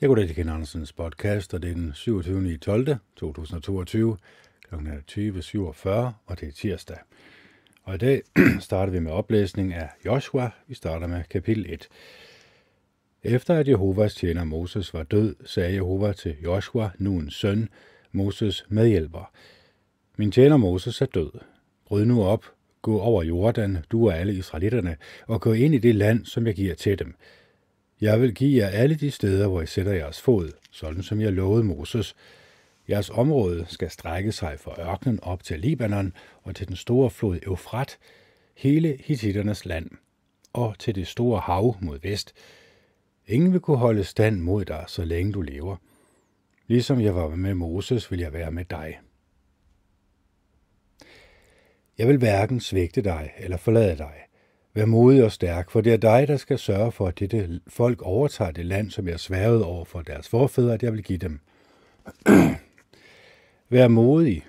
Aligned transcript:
Jeg 0.00 0.08
går 0.08 0.16
til 0.16 0.34
Ken 0.34 0.48
Andersens 0.48 0.92
podcast, 0.92 1.54
og 1.54 1.62
det 1.62 1.70
er 1.70 1.74
den 1.74 1.92
27. 1.94 2.52
i 2.52 2.56
12. 2.56 2.96
2022, 3.16 4.16
kl. 4.68 4.74
20.47, 4.74 5.88
og 6.26 6.40
det 6.40 6.48
er 6.48 6.52
tirsdag. 6.52 6.96
Og 7.82 7.94
i 7.94 7.98
dag 7.98 8.22
starter 8.60 8.92
vi 8.92 8.98
med 8.98 9.12
oplæsning 9.12 9.74
af 9.74 9.88
Joshua. 10.06 10.50
Vi 10.66 10.74
starter 10.74 11.06
med 11.06 11.22
kapitel 11.30 11.66
1. 11.68 11.88
Efter 13.22 13.54
at 13.54 13.68
Jehovas 13.68 14.14
tjener 14.14 14.44
Moses 14.44 14.94
var 14.94 15.02
død, 15.02 15.36
sagde 15.44 15.74
Jehova 15.74 16.12
til 16.12 16.36
Joshua, 16.44 16.90
nu 16.98 17.18
en 17.18 17.30
søn, 17.30 17.68
Moses 18.12 18.64
medhjælper. 18.68 19.32
Min 20.16 20.32
tjener 20.32 20.56
Moses 20.56 21.02
er 21.02 21.06
død. 21.06 21.30
Bryd 21.86 22.04
nu 22.04 22.24
op, 22.24 22.44
gå 22.82 23.00
over 23.00 23.22
Jordan, 23.22 23.78
du 23.90 24.08
og 24.08 24.18
alle 24.18 24.34
israelitterne, 24.34 24.96
og 25.26 25.40
gå 25.40 25.52
ind 25.52 25.74
i 25.74 25.78
det 25.78 25.94
land, 25.94 26.24
som 26.24 26.46
jeg 26.46 26.54
giver 26.54 26.74
til 26.74 26.98
dem. 26.98 27.14
Jeg 28.04 28.20
vil 28.20 28.34
give 28.34 28.64
jer 28.64 28.68
alle 28.68 28.94
de 28.94 29.10
steder, 29.10 29.48
hvor 29.48 29.62
I 29.62 29.66
sætter 29.66 29.92
jeres 29.92 30.20
fod, 30.20 30.52
sådan 30.70 31.02
som 31.02 31.20
jeg 31.20 31.32
lovede 31.32 31.64
Moses. 31.64 32.16
Jeres 32.88 33.10
område 33.10 33.66
skal 33.68 33.90
strække 33.90 34.32
sig 34.32 34.60
fra 34.60 34.90
ørkenen 34.92 35.20
op 35.22 35.42
til 35.42 35.60
Libanon 35.60 36.12
og 36.42 36.54
til 36.56 36.68
den 36.68 36.76
store 36.76 37.10
flod 37.10 37.38
Eufrat, 37.42 37.98
hele 38.56 38.98
Hittiternes 39.04 39.64
land, 39.64 39.90
og 40.52 40.78
til 40.78 40.94
det 40.94 41.06
store 41.06 41.40
hav 41.40 41.76
mod 41.80 41.98
vest. 42.02 42.34
Ingen 43.26 43.52
vil 43.52 43.60
kunne 43.60 43.76
holde 43.76 44.04
stand 44.04 44.40
mod 44.40 44.64
dig, 44.64 44.84
så 44.86 45.04
længe 45.04 45.32
du 45.32 45.40
lever. 45.40 45.76
Ligesom 46.66 47.00
jeg 47.00 47.14
var 47.14 47.28
med 47.28 47.54
Moses, 47.54 48.10
vil 48.10 48.20
jeg 48.20 48.32
være 48.32 48.50
med 48.50 48.64
dig. 48.64 49.00
Jeg 51.98 52.08
vil 52.08 52.18
hverken 52.18 52.60
svigte 52.60 53.02
dig 53.02 53.32
eller 53.38 53.56
forlade 53.56 53.98
dig. 53.98 54.14
Vær 54.74 54.84
modig 54.84 55.24
og 55.24 55.32
stærk, 55.32 55.70
for 55.70 55.80
det 55.80 55.92
er 55.92 55.96
dig, 55.96 56.28
der 56.28 56.36
skal 56.36 56.58
sørge 56.58 56.92
for, 56.92 57.06
at 57.06 57.18
dette 57.18 57.60
folk 57.66 58.02
overtager 58.02 58.50
det 58.50 58.66
land, 58.66 58.90
som 58.90 59.08
jeg 59.08 59.20
sværede 59.20 59.64
over 59.64 59.84
for 59.84 60.02
deres 60.02 60.28
forfædre, 60.28 60.74
at 60.74 60.82
jeg 60.82 60.92
vil 60.92 61.02
give 61.02 61.18
dem. 61.18 61.40
Vær 63.70 63.88
modig 63.88 64.44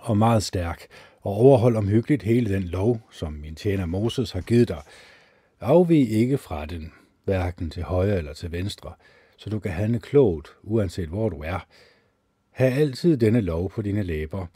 og 0.00 0.18
meget 0.18 0.42
stærk, 0.42 0.86
og 1.20 1.32
overhold 1.32 1.76
omhyggeligt 1.76 2.22
hele 2.22 2.54
den 2.54 2.62
lov, 2.62 3.00
som 3.10 3.32
min 3.32 3.54
tjener 3.54 3.86
Moses 3.86 4.32
har 4.32 4.40
givet 4.40 4.68
dig. 4.68 4.82
Afvig 5.60 6.10
ikke 6.10 6.38
fra 6.38 6.66
den, 6.66 6.92
hverken 7.24 7.70
til 7.70 7.82
højre 7.82 8.18
eller 8.18 8.32
til 8.32 8.52
venstre, 8.52 8.92
så 9.36 9.50
du 9.50 9.58
kan 9.58 9.72
handle 9.72 9.98
klogt, 9.98 10.48
uanset 10.62 11.08
hvor 11.08 11.28
du 11.28 11.36
er. 11.36 11.66
Ha' 12.50 12.70
altid 12.70 13.16
denne 13.16 13.40
lov 13.40 13.70
på 13.70 13.82
dine 13.82 14.02
læber, 14.02 14.46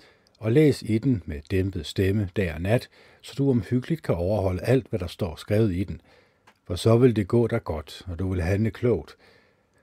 og 0.41 0.53
læs 0.53 0.83
i 0.83 0.99
den 0.99 1.23
med 1.27 1.41
dæmpet 1.51 1.87
stemme 1.87 2.29
dag 2.37 2.55
og 2.55 2.61
nat, 2.61 2.89
så 3.21 3.35
du 3.39 3.51
omhyggeligt 3.51 4.03
kan 4.03 4.15
overholde 4.15 4.63
alt, 4.63 4.87
hvad 4.91 4.99
der 4.99 5.07
står 5.07 5.37
skrevet 5.37 5.75
i 5.75 5.85
den. 5.85 6.01
For 6.67 6.75
så 6.75 6.97
vil 6.97 7.17
det 7.17 7.29
gå 7.29 7.47
dig 7.47 7.65
godt, 7.65 8.03
og 8.07 8.19
du 8.19 8.29
vil 8.29 8.43
handle 8.43 8.71
klogt. 8.71 9.17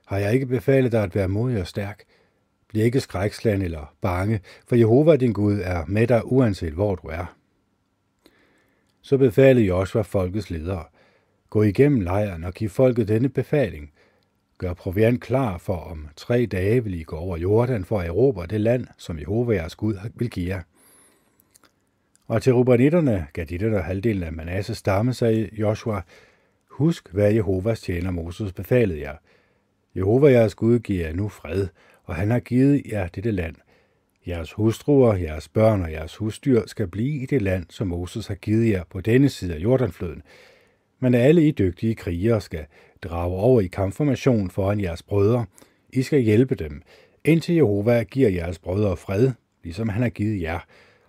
Har 0.06 0.18
jeg 0.18 0.34
ikke 0.34 0.46
befalet 0.46 0.92
dig 0.92 1.02
at 1.02 1.14
være 1.14 1.28
modig 1.28 1.60
og 1.60 1.66
stærk? 1.66 2.04
Bliv 2.68 2.84
ikke 2.84 3.00
skrækslagen 3.00 3.62
eller 3.62 3.94
bange, 4.00 4.40
for 4.66 4.76
Jehova 4.76 5.16
din 5.16 5.32
Gud 5.32 5.60
er 5.64 5.84
med 5.86 6.06
dig 6.06 6.32
uanset 6.32 6.72
hvor 6.72 6.94
du 6.94 7.08
er. 7.08 7.34
Så 9.02 9.18
befalede 9.18 9.66
Joshua 9.66 10.02
folkets 10.02 10.50
ledere. 10.50 10.84
Gå 11.50 11.62
igennem 11.62 12.00
lejren 12.00 12.44
og 12.44 12.54
giv 12.54 12.68
folket 12.68 13.08
denne 13.08 13.28
befaling. 13.28 13.92
Gør 14.58 14.74
proviant 14.74 15.20
klar, 15.20 15.58
for 15.58 15.76
om 15.76 16.08
tre 16.16 16.46
dage 16.46 16.84
vil 16.84 17.00
I 17.00 17.02
gå 17.02 17.16
over 17.16 17.36
Jordan 17.36 17.84
for 17.84 18.00
at 18.00 18.06
erobre 18.06 18.46
det 18.46 18.60
land, 18.60 18.86
som 18.96 19.18
Jehova 19.18 19.54
jeres 19.54 19.76
Gud 19.76 19.98
vil 20.14 20.30
give 20.30 20.48
jer. 20.48 20.62
Og 22.26 22.42
til 22.42 22.52
Rubanitterne, 22.52 23.26
Gaditterne 23.32 23.76
og 23.76 23.84
halvdelen 23.84 24.22
af 24.22 24.32
Manasse 24.32 24.74
stamme, 24.74 25.14
sagde 25.14 25.50
Joshua, 25.52 26.02
Husk, 26.70 27.12
hvad 27.12 27.32
Jehovas 27.32 27.80
tjener 27.80 28.10
Moses 28.10 28.52
befalede 28.52 29.00
jer. 29.00 29.16
Jehova 29.96 30.30
jeres 30.30 30.54
Gud 30.54 30.78
giver 30.78 31.06
jer 31.06 31.14
nu 31.14 31.28
fred, 31.28 31.68
og 32.04 32.14
han 32.14 32.30
har 32.30 32.40
givet 32.40 32.82
jer 32.86 33.08
dette 33.08 33.30
land. 33.30 33.54
Jeres 34.26 34.52
hustruer, 34.52 35.14
jeres 35.14 35.48
børn 35.48 35.82
og 35.82 35.92
jeres 35.92 36.16
husdyr 36.16 36.62
skal 36.66 36.86
blive 36.86 37.22
i 37.22 37.26
det 37.26 37.42
land, 37.42 37.66
som 37.70 37.86
Moses 37.86 38.26
har 38.26 38.34
givet 38.34 38.70
jer 38.70 38.84
på 38.90 39.00
denne 39.00 39.28
side 39.28 39.54
af 39.54 39.58
Jordanfloden. 39.58 40.22
Men 41.00 41.14
alle 41.14 41.48
I 41.48 41.50
dygtige 41.50 41.94
krigere 41.94 42.40
skal 42.40 42.66
drage 43.02 43.34
over 43.34 43.60
i 43.60 43.66
kampformation 43.66 44.50
foran 44.50 44.80
jeres 44.80 45.02
brødre. 45.02 45.46
I 45.92 46.02
skal 46.02 46.20
hjælpe 46.20 46.54
dem, 46.54 46.82
indtil 47.24 47.54
Jehova 47.54 48.02
giver 48.02 48.28
jeres 48.28 48.58
brødre 48.58 48.96
fred, 48.96 49.30
ligesom 49.64 49.88
han 49.88 50.02
har 50.02 50.08
givet 50.08 50.42
jer, 50.42 50.58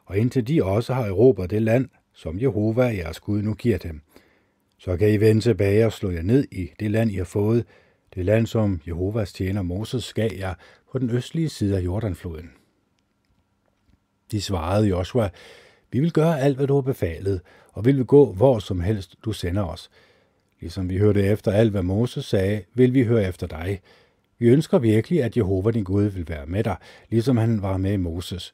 og 0.06 0.18
indtil 0.18 0.48
de 0.48 0.64
også 0.64 0.94
har 0.94 1.06
erobret 1.06 1.50
det 1.50 1.62
land, 1.62 1.90
som 2.14 2.42
Jehova, 2.42 2.84
jeres 2.84 3.20
Gud, 3.20 3.42
nu 3.42 3.54
giver 3.54 3.78
dem. 3.78 4.02
Så 4.78 4.98
kan 4.98 5.14
I 5.14 5.18
vende 5.18 5.42
tilbage 5.42 5.86
og 5.86 5.94
slå 5.94 6.10
jer 6.10 6.22
ned 6.22 6.48
i 6.52 6.70
det 6.80 6.92
land, 6.92 7.12
I 7.12 7.16
har 7.16 7.24
fået, 7.24 7.66
det 8.16 8.26
land, 8.26 8.48
som 8.48 8.82
Jehovas 8.88 9.34
tjener 9.34 9.62
Moses 9.62 10.14
gav 10.14 10.30
jer 10.38 10.54
på 10.92 11.00
den 11.00 11.10
østlige 11.10 11.50
side 11.50 11.78
af 11.78 11.82
Jordanfloden. 11.82 12.52
De 14.32 14.42
svarede 14.42 14.88
Joshua, 14.88 15.30
vi 15.92 16.00
vil 16.00 16.12
gøre 16.12 16.40
alt, 16.40 16.56
hvad 16.56 16.68
du 16.68 16.76
har 16.76 16.82
befalet, 16.82 17.42
og 17.74 17.86
vi 17.86 17.92
vil 17.92 18.06
gå 18.06 18.34
hvor 18.34 18.60
som 18.60 18.80
helst, 18.80 19.16
du 19.26 19.32
sender 19.32 19.64
os. 19.64 19.90
Ligesom 20.60 20.90
vi 20.90 20.98
hørte 20.98 21.24
efter 21.24 21.52
alt, 21.52 21.72
hvad 21.72 21.84
Moses 21.84 22.26
sagde, 22.26 22.64
vil 22.74 22.94
vi 22.94 23.04
høre 23.04 23.28
efter 23.28 23.48
dig. 23.48 23.82
Vi 24.40 24.48
ønsker 24.48 24.80
virkelig, 24.80 25.24
at 25.24 25.38
Jehova 25.38 25.72
din 25.72 25.84
Gud 25.84 26.04
vil 26.04 26.30
være 26.30 26.46
med 26.46 26.64
dig, 26.64 26.76
ligesom 27.10 27.38
han 27.38 27.62
var 27.62 27.78
med 27.78 27.98
Moses. 27.98 28.54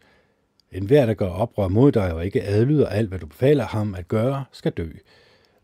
En 0.71 0.85
hver, 0.85 1.05
der 1.05 1.13
gør 1.13 1.27
oprør 1.27 1.67
mod 1.67 1.91
dig 1.91 2.13
og 2.13 2.25
ikke 2.25 2.43
adlyder 2.43 2.87
alt, 2.87 3.09
hvad 3.09 3.19
du 3.19 3.27
befaler 3.27 3.65
ham 3.65 3.95
at 3.95 4.07
gøre, 4.07 4.45
skal 4.51 4.71
dø. 4.71 4.89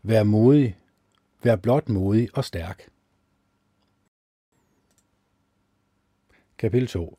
Vær 0.02 0.22
modig. 0.22 0.76
Vær 1.42 1.56
blot 1.56 1.88
modig 1.88 2.28
og 2.34 2.44
stærk. 2.44 2.88
Kapitel 6.58 6.88
2 6.88 7.18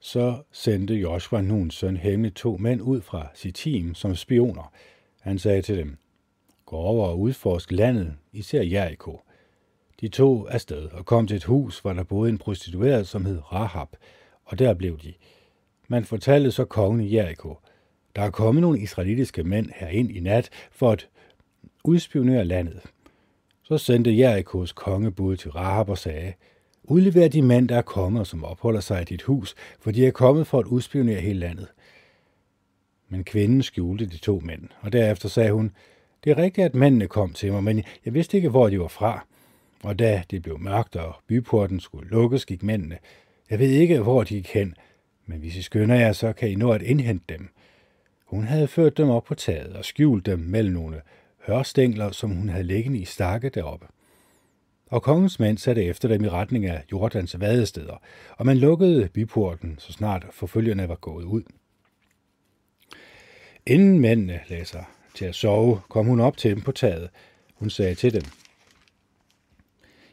Så 0.00 0.42
sendte 0.52 0.94
Joshua 0.94 1.40
Nuns 1.40 1.74
søn 1.74 1.96
hemmeligt 1.96 2.36
to 2.36 2.56
mænd 2.56 2.82
ud 2.82 3.00
fra 3.00 3.26
sit 3.34 3.54
team 3.54 3.94
som 3.94 4.14
spioner. 4.14 4.72
Han 5.20 5.38
sagde 5.38 5.62
til 5.62 5.78
dem, 5.78 5.96
gå 6.66 6.76
over 6.76 7.08
og 7.08 7.20
udforske 7.20 7.74
landet, 7.74 8.14
især 8.32 8.62
Jericho. 8.62 9.20
De 10.00 10.08
tog 10.08 10.54
afsted 10.54 10.88
og 10.92 11.06
kom 11.06 11.26
til 11.26 11.36
et 11.36 11.44
hus, 11.44 11.78
hvor 11.78 11.92
der 11.92 12.02
boede 12.02 12.30
en 12.30 12.38
prostitueret, 12.38 13.08
som 13.08 13.24
hed 13.24 13.52
Rahab, 13.52 13.88
og 14.44 14.58
der 14.58 14.74
blev 14.74 14.98
de. 14.98 15.14
Man 15.88 16.04
fortalte 16.04 16.50
så 16.50 16.64
kongen 16.64 17.00
i 17.00 17.16
Jericho, 17.16 17.56
der 18.16 18.22
er 18.22 18.30
kommet 18.30 18.62
nogle 18.62 18.80
israelitiske 18.80 19.44
mænd 19.44 19.70
herind 19.74 20.10
i 20.10 20.20
nat 20.20 20.50
for 20.72 20.90
at 20.90 21.08
udspionere 21.84 22.44
landet. 22.44 22.80
Så 23.62 23.78
sendte 23.78 24.18
Jerikos 24.18 24.72
konge 24.72 25.10
bud 25.10 25.36
til 25.36 25.50
Rahab 25.50 25.88
og 25.88 25.98
sagde, 25.98 26.32
Udlever 26.84 27.28
de 27.28 27.42
mænd, 27.42 27.68
der 27.68 27.76
er 27.76 27.82
kommet, 27.82 28.26
som 28.26 28.44
opholder 28.44 28.80
sig 28.80 29.00
i 29.00 29.04
dit 29.04 29.22
hus, 29.22 29.54
for 29.80 29.90
de 29.90 30.06
er 30.06 30.10
kommet 30.10 30.46
for 30.46 30.58
at 30.58 30.66
udspionere 30.66 31.20
hele 31.20 31.40
landet. 31.40 31.68
Men 33.08 33.24
kvinden 33.24 33.62
skjulte 33.62 34.06
de 34.06 34.16
to 34.16 34.40
mænd, 34.44 34.68
og 34.80 34.92
derefter 34.92 35.28
sagde 35.28 35.52
hun, 35.52 35.72
det 36.24 36.30
er 36.30 36.38
rigtigt, 36.38 36.64
at 36.64 36.74
mændene 36.74 37.08
kom 37.08 37.32
til 37.32 37.52
mig, 37.52 37.64
men 37.64 37.82
jeg 38.04 38.14
vidste 38.14 38.36
ikke, 38.36 38.48
hvor 38.48 38.68
de 38.68 38.80
var 38.80 38.88
fra. 38.88 39.26
Og 39.82 39.98
da 39.98 40.22
det 40.30 40.42
blev 40.42 40.58
mørkt, 40.58 40.96
og 40.96 41.14
byporten 41.26 41.80
skulle 41.80 42.10
lukkes, 42.10 42.46
gik 42.46 42.62
mændene. 42.62 42.98
Jeg 43.50 43.58
ved 43.58 43.70
ikke, 43.70 44.00
hvor 44.00 44.24
de 44.24 44.34
gik 44.34 44.48
hen, 44.48 44.74
men 45.26 45.38
hvis 45.38 45.56
I 45.56 45.62
skynder 45.62 45.96
jer, 45.96 46.12
så 46.12 46.32
kan 46.32 46.50
I 46.50 46.54
nå 46.54 46.72
at 46.72 46.82
indhente 46.82 47.34
dem. 47.34 47.48
Hun 48.24 48.44
havde 48.44 48.68
ført 48.68 48.96
dem 48.96 49.10
op 49.10 49.24
på 49.24 49.34
taget 49.34 49.76
og 49.76 49.84
skjult 49.84 50.26
dem 50.26 50.38
mellem 50.38 50.72
nogle 50.72 51.00
hørstængler, 51.46 52.10
som 52.10 52.30
hun 52.30 52.48
havde 52.48 52.64
liggende 52.64 52.98
i 52.98 53.04
stakke 53.04 53.48
deroppe 53.48 53.86
og 54.94 55.02
kongens 55.02 55.40
mænd 55.40 55.58
satte 55.58 55.84
efter 55.84 56.08
dem 56.08 56.24
i 56.24 56.28
retning 56.28 56.66
af 56.66 56.84
Jordans 56.92 57.40
vadesteder, 57.40 58.02
og 58.36 58.46
man 58.46 58.58
lukkede 58.58 59.08
byporten, 59.08 59.76
så 59.78 59.92
snart 59.92 60.26
forfølgerne 60.32 60.88
var 60.88 60.94
gået 60.94 61.24
ud. 61.24 61.42
Inden 63.66 63.98
mændene 63.98 64.40
lagde 64.48 64.64
sig 64.64 64.84
til 65.14 65.24
at 65.24 65.34
sove, 65.34 65.80
kom 65.88 66.06
hun 66.06 66.20
op 66.20 66.36
til 66.36 66.50
dem 66.50 66.60
på 66.60 66.72
taget. 66.72 67.08
Hun 67.54 67.70
sagde 67.70 67.94
til 67.94 68.14
dem, 68.14 68.22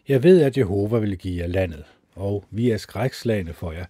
Jeg 0.07 0.23
ved, 0.23 0.41
at 0.41 0.57
Jehova 0.57 0.99
vil 0.99 1.17
give 1.17 1.41
jer 1.41 1.47
landet, 1.47 1.83
og 2.15 2.45
vi 2.51 2.71
er 2.71 2.77
skrækslagende 2.77 3.53
for 3.53 3.71
jer. 3.71 3.85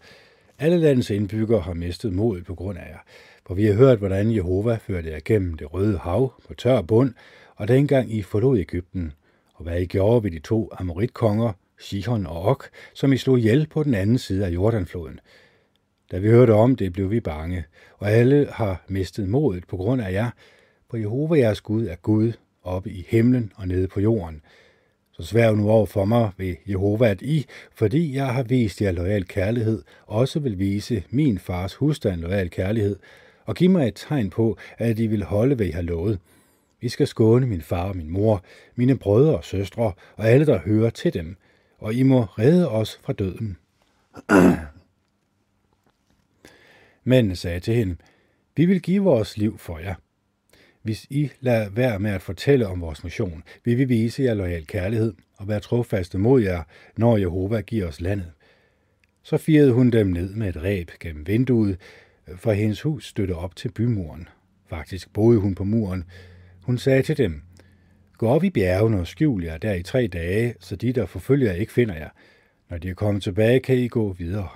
Alle 0.60 0.78
landets 0.78 1.10
indbyggere 1.10 1.62
har 1.62 1.74
mistet 1.74 2.14
mod 2.14 2.42
på 2.42 2.56
grund 2.56 2.78
af 2.78 2.90
jer, 2.90 3.00
for 3.48 3.54
vi 3.54 3.66
har 3.66 3.74
hørt, 3.74 3.98
hvordan 3.98 4.36
Jehova 4.36 4.76
førte 4.76 5.10
jer 5.10 5.20
gennem 5.26 5.58
det 5.58 5.74
røde 5.74 5.98
hav 5.98 6.34
på 6.48 6.54
tør 6.54 6.82
bund, 6.82 7.14
og 7.56 7.68
dengang 7.68 8.14
I 8.14 8.22
forlod 8.22 8.60
Ægypten, 8.60 9.14
og 9.54 9.64
hvad 9.64 9.82
I 9.82 9.86
gjorde 9.86 10.24
ved 10.24 10.32
de 10.32 10.40
to 10.40 10.70
amoritkonger, 10.80 11.54
Sihon 11.80 12.26
og 12.26 12.42
Og, 12.42 12.64
som 12.94 13.14
I 13.14 13.18
slog 13.18 13.40
ihjel 13.40 13.68
på 13.68 13.84
den 13.84 13.94
anden 13.94 14.18
side 14.18 14.46
af 14.46 14.50
Jordanfloden. 14.50 15.20
Da 16.12 16.18
vi 16.18 16.28
hørte 16.28 16.54
om 16.54 16.76
det, 16.76 16.94
blev 16.94 17.12
vi 17.12 17.20
bange, 17.20 17.64
og 17.98 18.12
alle 18.12 18.48
har 18.52 18.84
mistet 18.88 19.30
modet 19.30 19.68
på 19.68 19.78
grund 19.78 20.02
af 20.02 20.12
jer, 20.12 20.30
for 20.92 20.98
Jehova 20.98 21.38
jeres 21.38 21.62
Gud 21.62 21.88
er 21.88 21.96
Gud 21.96 22.32
oppe 22.64 22.90
i 22.90 23.06
himlen 23.10 23.52
og 23.56 23.68
nede 23.68 23.88
på 23.88 24.00
jorden. 24.00 24.42
Så 25.12 25.24
svær 25.24 25.52
nu 25.52 25.70
over 25.70 25.86
for 25.86 26.06
mig 26.06 26.32
ved 26.38 26.56
Jehova, 26.68 27.10
at 27.10 27.22
I, 27.22 27.46
fordi 27.76 28.16
jeg 28.16 28.34
har 28.34 28.44
vist 28.44 28.82
jer 28.82 28.92
lojal 28.92 29.28
kærlighed, 29.28 29.84
også 30.06 30.40
vil 30.40 30.60
vise 30.60 31.04
min 31.10 31.40
fars 31.40 31.76
husstand 31.76 32.22
lojal 32.22 32.50
kærlighed, 32.50 32.96
og 33.46 33.56
giv 33.56 33.70
mig 33.70 33.88
et 33.88 33.96
tegn 33.96 34.30
på, 34.30 34.58
at 34.78 35.00
I 35.00 35.08
vil 35.08 35.24
holde, 35.24 35.56
hvad 35.56 35.66
I 35.66 35.72
har 35.72 35.82
lovet, 35.82 36.20
vi 36.82 36.90
skal 36.90 37.08
skåne 37.08 37.48
min 37.48 37.62
far 37.62 37.90
og 37.90 37.98
min 37.98 38.10
mor, 38.10 38.44
mine 38.76 38.98
brødre 38.98 39.38
og 39.38 39.44
søstre 39.44 39.94
og 40.16 40.30
alle, 40.30 40.46
der 40.46 40.60
hører 40.60 40.90
til 40.90 41.14
dem, 41.14 41.36
og 41.78 41.94
I 41.94 42.04
må 42.04 42.22
redde 42.22 42.70
os 42.70 43.00
fra 43.04 43.14
døden. 43.14 43.58
Mændene 47.04 47.36
sagde 47.36 47.60
til 47.60 47.74
hende, 47.74 47.96
vi 48.56 48.66
vil 48.66 48.82
give 48.82 49.04
vores 49.04 49.38
liv 49.38 49.58
for 49.58 49.80
jer. 49.80 49.96
Hvis 50.84 51.08
I 51.10 51.32
lader 51.40 51.70
være 51.70 52.00
med 52.00 52.12
at 52.12 52.22
fortælle 52.22 52.68
om 52.68 52.82
vores 52.82 53.04
mission, 53.04 53.44
vil 53.64 53.78
vi 53.78 53.86
vise 53.86 54.24
jer 54.24 54.34
lojal 54.34 54.68
kærlighed 54.68 55.14
og 55.38 55.48
være 55.48 55.60
trofaste 55.60 56.18
mod 56.18 56.42
jer, 56.42 56.64
når 56.98 57.18
Jehova 57.18 57.62
giver 57.62 57.88
os 57.88 58.02
landet. 58.02 58.32
Så 59.24 59.38
firede 59.38 59.72
hun 59.72 59.90
dem 59.90 60.08
ned 60.08 60.34
med 60.34 60.50
et 60.50 60.64
ræb 60.64 60.92
gennem 61.00 61.28
vinduet, 61.28 61.78
øh, 62.28 62.38
for 62.38 62.52
hendes 62.52 62.82
hus 62.82 63.08
støtte 63.08 63.36
op 63.36 63.56
til 63.56 63.72
bymuren. 63.72 64.28
Faktisk 64.70 65.14
boede 65.14 65.40
hun 65.40 65.56
på 65.56 65.64
muren. 65.64 66.04
Hun 66.62 66.78
sagde 66.78 67.02
til 67.02 67.18
dem, 67.18 67.42
Gå 68.18 68.28
op 68.28 68.44
i 68.44 68.50
bjergene 68.50 69.00
og 69.00 69.08
skjul 69.08 69.44
jer 69.44 69.58
der 69.58 69.74
i 69.74 69.84
tre 69.84 70.08
dage, 70.08 70.56
så 70.60 70.76
de, 70.76 70.94
der 70.94 71.06
forfølger 71.06 71.52
jer, 71.52 71.60
ikke 71.60 71.74
finder 71.74 71.96
jer. 71.96 72.10
Når 72.70 72.78
de 72.78 72.90
er 72.90 72.94
kommet 72.94 73.24
tilbage, 73.24 73.60
kan 73.60 73.78
I 73.78 73.88
gå 73.88 74.14
videre. 74.14 74.50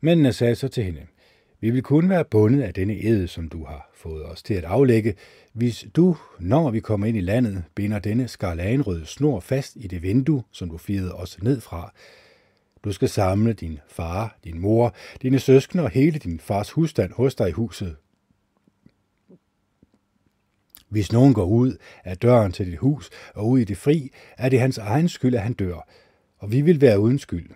Mændene 0.00 0.32
sagde 0.32 0.54
så 0.54 0.68
til 0.68 0.84
hende, 0.84 1.00
vi 1.60 1.70
vil 1.70 1.82
kun 1.82 2.08
være 2.08 2.24
bundet 2.24 2.62
af 2.62 2.74
denne 2.74 3.02
ed, 3.02 3.26
som 3.26 3.48
du 3.48 3.64
har 3.64 3.90
fået 3.94 4.24
os 4.24 4.42
til 4.42 4.54
at 4.54 4.64
aflægge, 4.64 5.14
hvis 5.52 5.86
du, 5.96 6.16
når 6.38 6.70
vi 6.70 6.80
kommer 6.80 7.06
ind 7.06 7.16
i 7.16 7.20
landet, 7.20 7.64
binder 7.74 7.98
denne 7.98 8.28
skarlagenrøde 8.28 9.06
snor 9.06 9.40
fast 9.40 9.76
i 9.76 9.86
det 9.86 10.02
vindue, 10.02 10.42
som 10.52 10.70
du 10.70 10.78
firede 10.78 11.14
os 11.14 11.42
ned 11.42 11.60
fra. 11.60 11.92
Du 12.84 12.92
skal 12.92 13.08
samle 13.08 13.52
din 13.52 13.78
far, 13.88 14.38
din 14.44 14.60
mor, 14.60 14.94
dine 15.22 15.38
søskende 15.38 15.84
og 15.84 15.90
hele 15.90 16.18
din 16.18 16.40
fars 16.40 16.70
husstand 16.70 17.12
hos 17.12 17.34
dig 17.34 17.48
i 17.48 17.52
huset. 17.52 17.96
Hvis 20.88 21.12
nogen 21.12 21.34
går 21.34 21.44
ud 21.44 21.76
af 22.04 22.18
døren 22.18 22.52
til 22.52 22.66
dit 22.66 22.78
hus 22.78 23.10
og 23.34 23.48
ud 23.48 23.58
i 23.58 23.64
det 23.64 23.76
fri, 23.76 24.10
er 24.38 24.48
det 24.48 24.60
hans 24.60 24.78
egen 24.78 25.08
skyld, 25.08 25.34
at 25.34 25.42
han 25.42 25.52
dør, 25.52 25.88
og 26.38 26.52
vi 26.52 26.60
vil 26.60 26.80
være 26.80 27.00
uden 27.00 27.18
skyld. 27.18 27.50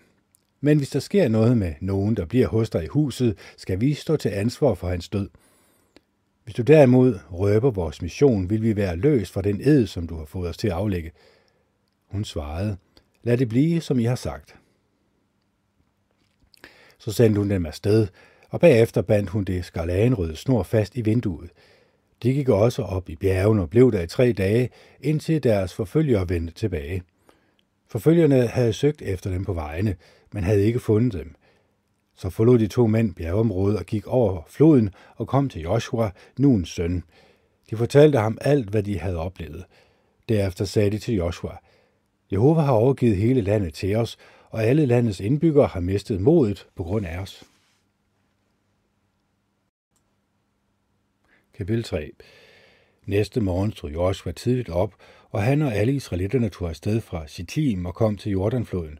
Men 0.60 0.78
hvis 0.78 0.90
der 0.90 0.98
sker 0.98 1.28
noget 1.28 1.56
med 1.56 1.74
nogen, 1.80 2.16
der 2.16 2.24
bliver 2.24 2.48
hos 2.48 2.70
dig 2.70 2.84
i 2.84 2.86
huset, 2.86 3.38
skal 3.56 3.80
vi 3.80 3.94
stå 3.94 4.16
til 4.16 4.28
ansvar 4.28 4.74
for 4.74 4.88
hans 4.88 5.08
død. 5.08 5.28
Hvis 6.44 6.54
du 6.54 6.62
derimod 6.62 7.18
røber 7.32 7.70
vores 7.70 8.02
mission, 8.02 8.50
vil 8.50 8.62
vi 8.62 8.76
være 8.76 8.96
løst 8.96 9.32
fra 9.32 9.42
den 9.42 9.60
ed, 9.60 9.86
som 9.86 10.06
du 10.06 10.16
har 10.16 10.24
fået 10.24 10.48
os 10.48 10.56
til 10.56 10.68
at 10.68 10.74
aflægge. 10.74 11.12
Hun 12.06 12.24
svarede, 12.24 12.76
lad 13.22 13.36
det 13.36 13.48
blive, 13.48 13.80
som 13.80 13.98
I 13.98 14.04
har 14.04 14.14
sagt. 14.14 14.56
Så 16.98 17.12
sendte 17.12 17.38
hun 17.38 17.50
dem 17.50 17.66
afsted, 17.66 18.08
og 18.48 18.60
bagefter 18.60 19.02
bandt 19.02 19.30
hun 19.30 19.44
det 19.44 19.64
skarlagenrøde 19.64 20.36
snor 20.36 20.62
fast 20.62 20.96
i 20.96 21.00
vinduet. 21.00 21.50
De 22.22 22.32
gik 22.32 22.48
også 22.48 22.82
op 22.82 23.08
i 23.08 23.16
bjergen 23.16 23.58
og 23.58 23.70
blev 23.70 23.92
der 23.92 24.02
i 24.02 24.06
tre 24.06 24.32
dage, 24.32 24.70
indtil 25.00 25.42
deres 25.42 25.74
forfølgere 25.74 26.28
vendte 26.28 26.52
tilbage. 26.52 27.02
Forfølgerne 27.90 28.46
havde 28.46 28.72
søgt 28.72 29.02
efter 29.02 29.30
dem 29.30 29.44
på 29.44 29.52
vejene, 29.52 29.96
men 30.32 30.44
havde 30.44 30.64
ikke 30.64 30.80
fundet 30.80 31.12
dem. 31.12 31.34
Så 32.14 32.30
forlod 32.30 32.58
de 32.58 32.66
to 32.66 32.86
mænd 32.86 33.14
bjergeområdet 33.14 33.78
og 33.78 33.86
gik 33.86 34.06
over 34.06 34.42
floden 34.48 34.90
og 35.16 35.28
kom 35.28 35.48
til 35.48 35.62
Joshua, 35.62 36.10
Nuns 36.38 36.68
søn. 36.68 37.02
De 37.70 37.76
fortalte 37.76 38.18
ham 38.18 38.38
alt, 38.40 38.68
hvad 38.68 38.82
de 38.82 38.98
havde 38.98 39.16
oplevet. 39.16 39.64
Derefter 40.28 40.64
sagde 40.64 40.90
de 40.90 40.98
til 40.98 41.14
Joshua, 41.14 41.56
Jehova 42.32 42.60
har 42.60 42.72
overgivet 42.72 43.16
hele 43.16 43.40
landet 43.40 43.74
til 43.74 43.96
os, 43.96 44.18
og 44.50 44.64
alle 44.64 44.86
landets 44.86 45.20
indbyggere 45.20 45.66
har 45.66 45.80
mistet 45.80 46.20
modet 46.20 46.66
på 46.76 46.82
grund 46.82 47.06
af 47.06 47.18
os. 47.18 47.44
Kapitel 51.54 51.84
3 51.84 52.10
Næste 53.06 53.40
morgen 53.40 53.72
stod 53.72 53.90
Joshua 53.90 54.32
tidligt 54.32 54.68
op, 54.68 54.94
og 55.30 55.42
han 55.42 55.62
og 55.62 55.74
alle 55.74 55.92
israelitterne 55.92 56.48
tog 56.48 56.68
afsted 56.68 57.00
fra 57.00 57.26
Sittim 57.26 57.86
og 57.86 57.94
kom 57.94 58.16
til 58.16 58.32
Jordanfloden. 58.32 58.98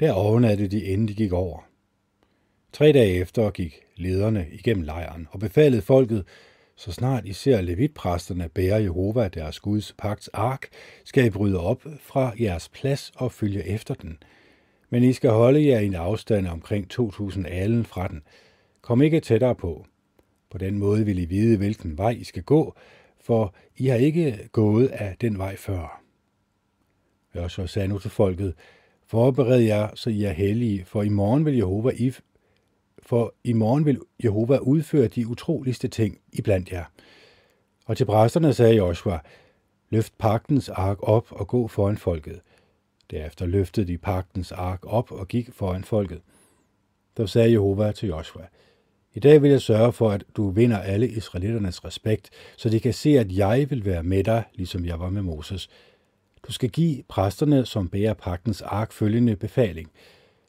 Der 0.00 0.12
overnattede 0.12 0.68
de, 0.68 0.84
inden 0.84 1.08
de 1.08 1.14
gik 1.14 1.32
over. 1.32 1.68
Tre 2.72 2.92
dage 2.92 3.14
efter 3.14 3.50
gik 3.50 3.80
lederne 3.96 4.46
igennem 4.52 4.84
lejren 4.84 5.28
og 5.30 5.40
befalede 5.40 5.82
folket, 5.82 6.24
så 6.76 6.92
snart 6.92 7.26
I 7.26 7.32
ser 7.32 7.60
levitpræsterne 7.60 8.48
bære 8.48 8.82
Jehova 8.82 9.28
deres 9.28 9.60
Guds 9.60 9.94
pagts 9.98 10.28
ark, 10.28 10.68
skal 11.04 11.26
I 11.26 11.30
bryde 11.30 11.60
op 11.60 11.86
fra 12.00 12.32
jeres 12.40 12.68
plads 12.68 13.12
og 13.16 13.32
følge 13.32 13.66
efter 13.66 13.94
den. 13.94 14.18
Men 14.90 15.02
I 15.02 15.12
skal 15.12 15.30
holde 15.30 15.66
jer 15.66 15.78
i 15.78 15.86
en 15.86 15.94
afstand 15.94 16.46
omkring 16.46 16.90
2000 16.90 17.46
alen 17.46 17.84
fra 17.84 18.08
den. 18.08 18.22
Kom 18.80 19.02
ikke 19.02 19.20
tættere 19.20 19.54
på. 19.54 19.86
På 20.50 20.58
den 20.58 20.78
måde 20.78 21.04
vil 21.04 21.18
I 21.18 21.24
vide, 21.24 21.56
hvilken 21.56 21.98
vej 21.98 22.10
I 22.10 22.24
skal 22.24 22.42
gå, 22.42 22.74
for 23.22 23.54
I 23.76 23.86
har 23.86 23.96
ikke 23.96 24.48
gået 24.52 24.88
af 24.88 25.16
den 25.20 25.38
vej 25.38 25.56
før. 25.56 26.02
Joshua 27.34 27.66
sagde 27.66 27.88
nu 27.88 27.98
til 27.98 28.10
folket, 28.10 28.54
Forbered 29.06 29.60
jer, 29.60 29.88
så 29.94 30.10
I 30.10 30.24
er 30.24 30.32
hellige, 30.32 30.84
for 30.84 31.02
i 31.02 31.08
morgen 31.08 31.44
vil 31.44 31.56
Jehova, 31.56 31.90
I, 31.90 32.12
for 33.02 33.34
i 33.44 33.52
morgen 33.52 33.86
vil 33.86 34.00
Jehova 34.24 34.56
udføre 34.58 35.08
de 35.08 35.28
utroligste 35.28 35.88
ting 35.88 36.18
iblandt 36.32 36.72
jer. 36.72 36.84
Og 37.86 37.96
til 37.96 38.04
præsterne 38.04 38.54
sagde 38.54 38.76
Joshua, 38.76 39.20
løft 39.90 40.18
pagtens 40.18 40.68
ark 40.68 40.98
op 41.00 41.32
og 41.32 41.48
gå 41.48 41.68
foran 41.68 41.96
folket. 41.96 42.40
Derefter 43.10 43.46
løftede 43.46 43.86
de 43.86 43.98
pagtens 43.98 44.52
ark 44.52 44.80
op 44.82 45.12
og 45.12 45.28
gik 45.28 45.52
foran 45.52 45.84
folket. 45.84 46.20
Så 47.16 47.26
sagde 47.26 47.50
Jehova 47.50 47.92
til 47.92 48.08
Joshua, 48.08 48.46
i 49.14 49.20
dag 49.20 49.42
vil 49.42 49.50
jeg 49.50 49.60
sørge 49.60 49.92
for, 49.92 50.10
at 50.10 50.24
du 50.36 50.50
vinder 50.50 50.78
alle 50.78 51.08
israelitternes 51.08 51.84
respekt, 51.84 52.30
så 52.56 52.68
de 52.68 52.80
kan 52.80 52.94
se, 52.94 53.18
at 53.18 53.36
jeg 53.36 53.66
vil 53.70 53.84
være 53.84 54.02
med 54.02 54.24
dig, 54.24 54.42
ligesom 54.54 54.84
jeg 54.84 55.00
var 55.00 55.10
med 55.10 55.22
Moses. 55.22 55.68
Du 56.46 56.52
skal 56.52 56.70
give 56.70 57.02
præsterne, 57.08 57.66
som 57.66 57.88
bærer 57.88 58.14
pagtens 58.14 58.62
ark, 58.62 58.92
følgende 58.92 59.36
befaling. 59.36 59.90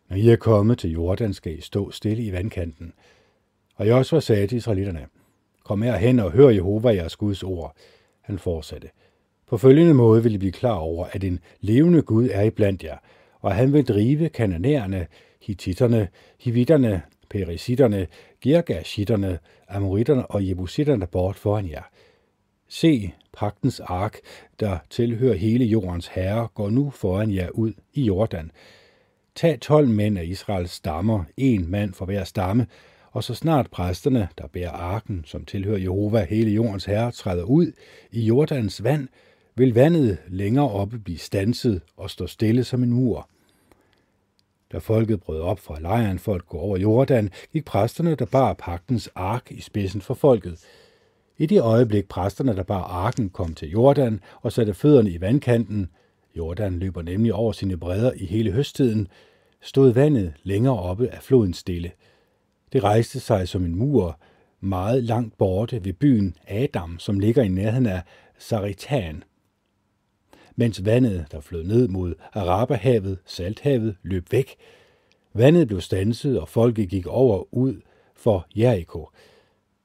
Når 0.10 0.18
I 0.18 0.30
er 0.30 0.36
kommet 0.36 0.78
til 0.78 0.92
Jordan, 0.92 1.34
skal 1.34 1.58
I 1.58 1.62
stå 1.62 1.92
stille 1.92 2.24
i 2.24 2.32
vandkanten. 2.32 2.94
Og 3.76 3.90
Josua 3.90 4.20
sagde 4.20 4.48
til 4.48 4.58
israelitterne, 4.58 5.08
Kom 5.64 5.82
her 5.82 5.98
hen 5.98 6.20
og 6.20 6.32
hør 6.32 6.50
Jehova 6.50 6.90
jeres 6.90 7.16
Guds 7.16 7.44
ord. 7.44 7.76
Han 8.22 8.40
fortsatte. 8.40 8.90
På 9.48 9.58
følgende 9.58 9.94
måde 9.94 10.24
vil 10.24 10.34
I 10.34 10.38
blive 10.38 10.52
klar 10.52 10.76
over, 10.76 11.06
at 11.12 11.24
en 11.24 11.40
levende 11.60 12.02
Gud 12.02 12.30
er 12.32 12.42
iblandt 12.42 12.84
jer, 12.84 12.98
og 13.40 13.56
han 13.56 13.74
vil 13.74 13.88
drive 13.88 14.30
kananæerne, 14.30 15.08
hititterne, 15.42 16.08
hivitterne, 16.40 17.02
perisitterne, 17.30 18.08
girgashitterne, 18.44 19.40
amoritterne 19.70 20.26
og 20.26 20.48
jebusitterne 20.48 21.08
bort 21.08 21.36
foran 21.36 21.70
jer. 21.70 21.84
Se, 22.68 23.12
pagtens 23.34 23.80
ark, 23.80 24.18
der 24.60 24.78
tilhører 24.90 25.36
hele 25.36 25.66
jordens 25.66 26.08
herre, 26.08 26.48
går 26.54 26.70
nu 26.70 26.90
foran 26.90 27.32
jer 27.32 27.50
ud 27.50 27.74
i 27.94 28.04
Jordan. 28.04 28.52
Tag 29.36 29.60
tolv 29.60 29.90
mænd 29.90 30.18
af 30.18 30.26
Israels 30.26 30.72
stammer, 30.72 31.24
en 31.38 31.72
mand 31.72 31.94
for 31.94 32.06
hver 32.06 32.24
stamme, 32.24 32.68
og 33.12 33.24
så 33.24 33.34
snart 33.34 33.72
præsterne, 33.72 34.28
der 34.38 34.48
bærer 34.48 34.72
arken, 34.72 35.24
som 35.26 35.46
tilhører 35.46 35.80
Jehova, 35.80 36.26
hele 36.30 36.52
jordens 36.52 36.86
herre, 36.86 37.12
træder 37.12 37.44
ud 37.44 37.72
i 38.12 38.22
Jordans 38.22 38.84
vand, 38.84 39.08
vil 39.56 39.74
vandet 39.74 40.18
længere 40.28 40.70
oppe 40.70 41.00
blive 41.00 41.18
stanset 41.18 41.82
og 41.98 42.10
stå 42.10 42.28
stille 42.28 42.64
som 42.64 42.84
en 42.84 42.94
mur. 42.94 43.30
Da 44.74 44.78
folket 44.78 45.22
brød 45.22 45.42
op 45.42 45.60
fra 45.60 45.80
lejren 45.80 46.20
for 46.20 46.36
at 46.36 46.48
gå 46.48 46.58
over 46.58 46.78
Jordan, 46.78 47.30
gik 47.52 47.66
præsterne, 47.66 48.16
der 48.16 48.26
bar 48.26 48.54
pagtens 48.54 49.10
ark 49.16 49.52
i 49.52 49.62
spidsen 49.62 50.02
for 50.02 50.14
folket. 50.14 50.66
I 51.38 51.46
det 51.46 51.62
øjeblik 51.62 52.08
præsterne, 52.08 52.56
der 52.56 52.64
bar 52.64 52.84
arken, 52.84 53.30
kom 53.30 53.54
til 53.54 53.70
Jordan 53.70 54.20
og 54.42 54.52
satte 54.52 54.74
fødderne 54.74 55.12
i 55.12 55.22
vandkanten, 55.22 55.90
Jordan 56.38 56.80
løber 56.80 57.02
nemlig 57.02 57.34
over 57.34 57.52
sine 57.52 57.78
bredder 57.78 58.12
i 58.16 58.26
hele 58.26 58.52
høsttiden, 58.52 59.08
stod 59.62 59.94
vandet 59.94 60.34
længere 60.44 60.80
oppe 60.80 61.10
af 61.10 61.24
floden 61.24 61.54
stille. 61.54 61.92
Det 62.74 62.84
rejste 62.84 63.20
sig 63.20 63.48
som 63.48 63.66
en 63.66 63.76
mur, 63.76 64.20
meget 64.60 65.04
langt 65.04 65.38
borte 65.38 65.86
ved 65.86 65.94
byen 65.94 66.36
Adam, 66.48 67.00
som 67.00 67.20
ligger 67.20 67.44
i 67.44 67.48
nærheden 67.48 67.86
af 67.86 68.02
Saritan. 68.38 69.24
Mens 70.56 70.86
vandet, 70.86 71.26
der 71.32 71.40
flød 71.40 71.64
ned 71.64 71.88
mod 71.88 72.16
Araberhavet, 72.34 73.20
Salthavet, 73.26 73.96
løb 74.04 74.32
væk. 74.32 74.56
Vandet 75.34 75.68
blev 75.68 75.82
stanset, 75.82 76.40
og 76.40 76.50
folket 76.50 76.90
gik 76.90 77.08
over 77.08 77.54
ud 77.54 77.82
for 78.16 78.48
Jericho 78.56 79.08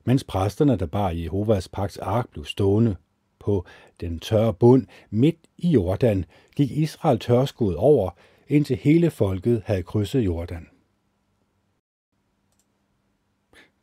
mens 0.09 0.25
præsterne, 0.25 0.77
der 0.77 0.87
bar 0.87 1.11
Jehovas 1.11 1.69
pagts 1.69 1.99
ark, 1.99 2.31
blev 2.31 2.45
stående 2.45 2.97
på 3.39 3.65
den 4.01 4.19
tørre 4.19 4.55
bund 4.55 4.87
midt 5.11 5.37
i 5.57 5.69
Jordan, 5.69 6.25
gik 6.57 6.71
Israel 6.71 7.19
tørskud 7.19 7.75
over, 7.75 8.11
indtil 8.49 8.77
hele 8.77 9.11
folket 9.11 9.63
havde 9.65 9.83
krydset 9.83 10.21
Jordan. 10.21 10.69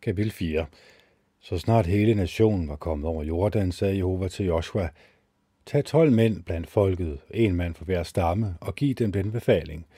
Kapitel 0.02 0.32
4 0.32 0.66
Så 1.40 1.58
snart 1.58 1.86
hele 1.86 2.16
nationen 2.16 2.70
var 2.70 2.76
kommet 2.76 3.08
over 3.08 3.24
Jordan, 3.24 3.72
sagde 3.72 3.98
Jehova 3.98 4.28
til 4.28 4.46
Joshua, 4.46 4.90
Tag 5.66 5.86
tolv 5.86 6.12
mænd 6.12 6.44
blandt 6.44 6.70
folket, 6.70 7.20
en 7.32 7.56
mand 7.56 7.76
for 7.76 7.86
hver 7.86 8.04
stamme, 8.04 8.56
og 8.62 8.76
giv 8.76 8.94
dem 8.94 9.12
den 9.12 9.32
befaling– 9.32 9.86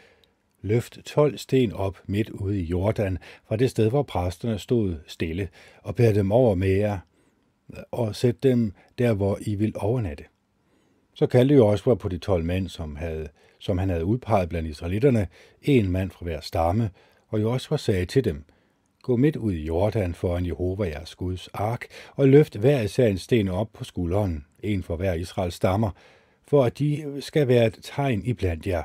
Løft 0.61 0.99
12 1.05 1.37
sten 1.37 1.73
op 1.73 1.97
midt 2.05 2.29
ude 2.29 2.59
i 2.59 2.63
Jordan, 2.63 3.17
fra 3.47 3.55
det 3.55 3.69
sted, 3.69 3.89
hvor 3.89 4.03
præsterne 4.03 4.59
stod 4.59 4.95
stille, 5.07 5.49
og 5.83 5.95
bær 5.95 6.11
dem 6.11 6.31
over 6.31 6.55
med 6.55 6.69
jer, 6.69 6.99
og 7.91 8.15
sæt 8.15 8.43
dem 8.43 8.73
der, 8.97 9.13
hvor 9.13 9.37
I 9.41 9.55
vil 9.55 9.73
overnatte. 9.75 10.23
Så 11.13 11.27
kaldte 11.27 11.55
Josua 11.55 11.95
på 11.95 12.09
de 12.09 12.17
tolv 12.17 12.45
mænd, 12.45 12.69
som, 12.69 12.95
havde, 12.95 13.27
som 13.59 13.77
han 13.77 13.89
havde 13.89 14.05
udpeget 14.05 14.49
blandt 14.49 14.69
israelitterne, 14.69 15.27
en 15.61 15.91
mand 15.91 16.11
fra 16.11 16.23
hver 16.23 16.41
stamme, 16.41 16.89
og 17.27 17.41
Josua 17.41 17.77
sagde 17.77 18.05
til 18.05 18.23
dem, 18.23 18.43
Gå 19.07 19.15
midt 19.15 19.35
ud 19.35 19.53
i 19.53 19.65
Jordan 19.65 20.13
foran 20.13 20.45
Jehova 20.45 20.85
jeres 20.87 21.15
Guds 21.15 21.47
ark, 21.47 21.85
og 22.15 22.27
løft 22.27 22.55
hver 22.55 22.81
især 22.81 23.07
en 23.07 23.17
sten 23.17 23.47
op 23.47 23.73
på 23.73 23.83
skulderen, 23.83 24.45
en 24.63 24.83
for 24.83 24.95
hver 24.95 25.13
Israels 25.13 25.55
stammer, 25.55 25.91
for 26.47 26.63
at 26.63 26.79
de 26.79 27.17
skal 27.19 27.47
være 27.47 27.65
et 27.65 27.79
tegn 27.81 28.21
i 28.25 28.33
blandt 28.33 28.67
jer. 28.67 28.83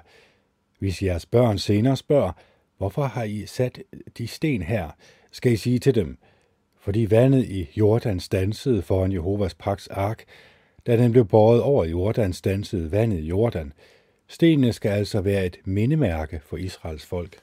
Hvis 0.79 1.03
jeres 1.03 1.27
børn 1.27 1.59
senere 1.59 1.97
spørger, 1.97 2.33
hvorfor 2.79 3.03
har 3.03 3.25
I 3.25 3.47
sat 3.47 3.83
de 4.19 4.27
sten 4.27 4.63
her, 4.63 4.91
skal 5.33 5.53
I 5.53 5.57
sige 5.57 5.79
til 5.79 5.95
dem, 5.95 6.19
fordi 6.81 7.07
vandet 7.11 7.45
i 7.45 7.69
Jordan 7.77 8.21
stansede 8.21 8.83
foran 8.83 9.13
Jehovas 9.13 9.55
paks 9.55 9.89
ark, 9.89 10.25
da 10.87 10.97
den 10.97 11.13
blev 11.13 11.25
båret 11.25 11.63
over 11.63 11.85
Jordan, 11.85 12.33
stansede 12.33 12.93
vandet 12.93 13.19
i 13.19 13.27
Jordan. 13.27 13.73
Stenene 14.29 14.73
skal 14.73 14.91
altså 14.91 15.21
være 15.21 15.47
et 15.47 15.57
mindemærke 15.65 16.41
for 16.45 16.57
Israels 16.57 17.07
folk. 17.07 17.43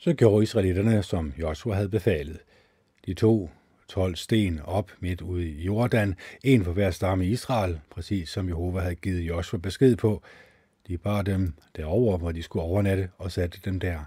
Så 0.00 0.12
gjorde 0.12 0.42
israelitterne, 0.42 1.02
som 1.02 1.32
Joshua 1.38 1.74
havde 1.74 1.88
befalet. 1.88 2.38
De 3.06 3.14
tog 3.14 3.50
12 3.88 4.16
sten 4.16 4.60
op 4.64 4.90
midt 5.00 5.20
ude 5.20 5.48
i 5.48 5.62
Jordan, 5.62 6.14
en 6.44 6.64
for 6.64 6.72
hver 6.72 6.90
stamme 6.90 7.26
i 7.26 7.28
Israel, 7.28 7.80
præcis 7.90 8.28
som 8.28 8.48
Jehova 8.48 8.80
havde 8.80 8.94
givet 8.94 9.20
Joshua 9.20 9.60
besked 9.60 9.96
på. 9.96 10.22
De 10.88 10.98
bar 10.98 11.22
dem 11.22 11.54
derover, 11.76 12.18
hvor 12.18 12.32
de 12.32 12.42
skulle 12.42 12.62
overnatte, 12.62 13.08
og 13.18 13.32
satte 13.32 13.58
dem 13.64 13.80
der. 13.80 14.00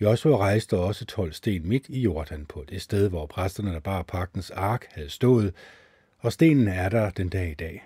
Joshua 0.00 0.36
rejste 0.36 0.76
også 0.76 1.04
12 1.04 1.32
sten 1.32 1.68
midt 1.68 1.88
i 1.88 2.00
Jordan 2.00 2.46
på 2.46 2.64
det 2.68 2.82
sted, 2.82 3.08
hvor 3.08 3.26
præsterne, 3.26 3.72
der 3.72 3.80
bar 3.80 4.02
pagtens 4.02 4.50
ark, 4.50 4.86
havde 4.90 5.10
stået, 5.10 5.54
og 6.18 6.32
stenen 6.32 6.68
er 6.68 6.88
der 6.88 7.10
den 7.10 7.28
dag 7.28 7.50
i 7.50 7.54
dag. 7.54 7.84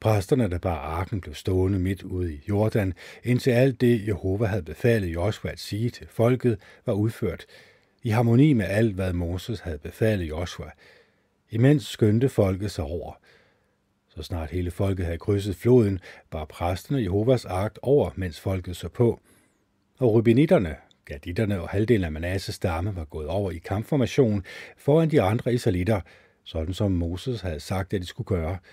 Præsterne, 0.00 0.48
der 0.50 0.58
bar 0.58 0.76
arken, 0.76 1.20
blev 1.20 1.34
stående 1.34 1.78
midt 1.78 2.02
ude 2.02 2.34
i 2.34 2.40
Jordan, 2.48 2.94
indtil 3.24 3.50
alt 3.50 3.80
det, 3.80 4.06
Jehova 4.06 4.46
havde 4.46 4.62
befalet 4.62 5.08
Joshua 5.08 5.50
at 5.50 5.60
sige 5.60 5.90
til 5.90 6.06
folket, 6.10 6.58
var 6.86 6.92
udført, 6.92 7.46
i 8.02 8.08
harmoni 8.08 8.52
med 8.52 8.66
alt, 8.66 8.94
hvad 8.94 9.12
Moses 9.12 9.60
havde 9.60 9.78
befalet 9.78 10.28
Joshua. 10.28 10.70
Imens 11.50 11.86
skyndte 11.86 12.28
folket 12.28 12.70
sig 12.70 12.84
over. 12.84 13.12
Så 14.08 14.22
snart 14.22 14.50
hele 14.50 14.70
folket 14.70 15.04
havde 15.04 15.18
krydset 15.18 15.56
floden, 15.56 16.00
bar 16.30 16.44
præsterne 16.44 17.02
Jehovas 17.02 17.44
ark 17.44 17.76
over, 17.82 18.10
mens 18.14 18.40
folket 18.40 18.76
så 18.76 18.88
på. 18.88 19.20
Og 19.98 20.12
rubinitterne, 20.12 20.76
gaditterne 21.04 21.60
og 21.60 21.68
halvdelen 21.68 22.04
af 22.04 22.12
Manasses 22.12 22.54
stamme 22.54 22.96
var 22.96 23.04
gået 23.04 23.28
over 23.28 23.50
i 23.50 23.58
kampformation 23.58 24.44
foran 24.76 25.10
de 25.10 25.22
andre 25.22 25.54
israelitter, 25.54 26.00
sådan 26.44 26.74
som 26.74 26.92
Moses 26.92 27.40
havde 27.40 27.60
sagt, 27.60 27.94
at 27.94 28.00
de 28.00 28.06
skulle 28.06 28.26
gøre– 28.26 28.58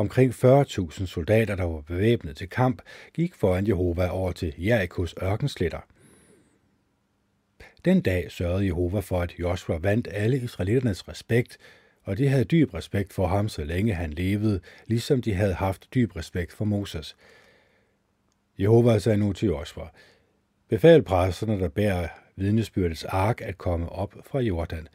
Omkring 0.00 0.32
40.000 0.32 1.06
soldater, 1.06 1.54
der 1.56 1.64
var 1.64 1.80
bevæbnet 1.80 2.36
til 2.36 2.48
kamp, 2.48 2.82
gik 3.14 3.34
foran 3.34 3.66
Jehova 3.66 4.08
over 4.08 4.32
til 4.32 4.54
Jerikos 4.58 5.14
ørkensletter. 5.22 5.80
Den 7.84 8.00
dag 8.00 8.30
sørgede 8.30 8.66
Jehova 8.66 9.00
for, 9.00 9.20
at 9.20 9.34
Joshua 9.38 9.78
vandt 9.78 10.08
alle 10.10 10.36
israeliternes 10.36 11.08
respekt, 11.08 11.58
og 12.04 12.18
de 12.18 12.28
havde 12.28 12.44
dyb 12.44 12.74
respekt 12.74 13.12
for 13.12 13.26
ham, 13.26 13.48
så 13.48 13.64
længe 13.64 13.94
han 13.94 14.10
levede, 14.10 14.60
ligesom 14.86 15.22
de 15.22 15.34
havde 15.34 15.54
haft 15.54 15.94
dyb 15.94 16.16
respekt 16.16 16.52
for 16.52 16.64
Moses. 16.64 17.16
Jehova 18.58 18.98
sagde 18.98 19.18
nu 19.18 19.32
til 19.32 19.46
Joshua, 19.46 19.88
befal 20.68 21.02
præsterne, 21.02 21.60
der 21.60 21.68
bærer 21.68 22.08
vidnesbyrdets 22.36 23.04
ark, 23.04 23.40
at 23.40 23.58
komme 23.58 23.88
op 23.88 24.14
fra 24.26 24.40
Jordan. 24.40 24.88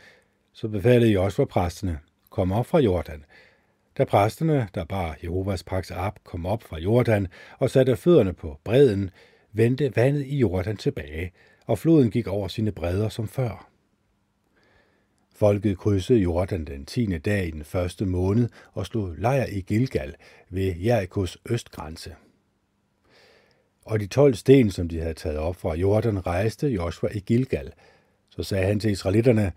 Så 0.53 0.67
befalede 0.67 1.11
Joshua 1.11 1.45
præsterne, 1.45 1.99
kom 2.29 2.51
op 2.51 2.65
fra 2.65 2.79
Jordan– 2.79 3.25
da 3.97 4.05
præsterne, 4.05 4.67
der 4.75 4.83
bar 4.83 5.17
Jehovas 5.23 5.63
paks 5.63 5.91
op, 5.91 6.19
kom 6.23 6.45
op 6.45 6.63
fra 6.63 6.79
Jordan 6.79 7.27
og 7.59 7.69
satte 7.69 7.95
fødderne 7.95 8.33
på 8.33 8.59
bredden, 8.63 9.09
vendte 9.53 9.95
vandet 9.95 10.25
i 10.25 10.37
Jordan 10.37 10.77
tilbage, 10.77 11.31
og 11.65 11.79
floden 11.79 12.11
gik 12.11 12.27
over 12.27 12.47
sine 12.47 12.71
bredder 12.71 13.09
som 13.09 13.27
før. 13.27 13.69
Folket 15.35 15.77
krydsede 15.77 16.19
Jordan 16.19 16.65
den 16.65 16.85
tiende 16.85 17.19
dag 17.19 17.47
i 17.47 17.51
den 17.51 17.63
første 17.63 18.05
måned 18.05 18.49
og 18.73 18.85
slog 18.85 19.15
lejr 19.17 19.45
i 19.45 19.61
Gilgal 19.61 20.15
ved 20.49 20.75
Jerikos 20.75 21.37
østgrænse. 21.49 22.15
Og 23.85 23.99
de 23.99 24.07
tolv 24.07 24.33
sten, 24.33 24.71
som 24.71 24.89
de 24.89 24.99
havde 24.99 25.13
taget 25.13 25.37
op 25.37 25.55
fra 25.55 25.75
Jordan, 25.75 26.25
rejste 26.25 26.67
Joshua 26.67 27.09
i 27.13 27.19
Gilgal. 27.19 27.71
Så 28.29 28.43
sagde 28.43 28.65
han 28.65 28.79
til 28.79 28.91
israelitterne, 28.91 29.51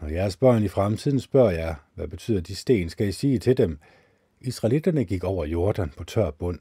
når 0.00 0.08
jeres 0.08 0.36
børn 0.36 0.62
i 0.62 0.68
fremtiden 0.68 1.20
spørger 1.20 1.50
jer, 1.50 1.74
hvad 1.94 2.08
betyder 2.08 2.40
de 2.40 2.54
sten, 2.54 2.88
skal 2.90 3.08
I 3.08 3.12
sige 3.12 3.38
til 3.38 3.56
dem, 3.56 3.78
Israelitterne 4.40 5.04
gik 5.04 5.24
over 5.24 5.44
Jordan 5.44 5.92
på 5.96 6.04
tør 6.04 6.30
bund, 6.30 6.58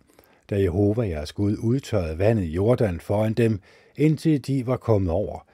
da 0.50 0.62
Jehova 0.62 1.08
jeres 1.08 1.34
Gud 1.34 1.58
udtørrede 1.58 2.20
vandet 2.20 2.44
i 2.44 2.52
Jordan 2.52 3.00
foran 3.00 3.34
dem, 3.34 3.60
indtil 3.98 4.48
de 4.48 4.68
var 4.68 4.78
kommet 4.78 5.12
over, 5.12 5.46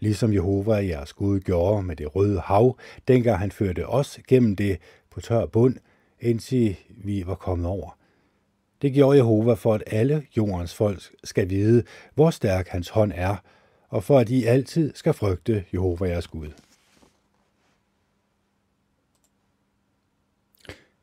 ligesom 0.00 0.32
Jehova 0.32 0.74
jeres 0.74 1.12
Gud 1.12 1.40
gjorde 1.40 1.82
med 1.82 1.96
det 1.96 2.16
røde 2.16 2.40
hav, 2.40 2.78
dengang 3.08 3.38
han 3.38 3.50
førte 3.50 3.86
os 3.86 4.18
gennem 4.28 4.56
det 4.56 4.78
på 5.10 5.20
tør 5.20 5.46
bund, 5.46 5.76
indtil 6.20 6.76
vi 6.88 7.26
var 7.26 7.34
kommet 7.34 7.66
over. 7.66 7.98
Det 8.82 8.92
gjorde 8.92 9.16
Jehova 9.16 9.54
for, 9.54 9.74
at 9.74 9.82
alle 9.86 10.26
jordens 10.36 10.74
folk 10.74 11.02
skal 11.24 11.50
vide, 11.50 11.82
hvor 12.14 12.30
stærk 12.30 12.68
hans 12.68 12.88
hånd 12.88 13.12
er, 13.14 13.36
og 13.88 14.04
for 14.04 14.18
at 14.18 14.30
I 14.30 14.44
altid 14.44 14.92
skal 14.94 15.12
frygte 15.12 15.64
Jehova 15.72 16.08
jeres 16.08 16.26
Gud. 16.26 16.48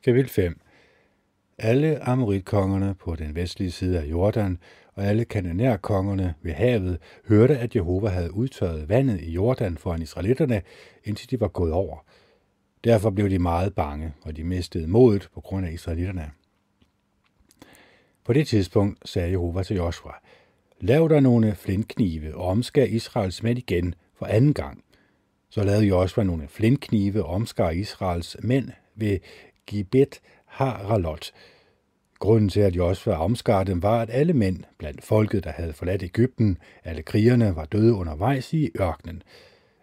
Kapitel 0.05 0.29
5 0.29 0.59
Alle 1.57 2.03
Amoritkongerne 2.03 2.95
på 2.95 3.15
den 3.15 3.35
vestlige 3.35 3.71
side 3.71 3.99
af 3.99 4.05
Jordan 4.05 4.57
og 4.93 5.03
alle 5.03 5.25
kananærkongerne 5.25 6.33
ved 6.41 6.53
havet 6.53 6.97
hørte, 7.27 7.57
at 7.57 7.75
Jehova 7.75 8.09
havde 8.09 8.33
udtørret 8.33 8.89
vandet 8.89 9.21
i 9.21 9.31
Jordan 9.31 9.77
foran 9.77 10.01
israelitterne, 10.01 10.61
indtil 11.03 11.31
de 11.31 11.39
var 11.39 11.47
gået 11.47 11.71
over. 11.71 11.97
Derfor 12.83 13.09
blev 13.09 13.29
de 13.29 13.39
meget 13.39 13.75
bange, 13.75 14.13
og 14.21 14.37
de 14.37 14.43
mistede 14.43 14.87
modet 14.87 15.29
på 15.33 15.41
grund 15.41 15.65
af 15.65 15.71
israelitterne. 15.71 16.31
På 18.25 18.33
det 18.33 18.47
tidspunkt 18.47 19.09
sagde 19.09 19.29
Jehova 19.29 19.63
til 19.63 19.75
Joshua, 19.75 20.13
Lav 20.81 21.09
der 21.09 21.19
nogle 21.19 21.55
flintknive 21.55 22.35
og 22.35 22.47
omskær 22.47 22.85
Israels 22.85 23.43
mænd 23.43 23.57
igen 23.57 23.95
for 24.15 24.25
anden 24.25 24.53
gang. 24.53 24.83
Så 25.49 25.63
lavede 25.63 25.85
Joshua 25.85 26.23
nogle 26.23 26.47
flintknive 26.47 27.23
og 27.23 27.33
omskar 27.33 27.69
Israels 27.69 28.37
mænd 28.43 28.69
ved 28.95 29.19
Gibet 29.67 30.21
Haralot. 30.45 31.31
Grunden 32.19 32.49
til, 32.49 32.59
at 32.59 32.75
Josua 32.75 33.23
omskar 33.23 33.63
dem, 33.63 33.83
var, 33.83 34.01
at 34.01 34.09
alle 34.09 34.33
mænd 34.33 34.63
blandt 34.77 35.03
folket, 35.03 35.43
der 35.43 35.51
havde 35.51 35.73
forladt 35.73 36.03
Ægypten, 36.03 36.57
alle 36.83 37.01
krigerne, 37.01 37.55
var 37.55 37.65
døde 37.65 37.93
undervejs 37.93 38.53
i 38.53 38.71
ørkenen. 38.81 39.23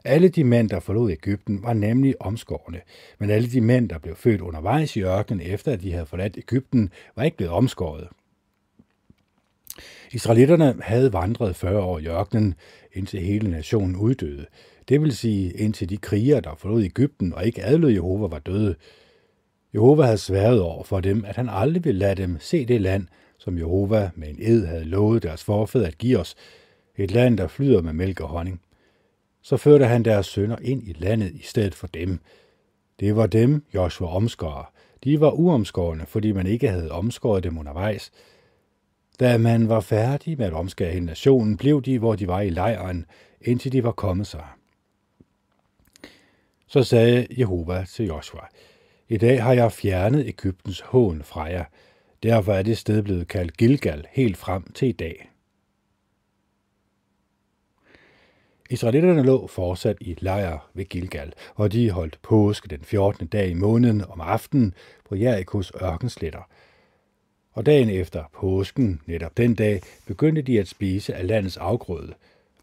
Alle 0.05 0.29
de 0.29 0.45
mænd, 0.45 0.71
der 0.71 0.81
forlod 0.81 1.11
Ægypten, 1.11 1.63
var 1.63 1.73
nemlig 1.73 2.23
omskårne, 2.23 2.81
men 3.19 3.31
alle 3.31 3.51
de 3.51 3.61
mænd, 3.61 3.89
der 3.89 3.99
blev 3.99 4.17
født 4.17 4.41
undervejs 4.41 4.97
i 4.97 5.03
ørkenen, 5.03 5.47
efter 5.47 5.73
at 5.73 5.83
de 5.83 5.93
havde 5.93 6.07
forladt 6.07 6.37
Ægypten, 6.39 6.91
var 7.17 7.23
ikke 7.23 7.37
blevet 7.37 7.53
omskåret. 7.53 8.09
Israelitterne 10.13 10.77
havde 10.81 11.13
vandret 11.13 11.57
40 11.57 11.83
år 11.83 11.99
i 11.99 12.07
ørkenen, 12.07 12.55
indtil 12.93 13.21
hele 13.21 13.51
nationen 13.51 13.97
uddøde. 13.97 14.47
Det 14.89 15.03
vil 15.03 15.17
sige, 15.17 15.53
indtil 15.53 15.89
de 15.89 15.97
krigere, 15.97 16.41
der 16.41 16.55
forlod 16.55 16.83
Ægypten 16.83 17.35
og 17.35 17.47
ikke 17.47 17.63
adlød 17.63 17.91
Jehova, 17.91 18.27
var 18.27 18.39
døde. 18.39 18.75
Jehova 19.75 20.03
havde 20.03 20.19
sværet 20.19 20.61
over 20.61 20.85
for 20.85 21.01
dem, 21.01 21.25
at 21.25 21.37
han 21.37 21.49
aldrig 21.49 21.85
ville 21.85 21.99
lade 21.99 22.23
dem 22.23 22.41
se 22.41 22.67
det 22.67 22.81
land, 22.81 23.07
som 23.39 23.59
Jehova 23.59 24.11
med 24.15 24.29
en 24.29 24.37
ed 24.39 24.67
havde 24.67 24.85
lovet 24.85 25.23
deres 25.23 25.45
forfædre 25.45 25.87
at 25.87 25.99
give 25.99 26.19
os, 26.19 26.35
et 26.97 27.11
land, 27.11 27.39
der 27.39 27.49
flyder 27.49 27.83
med 27.83 27.93
mælk 27.93 28.21
og 28.21 28.29
honning. 28.29 28.61
Så 29.43 29.57
førte 29.57 29.87
han 29.87 30.05
deres 30.05 30.27
sønner 30.27 30.57
ind 30.63 30.89
i 30.89 30.93
landet 30.99 31.33
i 31.35 31.43
stedet 31.43 31.75
for 31.75 31.87
dem. 31.87 32.21
Det 33.01 33.17
var 33.17 33.27
dem, 33.27 33.65
Joshua 33.75 34.09
omskår. 34.09 34.73
De 35.05 35.21
var 35.21 35.31
uomskårne, 35.31 36.07
fordi 36.07 36.33
man 36.33 36.47
ikke 36.47 36.69
havde 36.69 36.91
omskåret 36.91 37.45
dem 37.45 37.59
undervejs. 37.59 38.13
Da 39.21 39.39
man 39.39 39.69
var 39.69 39.81
færdig 39.81 40.39
med 40.39 40.47
at 40.47 40.53
omskære 40.53 40.93
hele 40.93 41.07
nationen, 41.07 41.57
blev 41.57 41.83
de, 41.83 41.99
hvor 41.99 42.15
de 42.15 42.29
var 42.29 42.41
i 42.41 42.51
lejren, 42.51 43.07
indtil 43.41 43.73
de 43.73 43.85
var 43.85 43.93
kommet 43.93 44.27
sig. 44.27 44.45
Så 46.67 46.83
sagde 46.83 47.27
Jehova 47.39 47.85
til 47.89 48.07
Joshua, 48.07 48.49
i 49.13 49.17
dag 49.17 49.43
har 49.43 49.53
jeg 49.53 49.73
fjernet 49.73 50.27
Ægyptens 50.27 50.81
hån 50.81 51.23
fra 51.23 51.43
jer. 51.43 51.65
Derfor 52.23 52.53
er 52.53 52.63
det 52.63 52.79
sted 52.79 53.03
blevet 53.03 53.29
kaldt 53.29 53.57
Gilgal 53.57 54.07
helt 54.11 54.37
frem 54.37 54.73
til 54.73 54.89
i 54.89 54.93
dag. 54.93 55.31
Israelitterne 58.71 59.23
lå 59.23 59.47
fortsat 59.47 59.97
i 60.01 60.17
lejr 60.19 60.71
ved 60.75 60.85
Gilgal, 60.85 61.33
og 61.55 61.73
de 61.73 61.91
holdt 61.91 62.19
påske 62.23 62.69
den 62.69 62.81
14. 62.85 63.27
dag 63.27 63.49
i 63.49 63.55
måneden 63.55 64.05
om 64.09 64.21
aftenen 64.21 64.75
på 65.09 65.15
Jerikos 65.15 65.73
ørkensletter. 65.83 66.49
Og 67.53 67.67
dagen 67.67 67.89
efter 67.89 68.25
påsken, 68.35 69.01
netop 69.07 69.37
den 69.37 69.55
dag, 69.55 69.83
begyndte 70.07 70.43
de 70.43 70.61
at 70.61 70.69
spise 70.69 71.15
af 71.15 71.27
landets 71.27 71.57
afgrøde, 71.57 72.15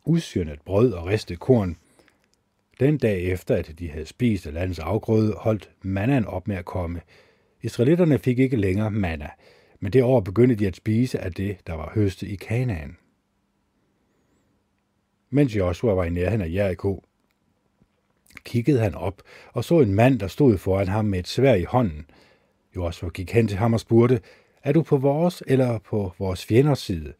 usyrnet 0.06 0.62
brød 0.62 0.94
og 0.94 1.06
ristet 1.08 1.40
korn. 1.40 1.78
Den 2.80 2.98
dag 2.98 3.24
efter, 3.24 3.56
at 3.56 3.74
de 3.80 3.90
havde 3.90 4.06
spist 4.06 4.48
af 4.48 4.54
landets 4.54 4.80
afgrøde, 4.80 5.34
holdt 5.34 5.72
mannaen 5.82 6.26
op 6.26 6.48
med 6.48 6.56
at 6.56 6.66
komme. 6.66 7.02
Israelitterne 7.62 8.20
fik 8.20 8.40
ikke 8.40 8.58
længere 8.58 8.92
manna, 8.92 9.30
men 9.80 9.94
det 9.94 10.04
år 10.04 10.20
begyndte 10.20 10.56
de 10.56 10.68
at 10.68 10.76
spise 10.76 11.20
af 11.20 11.34
det, 11.34 11.58
der 11.68 11.74
var 11.74 11.92
høstet 11.96 12.28
i 12.28 12.36
Kanaan. 12.36 12.98
Mens 15.30 15.56
Joshua 15.56 15.94
var 15.94 16.04
i 16.04 16.10
nærheden 16.10 16.42
af 16.42 16.54
Jericho, 16.54 17.04
kiggede 18.44 18.80
han 18.80 18.96
op 18.96 19.22
og 19.54 19.64
så 19.64 19.80
en 19.80 19.94
mand, 19.94 20.20
der 20.20 20.28
stod 20.28 20.58
foran 20.58 20.88
ham 20.88 21.06
med 21.06 21.20
et 21.20 21.28
svær 21.28 21.54
i 21.54 21.64
hånden. 21.64 22.06
Joshua 22.76 23.10
gik 23.10 23.32
hen 23.32 23.48
til 23.48 23.58
ham 23.58 23.74
og 23.74 23.80
spurgte, 23.80 24.22
er 24.64 24.72
du 24.72 24.82
på 24.82 24.98
vores 24.98 25.44
eller 25.48 25.80
på 25.80 26.14
vores 26.20 26.46
fjenders 26.46 26.80
side? 26.80 27.14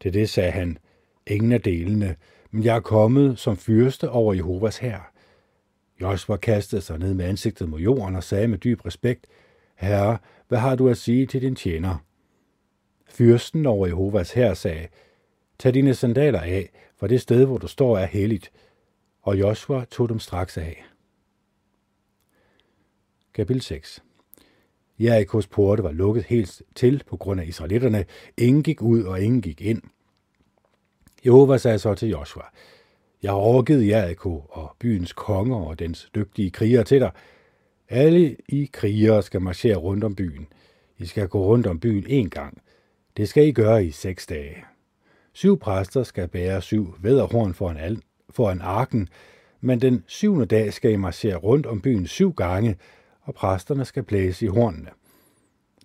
Til 0.00 0.14
det 0.14 0.30
sagde 0.30 0.50
han, 0.50 0.78
ingen 1.26 1.52
af 1.52 1.60
delene, 1.60 2.16
men 2.52 2.64
jeg 2.64 2.76
er 2.76 2.80
kommet 2.80 3.38
som 3.38 3.56
fyrste 3.56 4.10
over 4.10 4.34
Jehovas 4.34 4.78
hær. 4.78 5.12
Joshua 6.00 6.36
kastede 6.36 6.82
sig 6.82 6.98
ned 6.98 7.14
med 7.14 7.24
ansigtet 7.24 7.68
mod 7.68 7.80
jorden 7.80 8.16
og 8.16 8.24
sagde 8.24 8.48
med 8.48 8.58
dyb 8.58 8.86
respekt, 8.86 9.26
Herre, 9.74 10.18
hvad 10.48 10.58
har 10.58 10.76
du 10.76 10.88
at 10.88 10.96
sige 10.96 11.26
til 11.26 11.42
din 11.42 11.56
tjener? 11.56 11.96
Fyrsten 13.08 13.66
over 13.66 13.86
Jehovas 13.86 14.32
hær 14.32 14.54
sagde, 14.54 14.88
Tag 15.58 15.74
dine 15.74 15.94
sandaler 15.94 16.40
af, 16.40 16.70
for 16.96 17.06
det 17.06 17.20
sted, 17.20 17.44
hvor 17.44 17.58
du 17.58 17.68
står, 17.68 17.98
er 17.98 18.06
helligt. 18.06 18.52
Og 19.22 19.40
Joshua 19.40 19.84
tog 19.84 20.08
dem 20.08 20.18
straks 20.18 20.58
af. 20.58 20.84
Kapitel 23.34 23.62
6 23.62 24.02
Jerikos 24.98 25.46
porte 25.46 25.82
var 25.82 25.92
lukket 25.92 26.24
helt 26.24 26.62
til 26.74 27.02
på 27.06 27.16
grund 27.16 27.40
af 27.40 27.46
israelitterne. 27.46 28.04
Ingen 28.36 28.62
gik 28.62 28.82
ud, 28.82 29.02
og 29.02 29.20
ingen 29.20 29.42
gik 29.42 29.60
ind. 29.60 29.82
Jehova 31.26 31.58
sagde 31.58 31.78
så 31.78 31.94
til 31.94 32.08
Joshua, 32.08 32.44
Jeg 33.22 33.30
har 33.30 33.38
overgivet 33.38 33.88
Jericho 33.88 34.42
og 34.48 34.76
byens 34.78 35.12
konger 35.12 35.56
og 35.56 35.78
dens 35.78 36.10
dygtige 36.14 36.50
krigere 36.50 36.84
til 36.84 37.00
dig. 37.00 37.10
Alle 37.88 38.36
I 38.48 38.70
krigere 38.72 39.22
skal 39.22 39.42
marchere 39.42 39.76
rundt 39.76 40.04
om 40.04 40.14
byen. 40.14 40.46
I 40.98 41.06
skal 41.06 41.28
gå 41.28 41.44
rundt 41.46 41.66
om 41.66 41.80
byen 41.80 42.26
én 42.26 42.28
gang. 42.28 42.62
Det 43.16 43.28
skal 43.28 43.46
I 43.46 43.52
gøre 43.52 43.84
i 43.84 43.90
seks 43.90 44.26
dage. 44.26 44.64
Syv 45.32 45.58
præster 45.58 46.02
skal 46.02 46.28
bære 46.28 46.62
syv 46.62 46.94
væderhorn 47.02 47.54
foran, 47.54 47.76
al, 47.76 48.02
foran 48.30 48.60
arken, 48.60 49.08
men 49.60 49.80
den 49.80 50.04
syvende 50.06 50.46
dag 50.46 50.72
skal 50.72 50.92
I 50.92 50.96
marchere 50.96 51.36
rundt 51.36 51.66
om 51.66 51.80
byen 51.80 52.06
syv 52.06 52.32
gange, 52.32 52.76
og 53.22 53.34
præsterne 53.34 53.84
skal 53.84 54.02
blæse 54.02 54.44
i 54.44 54.48
hornene. 54.48 54.90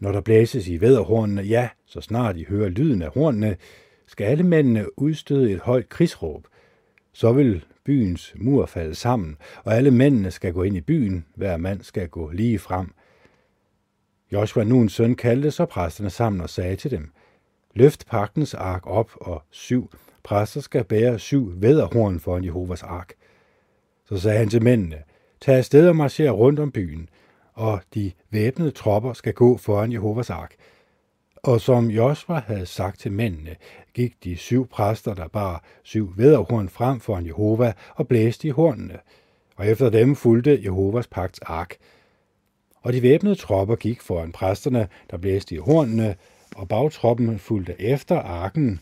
Når 0.01 0.11
der 0.11 0.21
blæses 0.21 0.67
i 0.67 0.81
væderhornene, 0.81 1.41
ja, 1.41 1.69
så 1.85 2.01
snart 2.01 2.37
I 2.37 2.43
hører 2.49 2.69
lyden 2.69 3.01
af 3.01 3.09
hornene, 3.09 3.57
skal 4.07 4.25
alle 4.25 4.43
udstøde 4.97 5.51
et 5.51 5.59
højt 5.59 5.89
krigsråb. 5.89 6.47
Så 7.13 7.31
vil 7.31 7.65
byens 7.83 8.33
mur 8.35 8.65
falde 8.65 8.95
sammen, 8.95 9.37
og 9.63 9.75
alle 9.75 9.91
mændene 9.91 10.31
skal 10.31 10.53
gå 10.53 10.63
ind 10.63 10.77
i 10.77 10.81
byen, 10.81 11.25
hver 11.35 11.57
mand 11.57 11.81
skal 11.81 12.07
gå 12.09 12.31
lige 12.31 12.59
frem. 12.59 12.93
Joshua, 14.31 14.63
en 14.63 14.89
søn, 14.89 15.15
kaldte 15.15 15.51
så 15.51 15.65
præsterne 15.65 16.09
sammen 16.09 16.41
og 16.41 16.49
sagde 16.49 16.75
til 16.75 16.91
dem, 16.91 17.11
Løft 17.73 18.05
pagtens 18.07 18.53
ark 18.53 18.87
op, 18.87 19.11
og 19.15 19.43
syv 19.49 19.91
præster 20.23 20.61
skal 20.61 20.83
bære 20.83 21.19
syv 21.19 21.61
væderhorn 21.61 22.19
foran 22.19 22.43
Jehovas 22.43 22.83
ark. 22.83 23.13
Så 24.05 24.17
sagde 24.17 24.37
han 24.37 24.49
til 24.49 24.63
mændene, 24.63 25.03
Tag 25.41 25.55
afsted 25.55 25.89
og 25.89 25.95
marcher 25.95 26.31
rundt 26.31 26.59
om 26.59 26.71
byen, 26.71 27.09
og 27.53 27.81
de 27.93 28.11
væbnede 28.29 28.71
tropper 28.71 29.13
skal 29.13 29.33
gå 29.33 29.57
foran 29.57 29.91
Jehovas 29.91 30.29
ark. 30.29 30.55
Og 31.35 31.61
som 31.61 31.91
Josva 31.91 32.33
havde 32.33 32.65
sagt 32.65 32.99
til 32.99 33.11
mændene, 33.11 33.55
gik 33.97 34.23
de 34.23 34.37
syv 34.37 34.67
præster, 34.67 35.13
der 35.13 35.27
bar 35.27 35.63
syv 35.83 36.13
vederhorn 36.17 36.69
frem 36.69 36.99
foran 36.99 37.25
Jehova 37.25 37.73
og 37.95 38.07
blæste 38.07 38.47
i 38.47 38.51
hornene. 38.51 38.99
Og 39.55 39.67
efter 39.67 39.89
dem 39.89 40.15
fulgte 40.15 40.63
Jehovas 40.63 41.07
pagts 41.07 41.39
ark. 41.39 41.75
Og 42.81 42.93
de 42.93 43.01
væbnede 43.01 43.35
tropper 43.35 43.75
gik 43.75 44.01
foran 44.01 44.31
præsterne, 44.31 44.87
der 45.11 45.17
blæste 45.17 45.55
i 45.55 45.57
hornene, 45.57 46.15
og 46.55 46.67
bagtroppen 46.67 47.39
fulgte 47.39 47.81
efter 47.81 48.19
arken, 48.19 48.79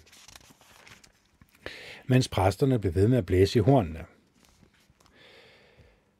mens 2.07 2.27
præsterne 2.27 2.79
blev 2.79 2.95
ved 2.95 3.07
med 3.07 3.17
at 3.17 3.25
blæse 3.25 3.59
i 3.59 3.61
hornene. 3.61 3.99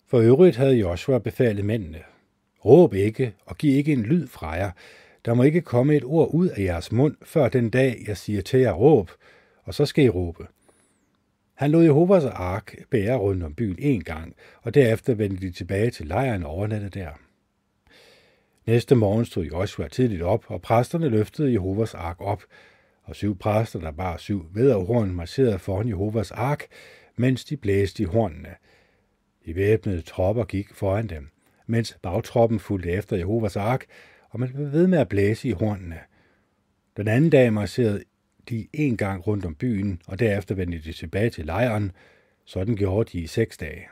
For 0.08 0.20
øvrigt 0.20 0.56
havde 0.56 0.76
Joshua 0.76 1.20
befalet 1.20 1.66
mændene, 1.66 2.02
råb 2.66 2.94
ikke 2.94 3.34
og 3.46 3.58
giv 3.58 3.78
ikke 3.78 3.94
en 3.94 4.04
lyd 4.04 4.28
fra 4.28 4.52
jer, 4.52 4.72
der 5.26 5.34
må 5.34 5.44
ikke 5.44 5.62
komme 5.62 5.96
et 5.96 6.04
ord 6.04 6.30
ud 6.34 6.48
af 6.48 6.64
jeres 6.64 6.92
mund, 6.92 7.16
før 7.24 7.50
den 7.50 7.70
dag, 7.70 8.04
jeg 8.08 8.18
siger 8.18 8.42
til 8.42 8.60
jer 8.60 8.74
råb, 8.74 9.12
og 9.64 9.74
så 9.74 9.86
skal 9.86 10.06
I 10.06 10.10
råbe. 10.10 10.48
Han 11.54 11.72
lod 11.72 11.84
Jehovas 11.84 12.26
ark 12.26 12.76
bære 12.90 13.18
rundt 13.18 13.44
om 13.44 13.54
byen 13.54 13.76
en 13.80 14.04
gang, 14.04 14.36
og 14.62 14.74
derefter 14.74 15.14
vendte 15.14 15.48
de 15.48 15.52
tilbage 15.52 15.92
til 15.92 16.08
lejren 16.08 16.44
og 16.44 16.52
overnatte 16.52 16.90
der. 16.90 17.10
Næste 18.66 18.96
morgen 18.96 19.26
stod 19.26 19.44
Joshua 19.44 19.88
tidligt 19.88 20.22
op, 20.22 20.46
og 20.48 20.62
præsterne 20.62 21.10
løftede 21.10 21.54
Jehovas 21.54 21.94
ark 21.94 22.22
op, 22.22 22.44
og 23.04 23.16
syv 23.16 23.38
præster, 23.38 23.80
der 23.80 23.92
bar 23.92 24.18
syv 24.18 24.46
vederhorn, 24.54 25.14
marcherede 25.14 25.60
foran 25.60 25.90
Jehovas 25.90 26.32
ark, 26.32 26.68
mens 27.16 27.46
de 27.46 27.58
blæste 27.58 28.04
i 28.04 28.06
hornene. 28.06 28.56
De 29.46 29.56
væbnede 29.56 30.02
tropper 30.02 30.44
gik 30.44 30.74
foran 30.74 31.08
dem, 31.08 31.30
mens 31.68 31.98
bagtroppen 32.02 32.60
fulgte 32.60 32.92
efter 32.92 33.18
Jehovas 33.18 33.56
ark, 33.56 33.86
og 34.36 34.40
man 34.40 34.54
blev 34.54 34.72
ved 34.72 34.88
med 34.88 34.98
at 34.98 35.10
blæse 35.10 35.48
i 35.48 35.52
hornene. 35.52 36.00
Den 36.98 37.08
anden 37.08 37.30
dag 37.30 37.54
marcherede 37.54 38.04
de 38.50 38.68
en 38.74 38.98
gang 38.98 39.28
rundt 39.28 39.46
om 39.46 39.56
byen, 39.56 40.02
og 40.08 40.20
derefter 40.20 40.56
vendte 40.56 40.80
de 40.80 40.94
tilbage 40.94 41.30
til 41.30 41.46
lejren. 41.46 41.92
Sådan 42.46 42.76
gjorde 42.76 43.10
de 43.12 43.20
i 43.20 43.28
seks 43.28 43.58
dage. 43.58 43.88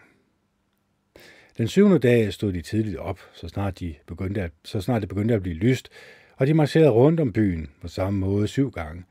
Den 1.57 1.67
syvende 1.67 1.99
dag 1.99 2.33
stod 2.33 2.53
de 2.53 2.61
tidligt 2.61 2.97
op, 2.97 3.19
så 3.33 3.47
snart, 3.47 3.79
de 3.79 3.95
begyndte 4.07 4.41
at, 4.41 4.51
så 4.63 4.81
snart 4.81 5.01
det 5.01 5.09
begyndte 5.09 5.33
at 5.33 5.41
blive 5.41 5.55
lyst, 5.55 5.89
og 6.37 6.47
de 6.47 6.53
marcherede 6.53 6.91
rundt 6.91 7.19
om 7.19 7.33
byen 7.33 7.69
på 7.81 7.87
samme 7.87 8.19
måde 8.19 8.47
syv 8.47 8.71
gange. 8.71 9.03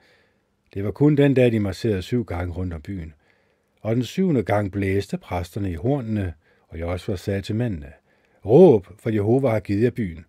Det 0.75 0.85
var 0.85 0.91
kun 0.91 1.17
den 1.17 1.35
dag, 1.35 1.53
de 1.53 1.61
marcherede 1.61 2.03
syv 2.03 2.25
gange 2.25 2.55
rundt 2.55 2.75
om 2.75 2.83
byen. 2.83 3.15
Og 3.81 3.95
den 3.95 4.05
syvende 4.05 4.43
gang 4.43 4.73
blæste 4.73 5.19
præsterne 5.19 5.71
i 5.71 5.75
hornene, 5.75 6.35
og 6.69 6.81
Josua 6.81 7.17
sagde 7.17 7.43
til 7.43 7.55
mændene, 7.55 7.93
Råb, 8.45 8.87
for 8.99 9.11
Jehova 9.11 9.49
har 9.49 9.61
givet 9.61 9.83
jer 9.83 9.91
byen. 9.91 10.25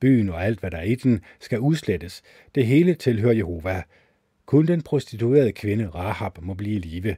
Byen 0.00 0.28
og 0.28 0.44
alt, 0.44 0.60
hvad 0.60 0.70
der 0.70 0.78
er 0.78 0.82
i 0.82 0.94
den, 0.94 1.20
skal 1.40 1.60
udslettes. 1.60 2.22
Det 2.54 2.66
hele 2.66 2.94
tilhører 2.94 3.34
Jehova. 3.34 3.82
Kun 4.46 4.66
den 4.66 4.82
prostituerede 4.82 5.52
kvinde 5.52 5.88
Rahab 5.88 6.42
må 6.42 6.54
blive 6.54 6.76
i 6.76 6.78
live. 6.78 7.16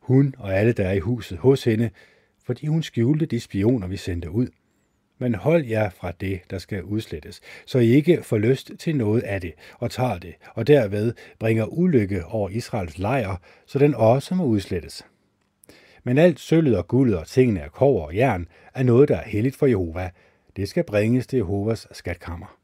Hun 0.00 0.34
og 0.38 0.54
alle, 0.54 0.72
der 0.72 0.84
er 0.84 0.92
i 0.92 0.98
huset 0.98 1.38
hos 1.38 1.64
hende, 1.64 1.90
fordi 2.44 2.66
hun 2.66 2.82
skjulte 2.82 3.26
de 3.26 3.40
spioner, 3.40 3.86
vi 3.86 3.96
sendte 3.96 4.30
ud. 4.30 4.48
Men 5.18 5.34
hold 5.34 5.64
jer 5.64 5.90
fra 5.90 6.12
det, 6.20 6.40
der 6.50 6.58
skal 6.58 6.82
udslettes, 6.82 7.40
så 7.66 7.78
I 7.78 7.88
ikke 7.88 8.22
får 8.22 8.38
lyst 8.38 8.72
til 8.78 8.96
noget 8.96 9.22
af 9.22 9.40
det, 9.40 9.52
og 9.78 9.90
tager 9.90 10.18
det, 10.18 10.34
og 10.54 10.66
derved 10.66 11.12
bringer 11.38 11.66
ulykke 11.66 12.24
over 12.24 12.48
Israels 12.48 12.98
lejr, 12.98 13.40
så 13.66 13.78
den 13.78 13.94
også 13.94 14.34
må 14.34 14.44
udslettes. 14.44 15.06
Men 16.04 16.18
alt 16.18 16.40
sølvet 16.40 16.76
og 16.76 16.88
guldet 16.88 17.18
og 17.18 17.26
tingene 17.26 17.62
af 17.62 17.72
kover 17.72 18.06
og 18.06 18.16
jern 18.16 18.48
er 18.74 18.82
noget, 18.82 19.08
der 19.08 19.16
er 19.16 19.28
helligt 19.28 19.56
for 19.56 19.66
Jehova. 19.66 20.10
Det 20.60 20.68
skal 20.68 20.84
bringes 20.84 21.26
til 21.26 21.36
Jehovas 21.36 21.86
skatkammer. 21.92 22.58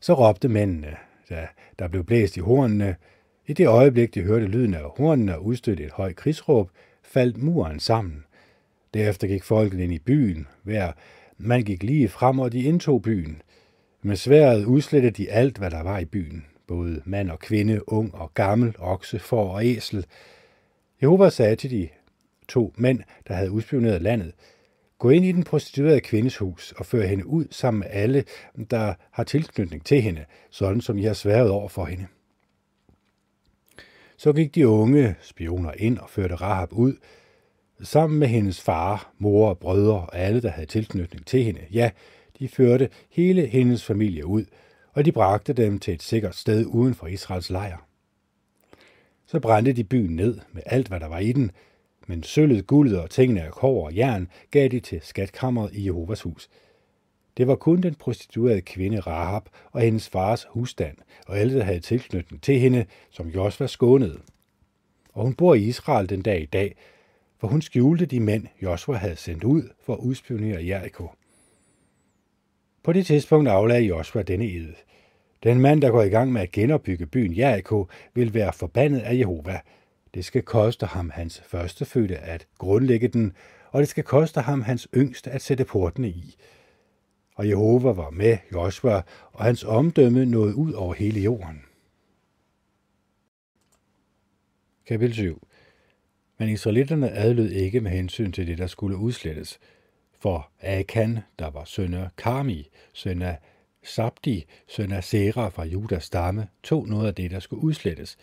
Så 0.00 0.14
råbte 0.14 0.48
mændene, 0.48 0.96
da 1.30 1.48
der 1.78 1.88
blev 1.88 2.04
blæst 2.04 2.36
i 2.36 2.40
hornene, 2.40 2.96
i 3.46 3.52
det 3.52 3.66
øjeblik, 3.66 4.14
de 4.14 4.22
hørte 4.22 4.46
lyden 4.46 4.74
af 4.74 4.90
hornene 4.96 5.36
og 5.36 5.44
udstødte 5.44 5.84
et 5.84 5.92
højt 5.92 6.16
krigsråb, 6.16 6.70
faldt 7.02 7.42
muren 7.42 7.80
sammen. 7.80 8.24
Derefter 8.94 9.28
gik 9.28 9.42
folket 9.42 9.80
ind 9.80 9.92
i 9.92 9.98
byen, 9.98 10.46
hver 10.62 10.92
man 11.38 11.62
gik 11.62 11.82
lige 11.82 12.08
frem, 12.08 12.38
og 12.38 12.52
de 12.52 12.62
indtog 12.62 13.02
byen. 13.02 13.42
Med 14.02 14.16
sværet 14.16 14.64
udslettede 14.64 15.22
de 15.22 15.30
alt, 15.30 15.58
hvad 15.58 15.70
der 15.70 15.82
var 15.82 15.98
i 15.98 16.04
byen, 16.04 16.46
både 16.66 17.02
mand 17.04 17.30
og 17.30 17.38
kvinde, 17.38 17.92
ung 17.92 18.14
og 18.14 18.34
gammel, 18.34 18.74
okse, 18.78 19.18
får 19.18 19.54
og 19.54 19.66
æsel. 19.66 20.06
Jehova 21.02 21.30
sagde 21.30 21.56
til 21.56 21.70
de 21.70 21.88
to 22.48 22.72
mænd, 22.76 23.00
der 23.28 23.34
havde 23.34 23.50
udspioneret 23.50 24.02
landet, 24.02 24.32
Gå 24.98 25.10
ind 25.10 25.24
i 25.24 25.32
den 25.32 25.44
prostituerede 25.44 26.00
kvindes 26.00 26.36
hus 26.36 26.72
og 26.76 26.86
før 26.86 27.06
hende 27.06 27.26
ud 27.26 27.44
sammen 27.50 27.78
med 27.78 27.88
alle, 27.90 28.24
der 28.70 28.94
har 29.10 29.24
tilknytning 29.24 29.84
til 29.84 30.02
hende, 30.02 30.24
sådan 30.50 30.80
som 30.80 30.98
I 30.98 31.02
har 31.02 31.14
sværet 31.14 31.50
over 31.50 31.68
for 31.68 31.84
hende. 31.84 32.06
Så 34.16 34.32
gik 34.32 34.54
de 34.54 34.68
unge 34.68 35.16
spioner 35.20 35.72
ind 35.76 35.98
og 35.98 36.10
førte 36.10 36.34
Rahab 36.34 36.72
ud, 36.72 36.94
sammen 37.82 38.18
med 38.18 38.28
hendes 38.28 38.60
far, 38.60 39.12
mor 39.18 39.48
og 39.48 39.58
brødre 39.58 39.94
og 39.94 40.18
alle, 40.18 40.42
der 40.42 40.48
havde 40.50 40.66
tilknytning 40.66 41.26
til 41.26 41.44
hende. 41.44 41.60
Ja, 41.72 41.90
de 42.38 42.48
førte 42.48 42.88
hele 43.10 43.46
hendes 43.46 43.84
familie 43.84 44.26
ud, 44.26 44.44
og 44.92 45.04
de 45.04 45.12
bragte 45.12 45.52
dem 45.52 45.78
til 45.78 45.94
et 45.94 46.02
sikkert 46.02 46.36
sted 46.36 46.66
uden 46.66 46.94
for 46.94 47.06
Israels 47.06 47.50
lejr. 47.50 47.86
Så 49.26 49.40
brændte 49.40 49.72
de 49.72 49.84
byen 49.84 50.16
ned 50.16 50.38
med 50.52 50.62
alt, 50.66 50.88
hvad 50.88 51.00
der 51.00 51.08
var 51.08 51.18
i 51.18 51.32
den, 51.32 51.50
men 52.06 52.22
sølvet, 52.22 52.66
guldet 52.66 53.00
og 53.00 53.10
tingene 53.10 53.42
af 53.42 53.52
kover 53.52 53.86
og 53.86 53.96
jern 53.96 54.28
gav 54.50 54.68
de 54.68 54.80
til 54.80 55.00
skatkammeret 55.02 55.74
i 55.74 55.86
Jehovas 55.86 56.22
hus– 56.22 56.48
det 57.36 57.46
var 57.46 57.54
kun 57.54 57.80
den 57.80 57.94
prostituerede 57.94 58.60
kvinde 58.60 59.00
Rahab 59.00 59.42
og 59.72 59.80
hendes 59.80 60.08
fars 60.08 60.46
husstand, 60.50 60.96
og 61.26 61.38
alle, 61.38 61.58
der 61.58 61.64
havde 61.64 61.80
tilknytning 61.80 62.42
til 62.42 62.58
hende, 62.58 62.86
som 63.10 63.28
Josva 63.28 63.66
skånet. 63.66 64.20
og 65.12 65.22
hun 65.22 65.34
bor 65.34 65.54
i 65.54 65.62
Israel 65.62 66.08
den 66.08 66.22
dag 66.22 66.42
i 66.42 66.46
dag, 66.46 66.76
for 67.38 67.48
hun 67.48 67.62
skjulte 67.62 68.06
de 68.06 68.20
mænd, 68.20 68.46
Joshua 68.62 68.96
havde 68.96 69.16
sendt 69.16 69.44
ud 69.44 69.62
for 69.80 69.94
at 69.94 69.98
udspionere 69.98 70.66
Jericho. 70.66 71.08
På 72.82 72.92
det 72.92 73.06
tidspunkt 73.06 73.48
aflagde 73.48 73.86
Joshua 73.86 74.22
denne 74.22 74.44
ed. 74.44 74.72
Den 75.42 75.60
mand, 75.60 75.82
der 75.82 75.90
går 75.90 76.02
i 76.02 76.08
gang 76.08 76.32
med 76.32 76.42
at 76.42 76.52
genopbygge 76.52 77.06
byen 77.06 77.36
Jericho, 77.36 77.86
vil 78.14 78.34
være 78.34 78.52
forbandet 78.52 79.00
af 79.00 79.18
Jehova. 79.18 79.60
Det 80.14 80.24
skal 80.24 80.42
koste 80.42 80.86
ham 80.86 81.10
hans 81.10 81.42
førstefødte 81.46 82.18
at 82.18 82.46
grundlægge 82.58 83.08
den, 83.08 83.32
og 83.70 83.80
det 83.80 83.88
skal 83.88 84.04
koste 84.04 84.40
ham 84.40 84.62
hans 84.62 84.88
yngste 84.96 85.30
at 85.30 85.42
sætte 85.42 85.64
portene 85.64 86.08
i. 86.08 86.36
Og 87.34 87.48
Jehova 87.48 87.92
var 87.92 88.10
med 88.10 88.38
Joshua, 88.52 89.02
og 89.32 89.44
hans 89.44 89.64
omdømme 89.64 90.26
nåede 90.26 90.54
ud 90.54 90.72
over 90.72 90.94
hele 90.94 91.20
jorden. 91.20 91.62
Kapitel 94.86 95.14
7 95.14 95.48
Men 96.38 96.48
israelitterne 96.48 97.10
adlød 97.10 97.50
ikke 97.50 97.80
med 97.80 97.90
hensyn 97.90 98.32
til 98.32 98.46
det, 98.46 98.58
der 98.58 98.66
skulle 98.66 98.96
udslettes. 98.96 99.60
For 100.18 100.50
Akan, 100.60 101.18
der 101.38 101.50
var 101.50 101.64
søn 101.64 101.94
af 101.94 102.08
Karmi, 102.16 102.70
søn 102.92 103.22
af 103.22 103.38
Sabdi, 103.82 104.44
søn 104.66 104.92
af 104.92 105.04
Sera 105.04 105.48
fra 105.48 105.64
Judas 105.64 106.04
stamme, 106.04 106.48
tog 106.62 106.88
noget 106.88 107.06
af 107.06 107.14
det, 107.14 107.30
der 107.30 107.40
skulle 107.40 107.64
udslettes. 107.64 108.16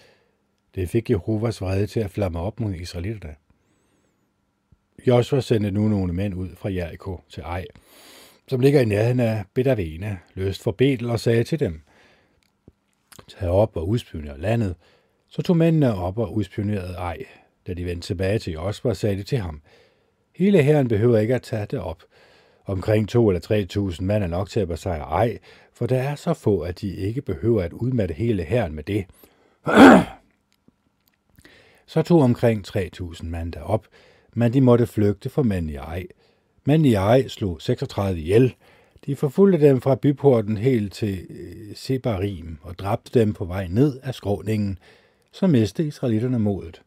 Det 0.76 0.90
fik 0.90 1.10
Jehovas 1.10 1.62
vrede 1.62 1.88
til 1.88 2.00
at 2.00 2.12
flamme 2.12 2.40
op 2.40 2.60
mod 2.60 2.74
israelitterne. 2.74 3.36
Joshua 5.08 5.42
sendte 5.42 5.72
nu 5.72 5.88
nogle 5.88 6.14
mænd 6.14 6.34
ud 6.34 6.50
fra 6.56 6.74
Jericho 6.74 7.20
til 7.30 7.44
Ej, 7.44 7.66
som 8.48 8.60
ligger 8.60 8.82
i 8.82 8.86
nærheden 8.86 9.20
af 9.20 9.44
Bedavene, 9.54 10.20
løst 10.34 10.64
for 10.64 10.72
Betel 10.72 11.10
og 11.10 11.20
sagde 11.20 11.44
til 11.44 11.60
dem, 11.60 11.82
Tag 13.28 13.50
op 13.50 13.78
og 13.78 13.88
udspionere 13.88 14.40
landet. 14.40 14.76
Så 15.28 15.42
tog 15.42 15.58
mændene 15.58 15.96
op 15.96 16.18
og 16.18 16.34
udspionerede 16.36 16.94
Ej. 16.94 17.18
Da 17.68 17.74
de 17.74 17.86
vendte 17.86 18.08
tilbage 18.08 18.40
til 18.40 18.54
Joshua, 18.54 18.94
sagde 18.94 19.18
de 19.18 19.24
til 19.24 19.38
ham, 19.38 19.62
Hele 20.36 20.64
herren 20.64 20.88
behøver 20.88 21.18
ikke 21.18 21.36
at 21.36 21.42
tage 21.42 21.66
det 21.66 21.80
op. 21.80 22.04
Omkring 22.66 23.10
to 23.10 23.30
eller 23.30 23.40
tre 23.40 23.66
tusind 23.66 24.08
mand 24.08 24.24
er 24.24 24.28
nok 24.28 24.50
til 24.50 24.60
at 24.60 24.68
besejre 24.68 25.04
ej, 25.04 25.38
for 25.74 25.86
der 25.86 25.98
er 25.98 26.16
så 26.16 26.34
få, 26.34 26.60
at 26.60 26.82
de 26.82 26.96
ikke 26.96 27.22
behøver 27.22 27.62
at 27.62 27.74
udmatte 27.74 28.14
hele 28.14 28.44
herren 28.44 28.76
med 28.76 28.84
det. 28.84 29.06
så 31.86 32.02
tog 32.02 32.22
omkring 32.22 32.68
3.000 32.68 33.26
mand 33.26 33.54
derop, 33.54 33.88
men 34.34 34.54
de 34.54 34.62
måtte 34.62 34.88
flygte 34.88 35.30
for 35.30 35.44
mænd 35.44 35.72
i 35.72 35.76
ej. 35.76 36.08
Mænd 36.66 36.86
i 36.86 36.94
ej 36.94 37.28
slog 37.28 37.62
36 37.62 38.20
ihjel. 38.20 38.56
De 39.06 39.16
forfulgte 39.16 39.68
dem 39.68 39.82
fra 39.82 39.96
byporten 39.96 40.58
helt 40.58 40.94
til 40.94 41.26
øh, 41.30 41.76
Sebarim 41.76 42.58
og 42.62 42.80
dræbte 42.80 43.20
dem 43.20 43.34
på 43.34 43.46
vej 43.46 43.68
ned 43.68 44.00
af 44.04 44.16
skråningen. 44.16 44.80
Så 45.32 45.48
mistede 45.48 45.88
israelitterne 45.88 46.40
modet. 46.40 46.82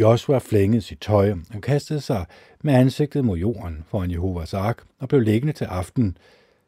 Joshua 0.00 0.38
flængede 0.38 0.82
sit 0.82 1.00
tøj 1.00 1.34
og 1.54 1.60
kastede 1.62 2.00
sig 2.00 2.26
med 2.62 2.74
ansigtet 2.74 3.24
mod 3.24 3.38
jorden 3.38 3.84
foran 3.88 4.10
Jehovas 4.10 4.54
ark 4.54 4.82
og 4.98 5.08
blev 5.08 5.20
liggende 5.20 5.52
til 5.52 5.64
aften, 5.64 6.18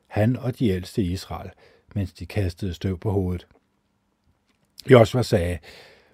han 0.07 0.37
og 0.37 0.59
de 0.59 0.69
ældste 0.69 1.03
i 1.03 1.13
Israel, 1.13 1.51
mens 1.95 2.13
de 2.13 2.27
kastede 2.27 2.75
støv 2.75 2.99
på 2.99 3.11
hovedet. 3.11 3.47
Joshua 4.91 5.23
sagde, 5.23 5.59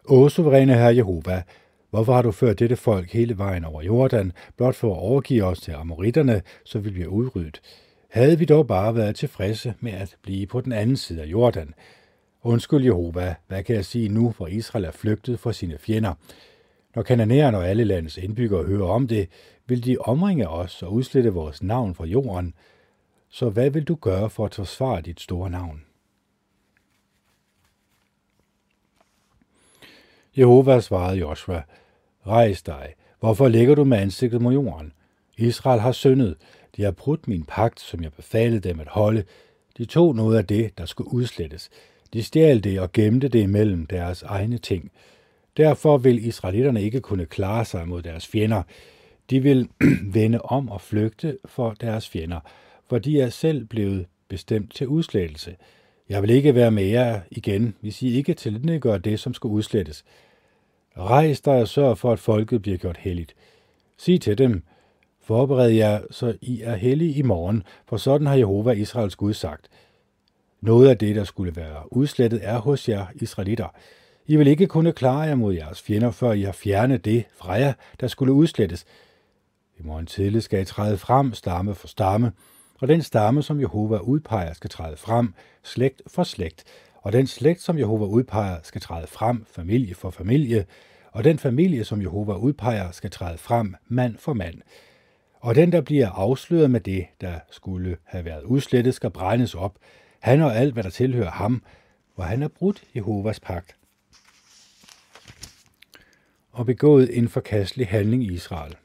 Å 0.09 0.29
suveræne 0.29 0.75
herre 0.75 0.97
Jehova, 0.97 1.43
hvorfor 1.91 2.13
har 2.13 2.23
du 2.23 2.33
ført 2.33 2.59
dette 2.59 2.77
folk 2.77 3.13
hele 3.13 3.39
vejen 3.39 3.65
over 3.65 3.83
Jordan, 3.83 4.33
blot 4.57 4.75
for 4.75 4.95
at 4.95 5.01
overgive 5.01 5.45
os 5.45 5.61
til 5.61 5.73
amoritterne, 5.73 6.43
så 6.65 6.79
vi 6.79 6.91
bliver 6.91 7.09
udryddet? 7.09 7.61
Havde 8.11 8.39
vi 8.39 8.45
dog 8.45 8.67
bare 8.67 8.95
været 8.95 9.17
tilfredse 9.17 9.75
med 9.81 9.93
at 9.93 10.17
blive 10.23 10.47
på 10.47 10.61
den 10.61 10.73
anden 10.73 10.97
side 10.97 11.23
af 11.23 11.27
Jordan? 11.27 11.75
Undskyld 12.43 12.85
Jehova, 12.85 13.35
hvad 13.49 13.63
kan 13.63 13.77
jeg 13.77 13.85
sige 13.85 14.09
nu, 14.09 14.31
hvor 14.37 14.47
Israel 14.47 14.85
er 14.85 14.91
flygtet 14.91 15.41
fra 15.41 15.53
sine 15.53 15.79
fjender? 15.79 16.15
Når 16.95 17.03
kananæerne 17.03 17.59
og 17.59 17.69
alle 17.69 17.85
landets 17.85 18.17
indbyggere 18.17 18.65
hører 18.65 18.89
om 18.89 19.09
det, 19.09 19.29
vil 19.67 19.85
de 19.85 19.97
omringe 19.99 20.49
os 20.49 20.83
og 20.83 20.93
udslette 20.93 21.31
vores 21.31 21.63
navn 21.63 21.95
fra 21.95 22.05
jorden. 22.05 22.55
Så 23.29 23.49
hvad 23.49 23.71
vil 23.71 23.85
du 23.85 23.95
gøre 23.95 24.31
for 24.31 24.45
at 24.45 24.55
forsvare 24.55 25.01
dit 25.01 25.21
store 25.21 25.51
navn? 25.51 25.83
Jehova 30.39 30.81
svarede 30.81 31.19
Joshua, 31.19 31.63
Rejs 32.27 32.63
dig, 32.63 32.95
hvorfor 33.21 33.49
ligger 33.49 33.75
du 33.75 33.85
med 33.85 33.99
ansigtet 33.99 34.43
mod 34.43 34.53
jorden? 34.53 34.93
Israel 35.39 35.81
har 35.81 35.93
syndet, 35.93 36.37
de 36.77 36.83
har 36.83 36.91
brudt 36.91 37.29
min 37.29 37.45
pagt, 37.45 37.81
som 37.81 38.03
jeg 38.03 38.13
befalede 38.13 38.61
dem 38.61 38.81
at 38.81 38.89
holde. 38.89 39.25
De 39.79 39.85
tog 39.85 40.17
noget 40.17 40.39
af 40.39 40.47
det, 40.47 40.79
der 40.79 40.87
skulle 40.87 41.13
udslettes. 41.13 41.71
De 42.13 42.23
stjal 42.23 42.65
det 42.65 42.81
og 42.81 42.93
gemte 42.93 43.29
det 43.29 43.43
imellem 43.43 43.87
deres 43.87 44.23
egne 44.23 44.59
ting. 44.59 44.91
Derfor 45.57 45.99
vil 45.99 46.27
israelitterne 46.27 46.83
ikke 46.83 47.01
kunne 47.01 47.27
klare 47.27 47.65
sig 47.65 47.89
mod 47.89 48.03
deres 48.03 48.27
fjender. 48.27 48.63
De 49.31 49.41
vil 49.41 49.69
vende 50.15 50.43
om 50.43 50.69
og 50.69 50.81
flygte 50.81 51.39
for 51.45 51.71
deres 51.81 52.09
fjender, 52.09 52.41
for 52.89 52.99
de 52.99 53.21
er 53.21 53.29
selv 53.29 53.65
blevet 53.65 54.07
bestemt 54.29 54.75
til 54.75 54.89
udslettelse. 54.89 55.57
Jeg 56.09 56.23
vil 56.23 56.31
ikke 56.31 56.55
være 56.55 56.71
med 56.71 56.85
jer 56.85 57.21
igen, 57.31 57.75
hvis 57.81 58.03
I 58.03 58.17
ikke 58.17 58.79
gør 58.81 58.99
det, 58.99 59.21
som 59.21 59.35
skal 59.35 59.49
udslettes. 59.49 60.05
Rejs 60.99 61.41
dig 61.41 61.55
og 61.55 61.69
sørg 61.69 61.99
for, 61.99 62.13
at 62.13 62.19
folket 62.19 62.63
bliver 62.63 62.79
gjort 62.79 62.97
helligt. 62.97 63.35
Sig 63.99 64.21
til 64.21 64.39
dem, 64.39 64.63
forbered 65.21 65.71
jer, 65.71 66.01
så 66.11 66.37
I 66.41 66.63
er 66.63 66.75
hellige 66.75 67.15
i 67.15 67.23
morgen, 67.23 67.63
for 67.87 67.97
sådan 67.97 68.27
har 68.27 68.35
Jehova 68.35 68.73
Israels 68.73 69.17
Gud 69.17 69.35
sagt. 69.35 69.69
Noget 70.61 70.89
af 70.89 70.99
det, 70.99 71.17
der 71.17 71.25
skulle 71.25 71.57
være 71.57 71.93
udslettet, 71.93 72.41
er 72.43 72.59
hos 72.59 72.89
jer 72.89 73.07
israelitter. 73.15 73.69
I 74.27 74.37
vil 74.37 74.47
ikke 74.47 74.67
kunne 74.67 74.93
klare 74.93 75.21
jer 75.21 75.35
mod 75.35 75.55
jeres 75.55 75.83
fjender, 75.83 76.11
før 76.11 76.33
I 76.33 76.43
har 76.43 76.53
fjernet 76.53 77.05
det 77.05 77.25
fra 77.37 77.53
jer, 77.53 77.73
der 78.01 78.07
skulle 78.07 78.33
udslettes. 78.33 78.85
I 79.79 79.83
morgen 79.83 80.07
tidlig 80.07 80.43
skal 80.43 80.63
I 80.63 80.65
træde 80.65 80.99
frem, 80.99 81.35
stamme 81.35 81.75
for 81.75 81.89
stamme, 81.89 82.33
og 82.83 82.89
den 82.89 83.03
stamme, 83.03 83.43
som 83.43 83.61
Jehova 83.61 83.99
udpeger, 83.99 84.53
skal 84.53 84.71
træde 84.71 84.97
frem, 84.97 85.35
slægt 85.63 86.03
for 86.07 86.25
slægt, 86.25 86.65
og 87.03 87.13
den 87.13 87.27
slægt, 87.27 87.61
som 87.61 87.79
Jehova 87.79 88.05
udpeger, 88.05 88.57
skal 88.63 88.81
træde 88.81 89.07
frem, 89.07 89.45
familie 89.45 89.95
for 89.95 90.11
familie, 90.11 90.67
og 91.13 91.25
den 91.25 91.39
familie, 91.39 91.85
som 91.85 92.03
Jehova 92.03 92.33
udpeger, 92.35 92.91
skal 92.91 93.11
træde 93.11 93.39
frem, 93.39 93.75
mand 93.89 94.19
for 94.19 94.33
mand. 94.33 94.61
Og 95.41 95.55
den, 95.55 95.73
der 95.73 95.81
bliver 95.81 96.11
afsløret 96.11 96.71
med 96.71 96.81
det, 96.81 97.07
der 97.21 97.39
skulle 97.51 97.97
have 98.05 98.25
været 98.25 98.43
udslettet, 98.43 98.95
skal 98.95 99.11
brændes 99.11 99.55
op, 99.55 99.77
han 100.21 100.41
og 100.41 100.57
alt, 100.57 100.73
hvad 100.73 100.83
der 100.83 100.91
tilhører 100.91 101.31
ham, 101.31 101.63
hvor 102.15 102.25
han 102.25 102.41
har 102.41 102.49
brudt 102.49 102.85
Jehovas 102.97 103.41
pagt 103.41 103.77
og 106.53 106.67
begået 106.67 107.19
en 107.19 107.29
forkastelig 107.29 107.89
handling 107.89 108.25
i 108.25 108.33
Israel. 108.33 108.77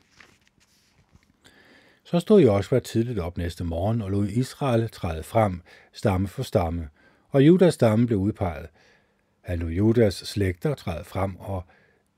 Så 2.10 2.20
stod 2.20 2.42
Joshua 2.42 2.80
tidligt 2.80 3.20
op 3.20 3.38
næste 3.38 3.64
morgen 3.64 4.02
og 4.02 4.12
lod 4.12 4.28
Israel 4.28 4.90
træde 4.90 5.24
frem, 5.24 5.62
stamme 5.94 6.28
for 6.28 6.44
stamme, 6.44 6.90
og 7.30 7.48
Judas 7.48 7.74
stamme 7.74 8.08
blev 8.08 8.20
udpeget. 8.20 8.68
Han 9.42 9.60
lod 9.60 9.70
Judas 9.70 10.14
slægter 10.14 10.74
træde 10.74 11.04
frem, 11.04 11.36
og 11.36 11.64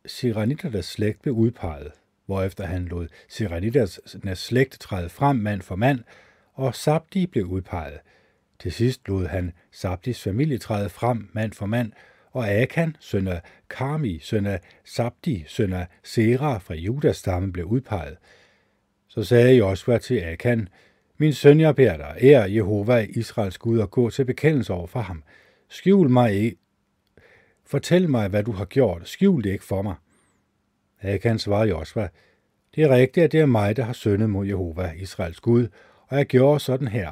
Siranitternes 0.05 0.85
slægt 0.85 1.21
blev 1.21 1.33
udpeget, 1.33 1.91
hvorefter 2.25 2.65
han 2.65 2.85
lod 2.85 3.07
Siranitternes 3.29 4.39
slægt 4.39 4.79
træde 4.79 5.09
frem 5.09 5.35
mand 5.35 5.61
for 5.61 5.75
mand, 5.75 5.99
og 6.53 6.75
Sabdi 6.75 7.27
blev 7.27 7.45
udpeget. 7.45 7.99
Til 8.59 8.71
sidst 8.71 9.07
lod 9.07 9.25
han 9.25 9.51
Sabdis 9.71 10.23
familie 10.23 10.57
træde 10.57 10.89
frem 10.89 11.29
mand 11.33 11.53
for 11.53 11.65
mand, 11.65 11.91
og 12.31 12.49
Akan, 12.49 12.95
søn 12.99 13.27
af 13.27 13.41
Karmi, 13.69 14.19
søn 14.19 14.45
af 14.45 14.59
Sabdi, 14.85 15.43
søn 15.47 15.73
af 15.73 15.87
Sera 16.03 16.57
fra 16.57 16.73
Judas 16.73 17.17
stamme, 17.17 17.53
blev 17.53 17.65
udpeget. 17.65 18.17
Så 19.09 19.23
sagde 19.23 19.55
Joshua 19.55 19.97
til 19.97 20.19
Akan, 20.19 20.67
Min 21.17 21.33
søn, 21.33 21.59
jeg 21.59 21.75
beder 21.75 21.97
dig, 21.97 22.17
ære 22.21 22.51
Jehova, 22.53 23.07
Israels 23.09 23.57
Gud, 23.57 23.79
og 23.79 23.91
gå 23.91 24.09
til 24.09 24.25
bekendelse 24.25 24.73
over 24.73 24.87
for 24.87 24.99
ham. 24.99 25.23
Skjul 25.69 26.09
mig 26.09 26.33
ikke. 26.33 26.57
Fortæl 27.65 28.09
mig, 28.09 28.27
hvad 28.27 28.43
du 28.43 28.51
har 28.51 28.65
gjort. 28.65 29.09
Skjul 29.09 29.43
det 29.43 29.51
ikke 29.51 29.63
for 29.63 29.81
mig. 29.81 29.95
Akan 31.01 31.39
svarede 31.39 31.69
Joshua, 31.69 32.09
det 32.75 32.83
er 32.83 32.89
rigtigt, 32.89 33.23
at 33.23 33.31
det 33.31 33.39
er 33.39 33.45
mig, 33.45 33.77
der 33.77 33.83
har 33.83 33.93
syndet 33.93 34.29
mod 34.29 34.45
Jehova, 34.45 34.91
Israels 34.97 35.39
Gud, 35.39 35.67
og 36.07 36.17
jeg 36.17 36.25
gjorde 36.25 36.59
sådan 36.59 36.87
her. 36.87 37.11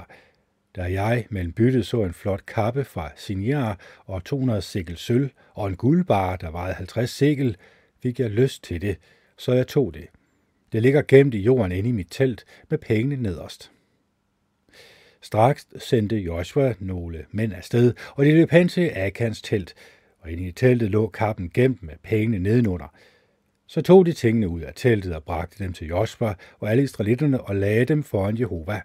Da 0.75 0.83
jeg 0.83 1.25
mellem 1.29 1.53
byttet 1.53 1.85
så 1.85 2.03
en 2.03 2.13
flot 2.13 2.45
kappe 2.45 2.83
fra 2.83 3.11
Sinjar 3.15 3.79
og 4.05 4.23
200 4.23 4.61
sikkel 4.61 4.97
sølv 4.97 5.29
og 5.53 5.67
en 5.67 5.75
guldbar, 5.75 6.35
der 6.35 6.51
vejede 6.51 6.73
50 6.73 7.09
sikkel, 7.09 7.57
fik 8.03 8.19
jeg 8.19 8.29
lyst 8.29 8.63
til 8.63 8.81
det, 8.81 8.97
så 9.37 9.53
jeg 9.53 9.67
tog 9.67 9.93
det. 9.93 10.07
Det 10.71 10.81
ligger 10.81 11.01
gemt 11.07 11.33
i 11.33 11.39
jorden 11.39 11.71
inde 11.71 11.89
i 11.89 11.91
mit 11.91 12.07
telt 12.09 12.45
med 12.69 12.77
pengene 12.77 13.15
nederst. 13.15 13.71
Straks 15.21 15.67
sendte 15.77 16.15
Joshua 16.15 16.73
nogle 16.79 17.25
mænd 17.31 17.53
afsted, 17.53 17.93
og 18.15 18.25
de 18.25 18.31
løb 18.31 18.51
hen 18.51 18.67
til 18.67 18.91
Akans 18.95 19.41
telt, 19.41 19.73
og 20.19 20.31
inde 20.31 20.43
i 20.43 20.51
teltet 20.51 20.89
lå 20.89 21.07
kappen 21.07 21.49
gemt 21.53 21.83
med 21.83 21.93
pengene 22.03 22.39
nedenunder. 22.39 22.93
Så 23.67 23.81
tog 23.81 24.05
de 24.05 24.13
tingene 24.13 24.47
ud 24.47 24.61
af 24.61 24.73
teltet 24.75 25.15
og 25.15 25.23
bragte 25.23 25.63
dem 25.63 25.73
til 25.73 25.87
Joshua 25.87 26.35
og 26.59 26.71
alle 26.71 26.83
israelitterne 26.83 27.41
og 27.41 27.55
lagde 27.55 27.85
dem 27.85 28.03
foran 28.03 28.39
Jehova. 28.39 28.81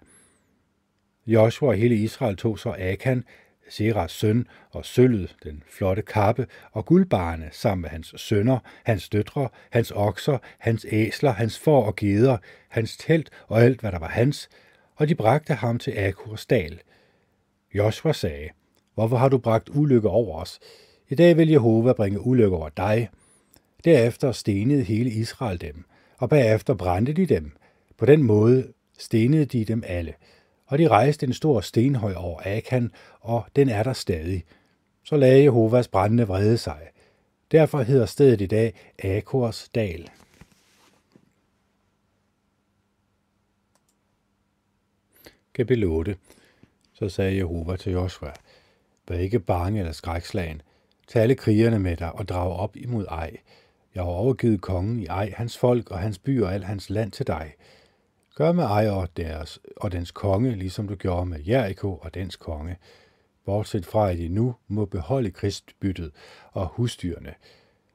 Joshua 1.27 1.69
og 1.69 1.75
hele 1.75 1.95
Israel 1.95 2.35
tog 2.35 2.59
så 2.59 2.75
Akan, 2.79 3.23
Seras 3.69 4.11
søn, 4.11 4.47
og 4.71 4.85
sølvet, 4.85 5.35
den 5.43 5.63
flotte 5.69 6.01
kappe, 6.01 6.47
og 6.71 6.85
guldbarne 6.85 7.49
sammen 7.51 7.81
med 7.81 7.89
hans 7.89 8.13
sønner, 8.17 8.59
hans 8.83 9.09
døtre, 9.09 9.49
hans 9.69 9.91
okser, 9.95 10.37
hans 10.57 10.85
æsler, 10.91 11.31
hans 11.31 11.59
får 11.59 11.85
og 11.85 11.95
geder, 11.95 12.37
hans 12.69 12.97
telt 12.97 13.29
og 13.47 13.61
alt, 13.61 13.79
hvad 13.79 13.91
der 13.91 13.99
var 13.99 14.07
hans, 14.07 14.49
og 14.95 15.09
de 15.09 15.15
bragte 15.15 15.53
ham 15.53 15.79
til 15.79 15.91
Akurs 15.91 16.45
dal. 16.45 16.79
Joshua 17.73 18.13
sagde, 18.13 18.49
Hvorfor 18.93 19.17
har 19.17 19.29
du 19.29 19.37
bragt 19.37 19.69
ulykke 19.69 20.09
over 20.09 20.41
os? 20.41 20.59
I 21.09 21.15
dag 21.15 21.37
vil 21.37 21.49
Jehova 21.49 21.93
bringe 21.93 22.25
ulykke 22.25 22.55
over 22.55 22.69
dig. 22.69 23.09
Derefter 23.85 24.31
stenede 24.31 24.83
hele 24.83 25.09
Israel 25.09 25.61
dem, 25.61 25.83
og 26.17 26.29
bagefter 26.29 26.73
brændte 26.73 27.13
de 27.13 27.25
dem. 27.25 27.51
På 27.97 28.05
den 28.05 28.23
måde 28.23 28.67
stenede 28.97 29.45
de 29.45 29.65
dem 29.65 29.83
alle 29.85 30.13
og 30.73 30.79
de 30.79 30.87
rejste 30.87 31.25
en 31.25 31.33
stor 31.33 31.61
stenhøj 31.61 32.13
over 32.13 32.41
Akan, 32.45 32.91
og 33.19 33.45
den 33.55 33.69
er 33.69 33.83
der 33.83 33.93
stadig. 33.93 34.43
Så 35.03 35.17
lagde 35.17 35.43
Jehovas 35.43 35.87
brændende 35.87 36.27
vrede 36.27 36.57
sig. 36.57 36.81
Derfor 37.51 37.81
hedder 37.81 38.05
stedet 38.05 38.41
i 38.41 38.45
dag 38.45 38.93
Akors 39.03 39.69
dal. 39.75 40.09
Kapitel 45.53 45.83
8 45.83 46.17
Så 46.93 47.09
sagde 47.09 47.37
Jehova 47.37 47.75
til 47.75 47.91
Joshua, 47.91 48.33
Vær 49.07 49.17
ikke 49.17 49.39
bange 49.39 49.79
eller 49.79 49.93
skrækslagen. 49.93 50.61
Tag 51.07 51.21
alle 51.21 51.35
krigerne 51.35 51.79
med 51.79 51.97
dig 51.97 52.11
og 52.11 52.27
drag 52.27 52.51
op 52.51 52.75
imod 52.75 53.05
Ej. 53.05 53.37
Jeg 53.95 54.03
har 54.03 54.09
overgivet 54.09 54.61
kongen 54.61 54.99
i 54.99 55.05
Ej, 55.05 55.33
hans 55.37 55.57
folk 55.57 55.91
og 55.91 55.99
hans 55.99 56.19
by 56.19 56.41
og 56.41 56.53
al 56.53 56.63
hans 56.63 56.89
land 56.89 57.11
til 57.11 57.27
dig. 57.27 57.53
Gør 58.35 58.51
med 58.51 58.63
Ej 58.63 58.89
og, 58.89 59.17
deres, 59.17 59.59
og 59.77 59.91
dens 59.91 60.11
konge, 60.11 60.55
ligesom 60.55 60.87
du 60.87 60.95
gjorde 60.95 61.25
med 61.25 61.39
Jericho 61.47 61.97
og 61.97 62.13
dens 62.13 62.35
konge, 62.35 62.77
bortset 63.45 63.85
fra 63.85 64.11
at 64.11 64.19
I 64.19 64.27
nu 64.27 64.55
må 64.67 64.85
beholde 64.85 65.31
kristbyttet 65.31 66.11
og 66.51 66.67
husdyrene. 66.67 67.33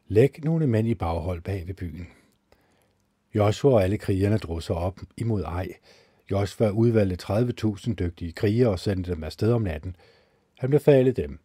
Læg 0.08 0.44
nogle 0.44 0.66
mænd 0.66 0.88
i 0.88 0.94
baghold 0.94 1.40
bag 1.40 1.66
ved 1.66 1.74
byen. 1.74 2.06
Joshua 3.34 3.72
og 3.72 3.82
alle 3.82 3.98
krigerne 3.98 4.38
drog 4.38 4.62
sig 4.62 4.76
op 4.76 5.00
imod 5.16 5.42
Ej. 5.42 5.68
Joshua 6.30 6.70
udvalgte 6.70 7.32
30.000 7.32 7.94
dygtige 7.94 8.32
krigere 8.32 8.70
og 8.70 8.78
sendte 8.78 9.10
dem 9.10 9.24
afsted 9.24 9.52
om 9.52 9.62
natten. 9.62 9.96
Han 10.58 10.70
befalede 10.70 11.22
dem, 11.22 11.38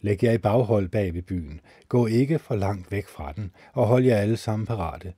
Læg 0.00 0.24
jer 0.24 0.32
i 0.32 0.38
baghold 0.38 0.88
bag 0.88 1.14
ved 1.14 1.22
byen. 1.22 1.60
Gå 1.88 2.06
ikke 2.06 2.38
for 2.38 2.54
langt 2.54 2.92
væk 2.92 3.06
fra 3.06 3.32
den, 3.32 3.52
og 3.72 3.86
hold 3.86 4.04
jer 4.04 4.16
alle 4.16 4.36
sammen 4.36 4.66
parate. 4.66 5.12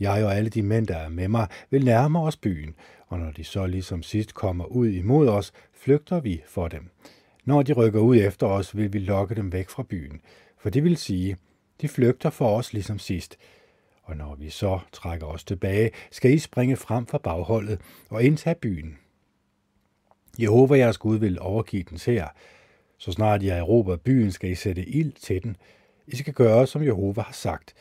Jeg 0.00 0.24
og 0.24 0.36
alle 0.36 0.50
de 0.50 0.62
mænd, 0.62 0.86
der 0.86 0.96
er 0.96 1.08
med 1.08 1.28
mig, 1.28 1.46
vil 1.70 1.84
nærme 1.84 2.20
os 2.20 2.36
byen, 2.36 2.74
og 3.06 3.18
når 3.18 3.30
de 3.30 3.44
så 3.44 3.66
ligesom 3.66 4.02
sidst 4.02 4.34
kommer 4.34 4.64
ud 4.64 4.88
imod 4.88 5.28
os, 5.28 5.52
flygter 5.72 6.20
vi 6.20 6.42
for 6.46 6.68
dem. 6.68 6.90
Når 7.44 7.62
de 7.62 7.72
rykker 7.72 8.00
ud 8.00 8.16
efter 8.16 8.46
os, 8.46 8.76
vil 8.76 8.92
vi 8.92 8.98
lokke 8.98 9.34
dem 9.34 9.52
væk 9.52 9.68
fra 9.68 9.82
byen, 9.82 10.20
for 10.58 10.70
det 10.70 10.84
vil 10.84 10.96
sige, 10.96 11.36
de 11.80 11.88
flygter 11.88 12.30
for 12.30 12.56
os 12.56 12.72
ligesom 12.72 12.98
sidst. 12.98 13.36
Og 14.02 14.16
når 14.16 14.34
vi 14.34 14.50
så 14.50 14.78
trækker 14.92 15.26
os 15.26 15.44
tilbage, 15.44 15.90
skal 16.10 16.32
I 16.32 16.38
springe 16.38 16.76
frem 16.76 17.06
fra 17.06 17.18
bagholdet 17.18 17.80
og 18.10 18.22
indtage 18.22 18.54
byen. 18.54 18.98
Jehova 20.38 20.78
jeres 20.78 20.98
Gud 20.98 21.18
vil 21.18 21.40
overgive 21.40 21.82
den 21.82 21.98
her. 22.06 22.28
Så 22.98 23.12
snart 23.12 23.42
jeg 23.42 23.58
erobrer 23.58 23.96
byen, 23.96 24.32
skal 24.32 24.50
I 24.50 24.54
sætte 24.54 24.88
ild 24.88 25.12
til 25.12 25.42
den. 25.42 25.56
I 26.06 26.16
skal 26.16 26.34
gøre, 26.34 26.66
som 26.66 26.82
Jehova 26.82 27.22
har 27.22 27.32
sagt. 27.32 27.74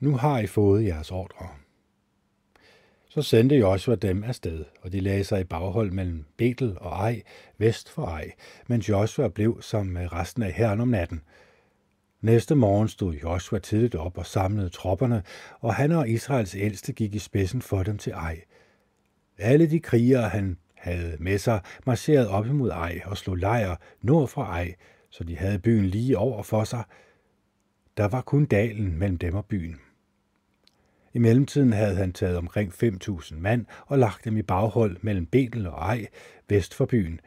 Nu 0.00 0.16
har 0.16 0.38
I 0.38 0.46
fået 0.46 0.86
jeres 0.86 1.10
ordre. 1.10 1.61
Så 3.14 3.22
sendte 3.22 3.56
Joshua 3.56 3.94
dem 3.94 4.24
afsted, 4.24 4.64
og 4.80 4.92
de 4.92 5.00
lagde 5.00 5.24
sig 5.24 5.40
i 5.40 5.44
baghold 5.44 5.90
mellem 5.90 6.24
Betel 6.36 6.76
og 6.80 6.90
Ej, 6.90 7.22
vest 7.58 7.90
for 7.90 8.06
Ej, 8.06 8.32
mens 8.66 8.88
Joshua 8.88 9.28
blev 9.28 9.62
som 9.62 9.86
med 9.86 10.12
resten 10.12 10.42
af 10.42 10.52
herren 10.52 10.80
om 10.80 10.88
natten. 10.88 11.20
Næste 12.20 12.54
morgen 12.54 12.88
stod 12.88 13.14
Joshua 13.14 13.58
tidligt 13.58 13.94
op 13.94 14.18
og 14.18 14.26
samlede 14.26 14.68
tropperne, 14.68 15.22
og 15.60 15.74
han 15.74 15.92
og 15.92 16.08
Israels 16.08 16.54
ældste 16.54 16.92
gik 16.92 17.14
i 17.14 17.18
spidsen 17.18 17.62
for 17.62 17.82
dem 17.82 17.98
til 17.98 18.12
Ej. 18.12 18.40
Alle 19.38 19.70
de 19.70 19.80
krigere, 19.80 20.28
han 20.28 20.58
havde 20.74 21.16
med 21.20 21.38
sig, 21.38 21.60
marcherede 21.86 22.30
op 22.30 22.46
imod 22.46 22.70
Ej 22.70 23.00
og 23.04 23.16
slog 23.16 23.36
lejr 23.36 23.76
nord 24.00 24.28
for 24.28 24.42
Ej, 24.42 24.74
så 25.10 25.24
de 25.24 25.36
havde 25.36 25.58
byen 25.58 25.86
lige 25.86 26.18
over 26.18 26.42
for 26.42 26.64
sig. 26.64 26.84
Der 27.96 28.08
var 28.08 28.20
kun 28.20 28.44
dalen 28.44 28.98
mellem 28.98 29.18
dem 29.18 29.34
og 29.34 29.46
byen. 29.46 29.76
I 31.14 31.18
mellemtiden 31.18 31.72
havde 31.72 31.94
han 31.94 32.12
taget 32.12 32.36
omkring 32.36 32.72
5.000 32.72 33.34
mand 33.34 33.66
og 33.86 33.98
lagt 33.98 34.24
dem 34.24 34.36
i 34.36 34.42
baghold 34.42 34.96
mellem 35.00 35.26
Betel 35.26 35.66
og 35.66 35.78
Ej, 35.78 36.06
vest 36.48 36.74
for 36.74 36.86
byen. 36.86 37.20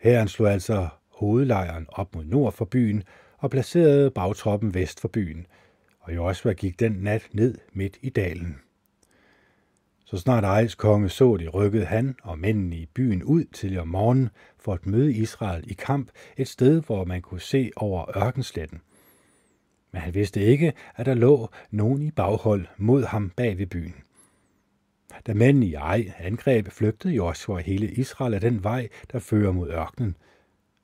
Herren 0.00 0.28
slog 0.28 0.52
altså 0.52 0.88
hovedlejren 1.08 1.86
op 1.88 2.14
mod 2.14 2.24
nord 2.24 2.52
for 2.52 2.64
byen 2.64 3.02
og 3.38 3.50
placerede 3.50 4.10
bagtroppen 4.10 4.74
vest 4.74 5.00
for 5.00 5.08
byen, 5.08 5.46
og 6.00 6.14
Joshua 6.14 6.52
gik 6.52 6.80
den 6.80 6.92
nat 6.92 7.28
ned 7.32 7.58
midt 7.72 7.98
i 8.02 8.10
dalen. 8.10 8.56
Så 10.04 10.16
snart 10.16 10.44
Ejs 10.44 10.74
konge 10.74 11.08
så 11.08 11.36
det, 11.36 11.54
rykkede 11.54 11.84
han 11.84 12.16
og 12.22 12.38
mændene 12.38 12.76
i 12.76 12.86
byen 12.94 13.22
ud 13.22 13.44
til 13.44 13.78
om 13.78 13.88
morgenen 13.88 14.28
for 14.58 14.72
at 14.72 14.86
møde 14.86 15.14
Israel 15.14 15.70
i 15.70 15.74
kamp 15.74 16.10
et 16.36 16.48
sted, 16.48 16.82
hvor 16.82 17.04
man 17.04 17.22
kunne 17.22 17.40
se 17.40 17.70
over 17.76 18.18
ørkensletten 18.18 18.80
men 19.96 20.02
han 20.02 20.14
vidste 20.14 20.40
ikke, 20.40 20.72
at 20.96 21.06
der 21.06 21.14
lå 21.14 21.48
nogen 21.70 22.02
i 22.02 22.10
baghold 22.10 22.66
mod 22.76 23.04
ham 23.04 23.30
bag 23.30 23.58
ved 23.58 23.66
byen. 23.66 23.94
Da 25.26 25.34
mændene 25.34 25.66
i 25.66 25.74
ej 25.74 26.12
angreb, 26.18 26.68
flygtede 26.68 27.14
Joshua 27.14 27.60
hele 27.60 27.90
Israel 27.90 28.34
af 28.34 28.40
den 28.40 28.64
vej, 28.64 28.88
der 29.12 29.18
fører 29.18 29.52
mod 29.52 29.70
ørkenen. 29.70 30.16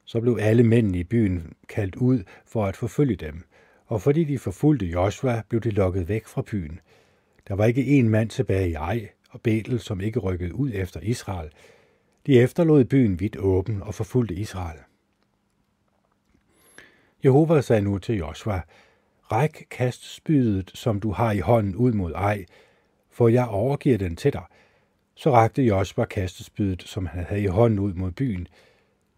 Så 0.04 0.20
blev 0.20 0.38
alle 0.40 0.62
mændene 0.62 0.98
i 0.98 1.04
byen 1.04 1.52
kaldt 1.68 1.96
ud 1.96 2.22
for 2.46 2.66
at 2.66 2.76
forfølge 2.76 3.16
dem, 3.16 3.44
og 3.86 4.02
fordi 4.02 4.24
de 4.24 4.38
forfulgte 4.38 4.86
Joshua, 4.86 5.42
blev 5.48 5.60
de 5.60 5.70
lokket 5.70 6.08
væk 6.08 6.26
fra 6.26 6.42
byen. 6.42 6.80
Der 7.48 7.54
var 7.54 7.64
ikke 7.64 7.86
en 7.86 8.08
mand 8.08 8.30
tilbage 8.30 8.70
i 8.70 8.74
ej 8.74 9.08
og 9.30 9.40
Betel, 9.40 9.80
som 9.80 10.00
ikke 10.00 10.20
rykkede 10.20 10.54
ud 10.54 10.70
efter 10.74 11.00
Israel. 11.00 11.50
De 12.26 12.40
efterlod 12.40 12.84
byen 12.84 13.20
vidt 13.20 13.36
åben 13.36 13.82
og 13.82 13.94
forfulgte 13.94 14.34
Israel. 14.34 14.78
Jehova 17.24 17.60
sagde 17.60 17.82
nu 17.82 17.98
til 17.98 18.16
Joshua, 18.16 18.62
Ræk 19.32 19.66
kastspydet, 19.70 20.70
som 20.74 21.00
du 21.00 21.10
har 21.10 21.32
i 21.32 21.38
hånden 21.38 21.76
ud 21.76 21.92
mod 21.92 22.12
ej, 22.12 22.44
for 23.10 23.28
jeg 23.28 23.46
overgiver 23.48 23.98
den 23.98 24.16
til 24.16 24.32
dig. 24.32 24.44
Så 25.14 25.30
rakte 25.30 25.62
Josper 25.62 26.04
kastespydet, 26.04 26.82
som 26.82 27.06
han 27.06 27.24
havde 27.24 27.42
i 27.42 27.46
hånden 27.46 27.78
ud 27.78 27.94
mod 27.94 28.10
byen. 28.10 28.46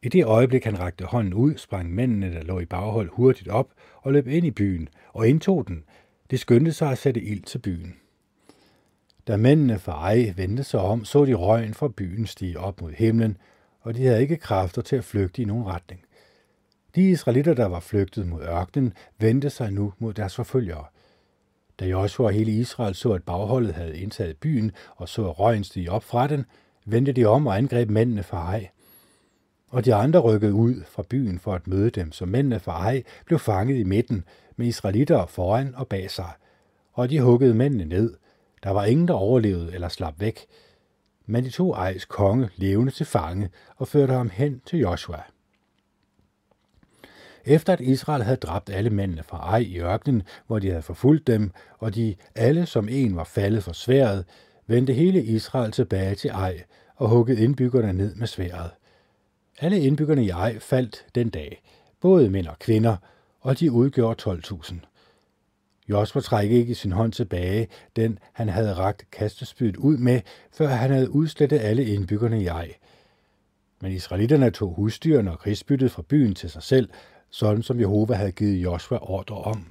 I 0.03 0.09
det 0.09 0.25
øjeblik, 0.25 0.65
han 0.65 0.81
rakte 0.81 1.05
hånden 1.05 1.35
ud, 1.35 1.57
sprang 1.57 1.95
mændene, 1.95 2.35
der 2.35 2.43
lå 2.43 2.61
i 2.61 2.65
baghold, 2.65 3.11
hurtigt 3.13 3.49
op 3.49 3.73
og 3.97 4.13
løb 4.13 4.27
ind 4.27 4.47
i 4.47 4.51
byen 4.51 4.89
og 5.13 5.29
indtog 5.29 5.69
den. 5.69 5.85
De 6.31 6.39
skyndte 6.39 6.73
sig 6.73 6.91
at 6.91 6.99
sætte 6.99 7.23
ild 7.23 7.43
til 7.43 7.59
byen. 7.59 7.97
Da 9.27 9.37
mændene 9.37 9.79
fra 9.79 9.93
Ej 9.93 10.33
vendte 10.37 10.65
sig 10.65 10.81
om, 10.81 11.05
så 11.05 11.25
de 11.25 11.35
røgen 11.35 11.75
fra 11.75 11.89
byen 11.89 12.27
stige 12.27 12.59
op 12.59 12.81
mod 12.81 12.93
himlen, 12.93 13.37
og 13.81 13.95
de 13.95 14.05
havde 14.05 14.23
ikke 14.23 14.37
kræfter 14.37 14.83
til 14.83 14.97
at 14.97 15.05
flygte 15.05 15.43
i 15.43 15.45
nogen 15.45 15.67
retning. 15.67 16.04
De 16.95 17.11
israelitter, 17.11 17.55
der 17.55 17.67
var 17.67 17.81
flygtet 17.81 18.27
mod 18.27 18.43
ørkenen, 18.43 18.93
vendte 19.19 19.51
sig 19.51 19.73
nu 19.73 19.93
mod 19.99 20.15
deres 20.15 20.35
forfølgere. 20.35 20.85
Da 21.81 21.87
Joshua 21.87 22.27
og 22.27 22.33
hele 22.33 22.53
Israel 22.53 22.95
så, 22.95 23.13
at 23.13 23.23
bagholdet 23.23 23.75
havde 23.75 23.99
indtaget 23.99 24.37
byen 24.37 24.73
og 24.97 25.09
så, 25.09 25.33
røgen 25.33 25.65
stige 25.65 25.91
op 25.91 26.05
fra 26.05 26.27
den, 26.27 26.45
vendte 26.87 27.13
de 27.13 27.25
om 27.25 27.47
og 27.47 27.57
angreb 27.57 27.91
mændene 27.91 28.23
fra 28.23 28.39
Ej. 28.39 28.69
Og 29.69 29.85
de 29.85 29.95
andre 29.95 30.21
rykkede 30.21 30.55
ud 30.55 30.85
fra 30.85 31.03
byen 31.09 31.39
for 31.39 31.55
at 31.55 31.67
møde 31.67 31.91
dem, 31.91 32.13
så 32.13 32.27
mændene 32.27 32.61
fra 32.61 32.73
Ej 32.73 33.03
blev 33.27 33.39
fanget 33.39 33.77
i 33.77 33.85
midten 33.85 34.25
med 34.57 34.67
israelitter 34.67 35.27
foran 35.27 35.75
og 35.75 35.89
bag 35.89 36.11
sig. 36.11 36.31
Og 36.93 37.11
de 37.11 37.21
huggede 37.21 37.55
mændene 37.55 37.85
ned. 37.85 38.15
Der 38.63 38.71
var 38.71 38.85
ingen, 38.85 39.09
der 39.09 39.15
overlevede 39.15 39.75
eller 39.75 39.89
slap 39.89 40.21
væk. 40.21 40.47
Men 41.27 41.45
de 41.45 41.51
tog 41.51 41.75
Ejs 41.75 42.05
konge 42.05 42.49
levende 42.57 42.93
til 42.93 43.07
fange 43.07 43.51
og 43.77 43.89
førte 43.89 44.13
ham 44.13 44.31
hen 44.31 44.63
til 44.67 44.79
Joshua. 44.79 45.34
Efter 47.47 47.73
at 47.73 47.81
Israel 47.81 48.23
havde 48.23 48.37
dræbt 48.37 48.71
alle 48.71 48.91
mændene 48.91 49.23
fra 49.23 49.37
Ej 49.37 49.59
i 49.59 49.81
ørkenen, 49.81 50.23
hvor 50.47 50.59
de 50.59 50.69
havde 50.69 50.83
forfulgt 50.83 51.27
dem, 51.27 51.51
og 51.79 51.95
de 51.95 52.15
alle 52.35 52.67
som 52.67 52.89
en 52.89 53.17
var 53.17 53.25
faldet 53.25 53.63
for 53.63 53.73
sværet, 53.73 54.25
vendte 54.67 54.93
hele 54.93 55.25
Israel 55.25 55.73
tilbage 55.73 56.15
til 56.15 56.31
Ej 56.31 56.63
og 56.97 57.09
huggede 57.09 57.45
indbyggerne 57.45 57.93
ned 57.93 58.15
med 58.15 58.27
sværet. 58.27 58.71
Alle 59.59 59.81
indbyggerne 59.81 60.25
i 60.25 60.29
Ej 60.29 60.59
faldt 60.59 61.07
den 61.15 61.29
dag, 61.31 61.63
både 62.01 62.31
mænd 62.31 62.47
og 62.47 62.59
kvinder, 62.59 62.97
og 63.41 63.61
de 63.61 63.73
udgjorde 63.73 64.31
12.000. 64.31 64.75
Josper 65.89 66.21
træk 66.21 66.51
ikke 66.51 66.75
sin 66.75 66.93
hånd 66.93 67.13
tilbage, 67.13 67.69
den 67.97 68.19
han 68.33 68.49
havde 68.49 68.75
ragt 68.75 69.11
kastespydet 69.11 69.77
ud 69.77 69.97
med, 69.97 70.21
før 70.53 70.67
han 70.67 70.91
havde 70.91 71.11
udslettet 71.11 71.59
alle 71.59 71.85
indbyggerne 71.85 72.43
i 72.43 72.47
Ej. 72.47 72.75
Men 73.83 73.93
israelitterne 73.93 74.51
tog 74.51 74.75
husdyrene 74.75 75.31
og 75.33 75.39
krigsbyttet 75.39 75.91
fra 75.91 76.03
byen 76.03 76.35
til 76.35 76.51
sig 76.51 76.63
selv, 76.63 76.89
sådan 77.35 77.63
som 77.63 77.81
Jehova 77.81 78.15
havde 78.15 78.33
givet 78.33 78.57
Joshua 78.57 78.99
ordre 79.03 79.37
om. 79.37 79.67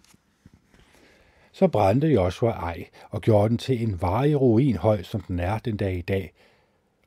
Så 1.52 1.68
brændte 1.68 2.08
Joshua 2.08 2.52
ej 2.52 2.86
og 3.10 3.22
gjorde 3.22 3.50
den 3.50 3.58
til 3.58 3.84
en 3.84 4.02
varig 4.02 4.42
ruin 4.42 4.76
høj, 4.78 5.04
som 5.04 5.22
den 5.22 5.40
er 5.40 5.58
den 5.58 5.78
dag 5.78 5.98
i 5.98 6.02
dag. 6.02 6.34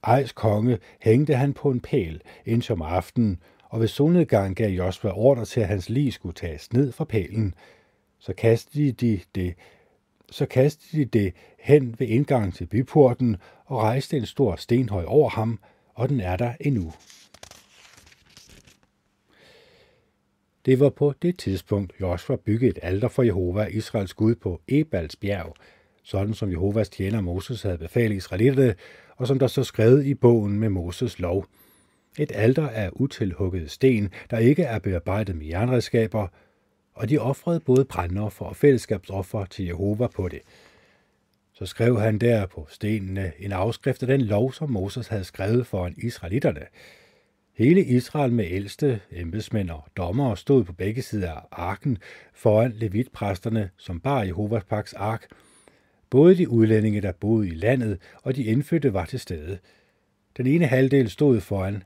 Ejs 0.04 0.32
konge 0.32 0.78
hængte 1.00 1.34
han 1.34 1.52
på 1.52 1.70
en 1.70 1.80
pæl 1.80 2.20
indtil 2.44 2.72
om 2.72 2.82
aftenen, 2.82 3.40
og 3.68 3.80
ved 3.80 3.88
solnedgang 3.88 4.56
gav 4.56 4.70
Joshua 4.70 5.12
ordre 5.12 5.44
til, 5.44 5.60
at 5.60 5.68
hans 5.68 5.88
lig 5.88 6.12
skulle 6.12 6.34
tages 6.34 6.72
ned 6.72 6.92
fra 6.92 7.04
pælen. 7.04 7.54
Så 8.18 8.32
kastede 8.32 8.92
de 8.92 9.20
det, 9.34 9.54
så 10.30 10.46
kastede 10.46 11.04
de 11.04 11.18
det 11.18 11.34
hen 11.58 11.94
ved 11.98 12.06
indgangen 12.06 12.52
til 12.52 12.66
byporten 12.66 13.36
og 13.64 13.78
rejste 13.78 14.16
en 14.16 14.26
stor 14.26 14.56
stenhøj 14.56 15.04
over 15.04 15.30
ham, 15.30 15.58
og 15.94 16.08
den 16.08 16.20
er 16.20 16.36
der 16.36 16.52
endnu. 16.60 16.92
Det 20.66 20.80
var 20.80 20.90
på 20.90 21.14
det 21.22 21.38
tidspunkt, 21.38 21.92
Josva 22.00 22.36
byggede 22.36 22.70
et 22.70 22.78
alter 22.82 23.08
for 23.08 23.22
Jehova, 23.22 23.64
Israels 23.64 24.14
Gud, 24.14 24.34
på 24.34 24.60
Ebals 24.68 25.16
bjerg, 25.16 25.54
sådan 26.02 26.34
som 26.34 26.50
Jehovas 26.50 26.88
tjener 26.88 27.20
Moses 27.20 27.62
havde 27.62 27.78
befalet 27.78 28.16
israelitterne, 28.16 28.74
og 29.16 29.26
som 29.26 29.38
der 29.38 29.46
så 29.46 29.64
skrevet 29.64 30.06
i 30.06 30.14
bogen 30.14 30.60
med 30.60 30.68
Moses 30.68 31.18
lov. 31.18 31.46
Et 32.18 32.32
alter 32.34 32.68
af 32.68 32.90
utilhuggede 32.92 33.68
sten, 33.68 34.10
der 34.30 34.38
ikke 34.38 34.62
er 34.62 34.78
bearbejdet 34.78 35.36
med 35.36 35.46
jernredskaber, 35.46 36.28
og 36.94 37.08
de 37.08 37.18
ofrede 37.18 37.60
både 37.60 37.84
brændoffer 37.84 38.44
og 38.44 38.56
fællesskabsoffer 38.56 39.44
til 39.44 39.64
Jehova 39.64 40.06
på 40.06 40.28
det. 40.28 40.40
Så 41.52 41.66
skrev 41.66 42.00
han 42.00 42.18
der 42.18 42.46
på 42.46 42.66
stenene 42.70 43.32
en 43.38 43.52
afskrift 43.52 44.02
af 44.02 44.08
den 44.08 44.20
lov, 44.20 44.52
som 44.52 44.70
Moses 44.70 45.08
havde 45.08 45.24
skrevet 45.24 45.66
foran 45.66 45.94
israelitterne. 45.98 46.62
Hele 47.56 47.84
Israel 47.84 48.32
med 48.32 48.46
ældste, 48.48 49.00
embedsmænd 49.12 49.70
og 49.70 49.84
dommere 49.96 50.36
stod 50.36 50.64
på 50.64 50.72
begge 50.72 51.02
sider 51.02 51.32
af 51.32 51.42
arken 51.52 51.98
foran 52.34 52.72
levitpræsterne, 52.72 53.70
som 53.76 54.00
bar 54.00 54.22
Jehovas 54.22 54.64
paks 54.64 54.92
ark. 54.92 55.26
Både 56.10 56.36
de 56.36 56.48
udlændinge, 56.48 57.00
der 57.00 57.12
boede 57.12 57.48
i 57.48 57.54
landet, 57.54 57.98
og 58.22 58.36
de 58.36 58.44
indfødte 58.44 58.92
var 58.92 59.04
til 59.04 59.20
stede. 59.20 59.58
Den 60.36 60.46
ene 60.46 60.66
halvdel 60.66 61.10
stod 61.10 61.40
foran 61.40 61.82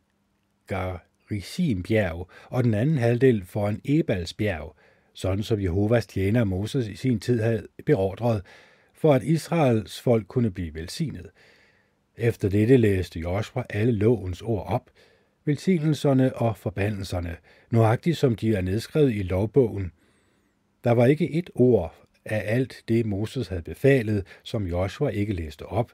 Garisim 0.66 1.82
bjerg, 1.82 2.28
og 2.48 2.64
den 2.64 2.74
anden 2.74 2.98
halvdel 2.98 3.44
foran 3.44 3.80
Ebalsbjerg, 3.84 4.76
sådan 5.12 5.44
som 5.44 5.60
Jehovas 5.60 6.06
tjener 6.06 6.44
Moses 6.44 6.88
i 6.88 6.96
sin 6.96 7.20
tid 7.20 7.42
havde 7.42 7.66
beordret, 7.86 8.42
for 8.94 9.14
at 9.14 9.22
Israels 9.22 10.00
folk 10.00 10.26
kunne 10.26 10.50
blive 10.50 10.74
velsignet. 10.74 11.30
Efter 12.16 12.48
dette 12.48 12.76
læste 12.76 13.20
Joshua 13.20 13.64
alle 13.70 13.92
lovens 13.92 14.42
ord 14.42 14.66
op, 14.66 14.90
velsignelserne 15.50 16.36
og 16.36 16.56
forbandelserne, 16.56 17.36
nøjagtigt 17.70 18.16
som 18.16 18.36
de 18.36 18.54
er 18.54 18.60
nedskrevet 18.60 19.14
i 19.14 19.22
lovbogen. 19.22 19.92
Der 20.84 20.90
var 20.90 21.06
ikke 21.06 21.30
et 21.30 21.50
ord 21.54 21.94
af 22.24 22.42
alt 22.46 22.82
det, 22.88 23.06
Moses 23.06 23.48
havde 23.48 23.62
befalet, 23.62 24.26
som 24.42 24.66
Joshua 24.66 25.08
ikke 25.08 25.32
læste 25.32 25.66
op, 25.66 25.92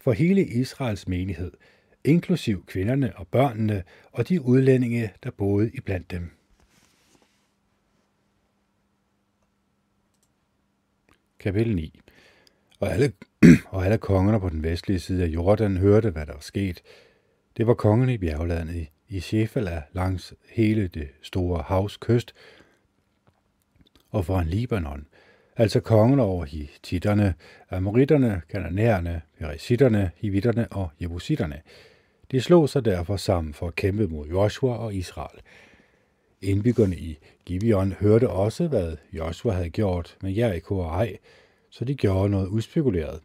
for 0.00 0.12
hele 0.12 0.46
Israels 0.46 1.08
menighed, 1.08 1.52
inklusiv 2.04 2.66
kvinderne 2.66 3.16
og 3.16 3.28
børnene 3.28 3.82
og 4.12 4.28
de 4.28 4.40
udlændinge, 4.40 5.12
der 5.22 5.30
boede 5.30 5.70
iblandt 5.74 6.10
dem. 6.10 6.30
Kapitel 11.38 11.74
9 11.74 12.00
og 12.80 12.92
alle, 12.92 13.12
og 13.72 13.84
alle 13.84 13.98
kongerne 13.98 14.40
på 14.40 14.48
den 14.48 14.62
vestlige 14.62 15.00
side 15.00 15.24
af 15.24 15.28
Jordan 15.28 15.76
hørte, 15.76 16.10
hvad 16.10 16.26
der 16.26 16.32
var 16.32 16.40
sket. 16.40 16.82
Det 17.56 17.66
var 17.66 17.74
kongerne 17.74 18.14
i 18.14 18.18
bjerglandet 18.18 18.74
i 18.74 18.90
i 19.08 19.20
Shefala 19.20 19.82
langs 19.92 20.34
hele 20.50 20.88
det 20.88 21.08
store 21.22 21.62
havs 21.66 21.96
kyst 21.96 22.34
og 24.10 24.24
foran 24.24 24.46
Libanon, 24.46 25.06
altså 25.56 25.80
kongen 25.80 26.20
over 26.20 26.44
hititterne, 26.44 27.34
Amoritterne, 27.70 28.42
Kananæerne, 28.48 29.22
Perisitterne, 29.38 30.10
Hivitterne 30.16 30.68
og 30.70 30.88
Jebusitterne. 31.02 31.60
De 32.30 32.40
slog 32.40 32.68
sig 32.68 32.84
derfor 32.84 33.16
sammen 33.16 33.54
for 33.54 33.68
at 33.68 33.74
kæmpe 33.74 34.06
mod 34.06 34.28
Joshua 34.28 34.76
og 34.76 34.94
Israel. 34.94 35.40
Indbyggerne 36.42 36.96
i 36.96 37.18
Gibeon 37.44 37.92
hørte 37.92 38.30
også, 38.30 38.68
hvad 38.68 38.96
Joshua 39.12 39.52
havde 39.52 39.70
gjort 39.70 40.16
med 40.22 40.32
Jericho 40.32 40.78
og 40.78 40.86
Ej, 40.86 41.16
så 41.70 41.84
de 41.84 41.94
gjorde 41.94 42.30
noget 42.30 42.48
uspekuleret. 42.48 43.20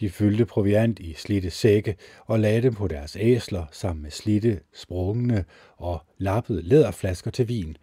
De 0.00 0.10
fyldte 0.10 0.46
proviant 0.46 0.98
i 0.98 1.14
slitte 1.14 1.50
sække 1.50 1.96
og 2.26 2.40
lagde 2.40 2.62
dem 2.62 2.74
på 2.74 2.88
deres 2.88 3.16
æsler 3.20 3.66
sammen 3.72 4.02
med 4.02 4.10
slitte, 4.10 4.60
sprungne 4.72 5.44
og 5.76 6.02
lappede 6.18 6.62
læderflasker 6.62 7.30
til 7.30 7.48
vin. 7.48 7.76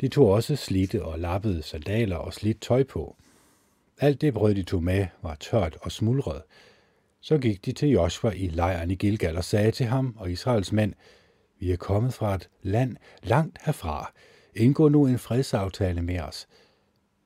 De 0.00 0.08
tog 0.08 0.28
også 0.28 0.56
slitte 0.56 1.04
og 1.04 1.18
lappede 1.18 1.62
sandaler 1.62 2.16
og 2.16 2.34
slidt 2.34 2.60
tøj 2.60 2.84
på. 2.84 3.16
Alt 4.00 4.20
det 4.20 4.34
brød, 4.34 4.54
de 4.54 4.62
tog 4.62 4.82
med, 4.82 5.06
var 5.22 5.34
tørt 5.34 5.76
og 5.80 5.92
smuldret. 5.92 6.42
Så 7.20 7.38
gik 7.38 7.64
de 7.64 7.72
til 7.72 7.88
Joshua 7.88 8.30
i 8.30 8.48
lejren 8.48 8.90
i 8.90 8.94
Gilgal 8.94 9.36
og 9.36 9.44
sagde 9.44 9.70
til 9.70 9.86
ham 9.86 10.16
og 10.18 10.30
Israels 10.30 10.72
mænd, 10.72 10.92
vi 11.60 11.72
er 11.72 11.76
kommet 11.76 12.14
fra 12.14 12.34
et 12.34 12.48
land 12.62 12.96
langt 13.22 13.58
herfra. 13.64 14.12
Indgå 14.54 14.88
nu 14.88 15.06
en 15.06 15.18
fredsaftale 15.18 16.02
med 16.02 16.20
os. 16.20 16.48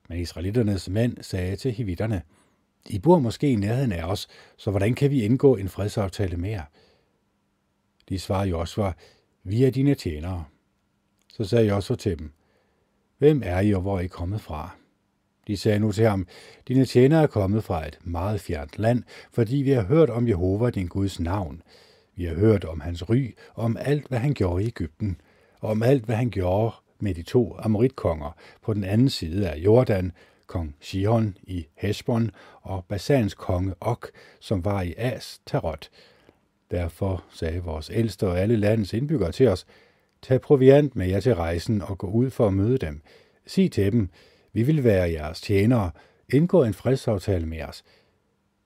Men 0.09 0.19
israelitternes 0.19 0.89
mænd 0.89 1.17
sagde 1.21 1.55
til 1.55 1.71
hivitterne, 1.71 2.21
i 2.89 2.99
bor 2.99 3.19
måske 3.19 3.51
i 3.51 3.55
nærheden 3.55 3.91
af 3.91 4.03
os, 4.03 4.27
så 4.57 4.71
hvordan 4.71 4.95
kan 4.95 5.11
vi 5.11 5.23
indgå 5.23 5.55
en 5.55 5.69
fredsaftale 5.69 6.37
med 6.37 6.49
jer? 6.49 6.65
De 8.09 8.19
svarede 8.19 8.49
Joshua, 8.49 8.93
vi 9.43 9.63
er 9.63 9.71
dine 9.71 9.95
tjenere. 9.95 10.45
Så 11.33 11.43
sagde 11.43 11.67
Joshua 11.67 11.97
til 11.97 12.19
dem, 12.19 12.31
Hvem 13.17 13.41
er 13.45 13.59
I, 13.59 13.73
og 13.73 13.81
hvor 13.81 13.97
er 13.97 14.01
I 14.01 14.07
kommet 14.07 14.41
fra? 14.41 14.69
De 15.47 15.57
sagde 15.57 15.79
nu 15.79 15.91
til 15.91 16.05
ham, 16.05 16.27
dine 16.67 16.85
tjenere 16.85 17.23
er 17.23 17.27
kommet 17.27 17.63
fra 17.63 17.87
et 17.87 17.99
meget 18.03 18.41
fjernt 18.41 18.79
land, 18.79 19.03
fordi 19.31 19.55
vi 19.55 19.71
har 19.71 19.83
hørt 19.83 20.09
om 20.09 20.27
Jehova, 20.27 20.69
din 20.69 20.87
Guds 20.87 21.19
navn. 21.19 21.61
Vi 22.15 22.25
har 22.25 22.35
hørt 22.35 22.65
om 22.65 22.81
hans 22.81 23.09
ry, 23.09 23.35
og 23.53 23.63
om 23.63 23.77
alt, 23.79 24.07
hvad 24.07 24.19
han 24.19 24.33
gjorde 24.33 24.63
i 24.63 24.67
Ægypten, 24.67 25.21
og 25.59 25.69
om 25.69 25.83
alt, 25.83 26.03
hvad 26.03 26.15
han 26.15 26.29
gjorde 26.29 26.75
med 26.99 27.13
de 27.13 27.23
to 27.23 27.55
amoritkonger 27.59 28.35
på 28.61 28.73
den 28.73 28.83
anden 28.83 29.09
side 29.09 29.49
af 29.49 29.57
Jordan, 29.57 30.11
kong 30.51 30.75
Sihon 30.79 31.37
i 31.43 31.67
Hesbon 31.75 32.31
og 32.61 32.85
Basans 32.85 33.33
konge 33.33 33.73
Ok, 33.79 34.07
som 34.39 34.65
var 34.65 34.81
i 34.81 34.93
As 34.97 35.41
Tarot. 35.45 35.89
Derfor 36.71 37.23
sagde 37.29 37.63
vores 37.63 37.91
ældste 37.93 38.27
og 38.27 38.39
alle 38.39 38.55
landets 38.55 38.93
indbyggere 38.93 39.31
til 39.31 39.47
os, 39.47 39.65
tag 40.21 40.41
proviant 40.41 40.95
med 40.95 41.07
jer 41.07 41.19
til 41.19 41.35
rejsen 41.35 41.81
og 41.81 41.97
gå 41.97 42.07
ud 42.07 42.29
for 42.29 42.47
at 42.47 42.53
møde 42.53 42.77
dem. 42.77 43.01
Sig 43.45 43.71
til 43.71 43.91
dem, 43.91 44.09
vi 44.53 44.63
vil 44.63 44.83
være 44.83 45.11
jeres 45.11 45.41
tjenere, 45.41 45.91
indgå 46.33 46.63
en 46.63 46.73
fredsaftale 46.73 47.45
med 47.45 47.61
os. 47.61 47.83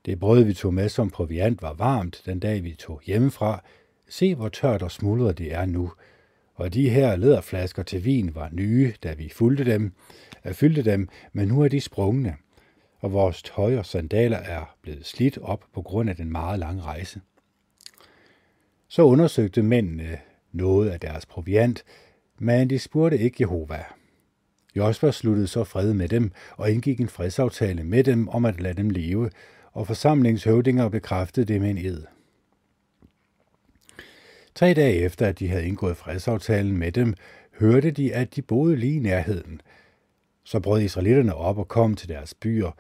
Det 0.06 0.20
brød, 0.20 0.44
vi 0.44 0.54
tog 0.54 0.74
med 0.74 0.90
som 0.90 1.10
proviant, 1.10 1.62
var 1.62 1.74
varmt 1.74 2.22
den 2.26 2.40
dag, 2.40 2.64
vi 2.64 2.76
tog 2.80 3.02
hjemmefra. 3.06 3.64
Se, 4.10 4.36
hvor 4.36 4.50
tørt 4.50 4.82
og 4.82 4.92
smuldret 4.92 5.38
det 5.38 5.54
er 5.54 5.66
nu 5.66 5.92
og 6.56 6.74
de 6.74 6.90
her 6.90 7.16
læderflasker 7.16 7.84
til 7.84 8.06
vin 8.06 8.36
var 8.36 8.50
nye, 8.52 8.94
da 9.04 9.14
vi 9.14 9.30
fulgte 9.30 9.66
dem, 9.66 9.92
øh, 10.46 10.54
fyldte 10.54 10.84
dem, 10.84 11.10
men 11.34 11.48
nu 11.48 11.62
er 11.62 11.68
de 11.68 11.82
sprungne, 11.82 12.36
og 13.00 13.14
vores 13.14 13.44
tøj 13.44 13.78
og 13.78 13.86
sandaler 13.86 14.38
er 14.38 14.76
blevet 14.82 15.06
slidt 15.06 15.38
op 15.38 15.66
på 15.74 15.82
grund 15.82 16.10
af 16.10 16.16
den 16.16 16.32
meget 16.32 16.60
lange 16.60 16.82
rejse. 16.82 17.22
Så 18.88 19.02
undersøgte 19.02 19.64
mændene 19.64 20.18
noget 20.52 20.90
af 20.90 21.00
deres 21.00 21.26
proviant, 21.26 21.84
men 22.40 22.70
de 22.70 22.80
spurgte 22.80 23.18
ikke 23.18 23.38
Jehova. 23.40 23.84
Josva 24.76 25.12
sluttede 25.12 25.48
så 25.48 25.64
fred 25.64 25.94
med 25.94 26.10
dem 26.10 26.32
og 26.58 26.72
indgik 26.72 27.00
en 27.00 27.10
fredsaftale 27.10 27.84
med 27.84 28.04
dem 28.04 28.30
om 28.30 28.46
at 28.46 28.62
lade 28.62 28.74
dem 28.74 28.90
leve, 28.90 29.30
og 29.72 29.88
forsamlingshøvdinger 29.88 30.90
bekræftede 30.90 31.54
det 31.54 31.62
med 31.62 31.70
en 31.70 31.78
ed. 31.78 32.04
Tre 34.56 34.74
dage 34.74 34.96
efter, 34.96 35.28
at 35.28 35.40
de 35.40 35.48
havde 35.48 35.68
indgået 35.68 35.98
fredsaftalen 35.98 36.78
med 36.78 36.92
dem, 36.92 37.14
hørte 37.60 37.92
de, 37.92 38.14
at 38.14 38.36
de 38.36 38.42
boede 38.42 38.76
lige 38.76 38.96
i 38.96 39.00
nærheden. 39.00 39.62
Så 40.44 40.60
brød 40.60 40.82
israelitterne 40.82 41.36
op 41.36 41.58
og 41.58 41.68
kom 41.68 41.96
til 41.96 42.10
deres 42.10 42.34
byer 42.34 42.72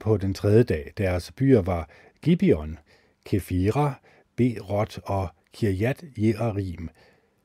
på 0.00 0.16
den 0.16 0.34
tredje 0.34 0.62
dag. 0.62 0.92
Deres 0.98 1.32
byer 1.32 1.62
var 1.62 1.90
Gibeon, 2.22 2.78
Kefira, 3.26 3.94
Berot 4.36 4.98
og 5.04 5.28
Kirjat 5.52 6.04
Jearim. 6.18 6.88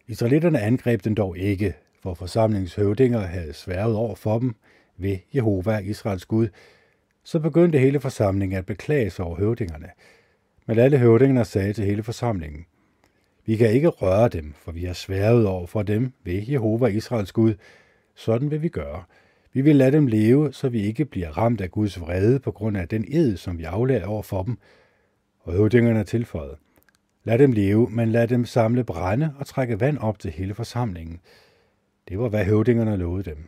Israelitterne 0.08 0.60
angreb 0.60 1.04
den 1.04 1.16
dog 1.16 1.38
ikke, 1.38 1.74
for 2.04 2.14
forsamlingshøvdinger 2.14 3.20
havde 3.20 3.54
sværget 3.54 3.96
over 3.96 4.16
for 4.16 4.40
dem 4.40 4.56
ved 4.98 5.18
Jehova, 5.36 5.78
Israels 5.78 6.26
Gud. 6.26 6.48
Så 7.24 7.40
begyndte 7.40 7.80
hele 7.80 8.00
forsamlingen 8.00 8.58
at 8.58 8.66
beklage 8.66 9.10
sig 9.10 9.26
over 9.26 9.36
høvdingerne. 9.36 9.90
Men 10.66 10.80
alle 10.80 10.98
høvdingerne 10.98 11.46
sagde 11.46 11.74
til 11.74 11.86
hele 11.86 12.04
forsamlingen– 12.04 12.66
vi 13.48 13.56
kan 13.56 13.72
ikke 13.72 13.88
røre 13.88 14.30
dem, 14.30 14.54
for 14.58 14.72
vi 14.72 14.86
har 14.86 14.94
sværet 14.94 15.48
over 15.48 15.68
for 15.68 15.84
dem 15.84 16.14
ved 16.24 16.44
Jehova 16.48 16.88
Israels 16.88 17.32
Gud. 17.32 17.54
Sådan 18.16 18.52
vil 18.52 18.62
vi 18.62 18.70
gøre. 18.70 19.04
Vi 19.54 19.62
vil 19.62 19.76
lade 19.76 19.92
dem 19.92 20.08
leve, 20.08 20.54
så 20.54 20.70
vi 20.70 20.82
ikke 20.82 21.06
bliver 21.06 21.38
ramt 21.38 21.62
af 21.62 21.72
Guds 21.72 22.02
vrede 22.02 22.40
på 22.40 22.52
grund 22.52 22.78
af 22.78 22.88
den 22.88 23.06
ed, 23.08 23.38
som 23.38 23.58
vi 23.58 23.64
aflagde 23.64 24.06
over 24.06 24.22
for 24.22 24.44
dem. 24.44 24.58
Og 25.40 25.54
høvdingerne 25.54 26.04
tilføjet. 26.04 26.58
Lad 27.24 27.38
dem 27.38 27.52
leve, 27.52 27.90
men 27.90 28.12
lad 28.12 28.28
dem 28.28 28.46
samle 28.46 28.84
brænde 28.84 29.34
og 29.40 29.46
trække 29.46 29.80
vand 29.80 29.98
op 29.98 30.20
til 30.20 30.32
hele 30.32 30.54
forsamlingen. 30.54 31.20
Det 32.10 32.20
var, 32.20 32.30
hvad 32.30 32.46
høvdingerne 32.46 32.98
lovede 32.98 33.30
dem. 33.30 33.48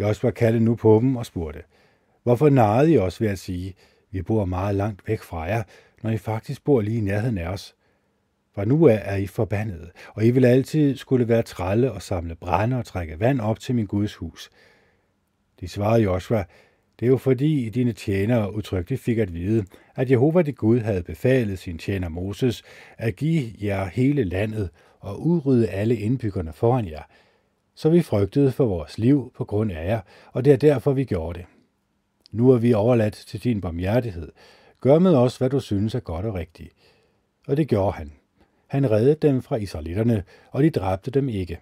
Josua 0.00 0.30
kaldte 0.30 0.60
nu 0.60 0.74
på 0.74 0.98
dem 1.00 1.16
og 1.16 1.26
spurgte, 1.26 1.62
Hvorfor 2.22 2.48
narrede 2.48 2.92
I 2.92 2.98
os 2.98 3.20
ved 3.20 3.28
at 3.28 3.38
sige, 3.38 3.74
vi 4.10 4.22
bor 4.22 4.44
meget 4.44 4.74
langt 4.74 5.08
væk 5.08 5.22
fra 5.22 5.40
jer, 5.40 5.62
når 6.02 6.10
I 6.10 6.18
faktisk 6.18 6.64
bor 6.64 6.80
lige 6.80 6.98
i 6.98 7.00
nærheden 7.00 7.38
af 7.38 7.48
os? 7.48 7.74
Fra 8.54 8.64
nu 8.64 8.88
af 8.88 9.02
er 9.04 9.16
I 9.16 9.26
forbandede, 9.26 9.90
og 10.14 10.24
I 10.24 10.30
vil 10.30 10.44
altid 10.44 10.96
skulle 10.96 11.28
være 11.28 11.42
trælle 11.42 11.92
og 11.92 12.02
samle 12.02 12.34
brænde 12.34 12.78
og 12.78 12.84
trække 12.84 13.20
vand 13.20 13.40
op 13.40 13.60
til 13.60 13.74
min 13.74 13.86
Guds 13.86 14.14
hus. 14.14 14.50
De 15.60 15.68
svarede 15.68 16.02
Joshua, 16.02 16.44
det 17.00 17.06
er 17.06 17.10
jo 17.10 17.16
fordi 17.16 17.70
dine 17.70 17.92
tjenere 17.92 18.54
udtrykkeligt 18.54 19.02
fik 19.02 19.18
at 19.18 19.34
vide, 19.34 19.64
at 19.94 20.10
Jehova 20.10 20.42
det 20.42 20.56
Gud 20.56 20.80
havde 20.80 21.02
befalet 21.02 21.58
sin 21.58 21.78
tjener 21.78 22.08
Moses 22.08 22.62
at 22.98 23.16
give 23.16 23.52
jer 23.62 23.84
hele 23.84 24.24
landet 24.24 24.70
og 25.00 25.26
udrydde 25.26 25.68
alle 25.68 25.96
indbyggerne 25.96 26.52
foran 26.52 26.88
jer. 26.88 27.02
Så 27.74 27.90
vi 27.90 28.02
frygtede 28.02 28.52
for 28.52 28.66
vores 28.66 28.98
liv 28.98 29.32
på 29.36 29.44
grund 29.44 29.72
af 29.72 29.86
jer, 29.86 30.00
og 30.32 30.44
det 30.44 30.52
er 30.52 30.56
derfor, 30.56 30.92
vi 30.92 31.04
gjorde 31.04 31.38
det. 31.38 31.46
Nu 32.32 32.50
er 32.50 32.58
vi 32.58 32.72
overladt 32.72 33.14
til 33.14 33.44
din 33.44 33.60
barmhjertighed. 33.60 34.32
Gør 34.80 34.98
med 34.98 35.14
os, 35.14 35.36
hvad 35.36 35.50
du 35.50 35.60
synes 35.60 35.94
er 35.94 36.00
godt 36.00 36.26
og 36.26 36.34
rigtigt. 36.34 36.72
Og 37.46 37.56
det 37.56 37.68
gjorde 37.68 37.92
han. 37.92 38.12
Han 38.72 38.90
reddede 38.90 39.14
dem 39.14 39.42
fra 39.42 39.56
israelitterne, 39.56 40.24
og 40.50 40.62
de 40.62 40.70
dræbte 40.70 41.10
dem 41.10 41.28
ikke. 41.28 41.60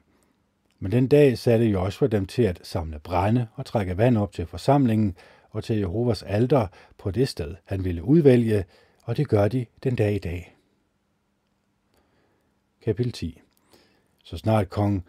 Men 0.78 0.92
den 0.92 1.08
dag 1.08 1.38
satte 1.38 1.66
Joshua 1.66 2.08
dem 2.08 2.26
til 2.26 2.42
at 2.42 2.60
samle 2.62 2.98
brænde 2.98 3.46
og 3.54 3.66
trække 3.66 3.96
vand 3.96 4.18
op 4.18 4.32
til 4.32 4.46
forsamlingen 4.46 5.16
og 5.50 5.64
til 5.64 5.78
Jehovas 5.78 6.22
alter 6.22 6.66
på 6.98 7.10
det 7.10 7.28
sted, 7.28 7.54
han 7.64 7.84
ville 7.84 8.04
udvælge, 8.04 8.64
og 9.04 9.16
det 9.16 9.28
gør 9.28 9.48
de 9.48 9.66
den 9.84 9.96
dag 9.96 10.14
i 10.14 10.18
dag. 10.18 10.56
Kapitel 12.84 13.12
10 13.12 13.40
Så 14.24 14.36
snart 14.36 14.68
kong 14.68 15.04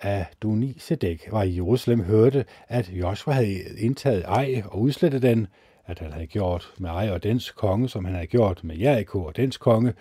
Adonisedek 0.00 1.28
var 1.30 1.42
i 1.42 1.56
Jerusalem, 1.56 2.00
hørte, 2.00 2.44
at 2.68 2.88
Joshua 2.88 3.34
havde 3.34 3.78
indtaget 3.78 4.24
Ej 4.24 4.62
og 4.64 4.80
udslettet 4.80 5.22
den, 5.22 5.46
at 5.86 5.98
han 5.98 6.12
havde 6.12 6.26
gjort 6.26 6.72
med 6.78 6.90
Ej 6.90 7.10
og 7.10 7.22
dens 7.22 7.50
konge, 7.50 7.88
som 7.88 8.04
han 8.04 8.14
havde 8.14 8.26
gjort 8.26 8.64
med 8.64 8.76
Jericho 8.76 9.24
og 9.24 9.36
dens 9.36 9.56
konge, 9.56 9.94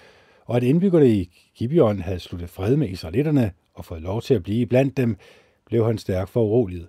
og 0.49 0.57
at 0.57 0.63
indbyggerne 0.63 1.09
i 1.09 1.31
Gibeon 1.55 1.99
havde 1.99 2.19
sluttet 2.19 2.49
fred 2.49 2.75
med 2.75 2.89
israelitterne 2.89 3.51
og 3.73 3.85
fået 3.85 4.01
lov 4.01 4.21
til 4.21 4.33
at 4.33 4.43
blive 4.43 4.65
blandt 4.65 4.97
dem, 4.97 5.17
blev 5.65 5.85
han 5.85 5.97
stærkt 5.97 6.29
foruroliget. 6.29 6.87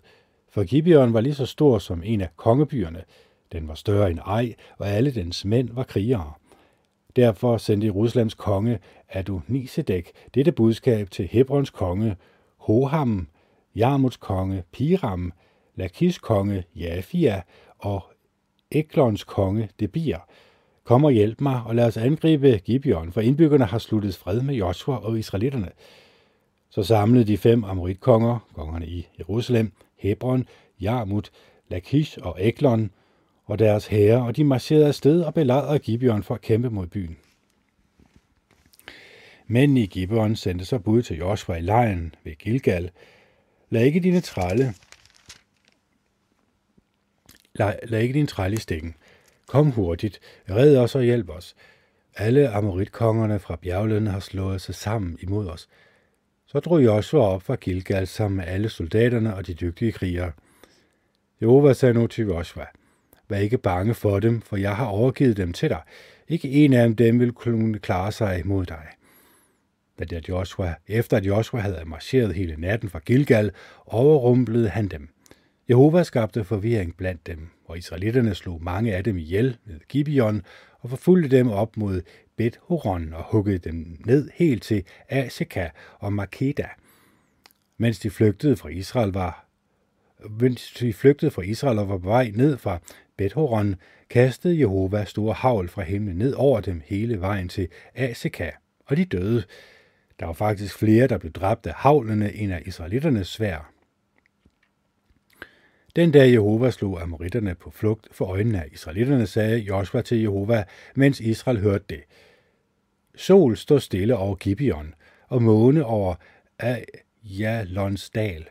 For 0.48 0.64
Gibeon 0.64 1.12
var 1.12 1.20
lige 1.20 1.34
så 1.34 1.46
stor 1.46 1.78
som 1.78 2.02
en 2.04 2.20
af 2.20 2.28
kongebyerne. 2.36 3.04
Den 3.52 3.68
var 3.68 3.74
større 3.74 4.11
end 4.11 4.18
Ej, 4.18 4.54
og 4.78 4.88
alle 4.88 5.14
dens 5.14 5.44
mænd 5.44 5.68
var 5.72 5.82
krigere. 5.82 6.32
Derfor 7.16 7.56
sendte 7.56 7.86
Jerusalems 7.86 8.34
konge 8.34 8.78
Adonisedek 9.08 10.11
dette 10.34 10.52
budskab 10.52 11.11
til 11.11 11.26
Hebrons 11.26 11.70
konge 11.70 12.16
Hoham, 12.56 13.28
Jarmuts 13.76 14.16
konge 14.16 14.62
Piram, 14.72 15.32
Lakis 15.74 16.18
konge 16.18 16.64
Jafia 16.76 17.42
og 17.78 18.02
Eklons 18.70 19.24
konge 19.24 19.68
Debir. 19.80 20.16
Kom 20.85 21.05
og 21.05 21.12
hjælp 21.12 21.41
mig, 21.41 21.62
og 21.66 21.74
lad 21.74 21.87
os 21.87 21.97
angribe 21.97 22.61
Gibeon, 22.64 23.12
for 23.12 23.20
indbyggerne 23.20 23.64
har 23.64 23.78
sluttet 23.78 24.16
fred 24.16 24.41
med 24.43 24.55
Joshua 24.55 24.97
og 24.97 25.18
israelitterne. 25.18 25.68
Så 26.70 26.83
samlede 26.83 27.24
de 27.24 27.39
fem 27.39 27.64
amoritkonger, 27.64 28.39
kongerne 28.55 28.87
i 28.87 29.09
Jerusalem, 29.18 29.72
Hebron, 29.97 30.47
Jarmut, 30.81 31.31
Lakish 31.68 32.18
og 32.22 32.37
Eklon, 32.41 32.91
og 33.45 33.59
deres 33.59 33.87
herrer, 33.87 34.22
og 34.22 34.37
de 34.37 34.45
marcherede 34.45 34.87
afsted 34.87 35.22
og 35.22 35.35
belejrede 35.35 35.78
Gibeon 35.78 36.22
for 36.22 36.35
at 36.35 36.41
kæmpe 36.41 36.70
mod 36.70 36.87
byen. 36.87 37.16
Men 39.47 39.76
i 39.76 39.87
Gibeon 39.87 40.37
sendte 40.37 40.64
så 40.64 40.78
bud 40.78 41.03
til 41.03 41.16
Joshua 41.16 41.57
i 41.57 41.61
lejen 41.61 42.14
ved 42.24 42.33
Gilgal. 42.35 42.91
Lad 43.70 43.85
ikke 43.85 44.01
dine 44.01 44.20
trælle 44.20 44.74
lad, 47.55 47.74
lad 47.83 48.01
ikke 48.01 48.14
din 48.14 48.26
trælle 48.26 48.55
i 48.55 48.61
stikken. 48.61 48.95
Kom 49.51 49.70
hurtigt, 49.70 50.20
red 50.51 50.76
os 50.76 50.94
og 50.94 51.03
hjælp 51.03 51.30
os. 51.30 51.55
Alle 52.16 52.48
amoritkongerne 52.48 53.38
fra 53.38 53.57
bjerglønnen 53.57 54.12
har 54.12 54.20
slået 54.20 54.61
sig 54.61 54.74
sammen 54.74 55.18
imod 55.20 55.48
os. 55.48 55.68
Så 56.46 56.61
drog 56.61 56.84
Joshua 56.84 57.22
op 57.22 57.42
fra 57.42 57.55
Gilgal 57.55 58.07
sammen 58.07 58.36
med 58.36 58.44
alle 58.46 58.68
soldaterne 58.68 59.34
og 59.34 59.46
de 59.46 59.55
dygtige 59.55 59.92
krigere. 59.92 60.32
Jehova 61.42 61.72
sagde 61.72 61.94
nu 61.94 62.07
til 62.07 62.24
Joshua, 62.24 62.66
Vær 63.28 63.38
ikke 63.38 63.59
bange 63.59 63.94
for 63.94 64.20
dem, 64.20 64.40
for 64.40 64.57
jeg 64.57 64.76
har 64.76 64.86
overgivet 64.86 65.36
dem 65.36 65.53
til 65.53 65.68
dig. 65.68 65.82
Ikke 66.28 66.48
en 66.48 66.72
af 66.72 66.96
dem 66.96 67.20
vil 67.20 67.32
kunne 67.32 67.78
klare 67.78 68.12
sig 68.12 68.40
imod 68.40 68.66
dig. 68.66 68.86
Da 69.98 70.20
Joshua, 70.28 70.74
efter 70.88 71.16
at 71.16 71.26
Joshua 71.26 71.61
havde 71.61 71.82
marcheret 71.86 72.34
hele 72.34 72.57
natten 72.59 72.88
fra 72.88 72.98
Gilgal, 72.98 73.51
overrumplede 73.86 74.68
han 74.68 74.88
dem. 74.88 75.09
Jehova 75.68 76.03
skabte 76.03 76.44
forvirring 76.44 76.96
blandt 76.96 77.26
dem, 77.26 77.51
og 77.71 77.79
israelitterne 77.79 78.35
slog 78.35 78.62
mange 78.62 78.95
af 78.95 79.05
dem 79.05 79.16
ihjel 79.16 79.57
ved 79.64 79.81
Gibeon 79.89 80.43
og 80.81 80.91
forfulgte 80.91 81.37
dem 81.37 81.49
op 81.49 81.77
mod 81.77 82.03
Bet 82.37 82.59
Horon 82.62 83.12
og 83.12 83.25
huggede 83.31 83.59
dem 83.59 83.97
ned 84.05 84.31
helt 84.35 84.62
til 84.62 84.85
Aseka 85.09 85.68
og 85.99 86.12
Makeda. 86.12 86.68
Mens 87.79 87.99
de 87.99 88.11
flygtede 88.11 88.57
fra 88.57 88.68
Israel 88.68 89.12
var 89.12 89.47
mens 90.41 90.73
de 90.73 90.93
flygtede 90.93 91.31
fra 91.31 91.43
Israel 91.43 91.79
og 91.79 91.89
var 91.89 91.99
på 91.99 92.09
vej 92.09 92.33
ned 92.35 92.59
fra 92.59 92.79
Bet 93.16 93.33
Horon, 93.33 93.75
kastede 94.11 94.59
Jehova 94.59 95.05
store 95.05 95.35
havl 95.35 95.68
fra 95.68 95.83
himlen 95.83 96.16
ned 96.16 96.35
over 96.35 96.61
dem 96.61 96.83
hele 96.85 97.21
vejen 97.21 97.49
til 97.49 97.68
Aseka, 97.95 98.51
og 98.87 98.97
de 98.97 99.05
døde. 99.05 99.45
Der 100.21 100.27
var 100.27 100.33
faktisk 100.33 100.79
flere, 100.79 101.07
der 101.07 101.18
blev 101.18 101.33
dræbt 101.33 101.66
af 101.66 101.75
havlene 101.75 102.33
end 102.35 102.53
af 102.53 102.62
israelitternes 102.66 103.29
svær. 103.29 103.73
Den 105.97 106.11
dag 106.11 106.32
Jehova 106.32 106.70
slog 106.70 107.03
amoritterne 107.03 107.55
på 107.55 107.70
flugt 107.70 108.09
for 108.12 108.24
øjnene 108.24 108.62
af 108.62 108.68
israelitterne, 108.72 109.26
sagde 109.26 109.59
Joshua 109.59 110.03
til 110.03 110.20
Jehova, 110.20 110.64
mens 110.95 111.20
Israel 111.20 111.61
hørte 111.61 111.84
det. 111.88 112.01
Sol 113.16 113.57
stod 113.57 113.80
stille 113.80 114.16
over 114.16 114.34
Gibeon, 114.34 114.95
og 115.28 115.43
måne 115.43 115.84
over 115.84 116.14
Ajalons 116.59 118.11
dal. 118.11 118.49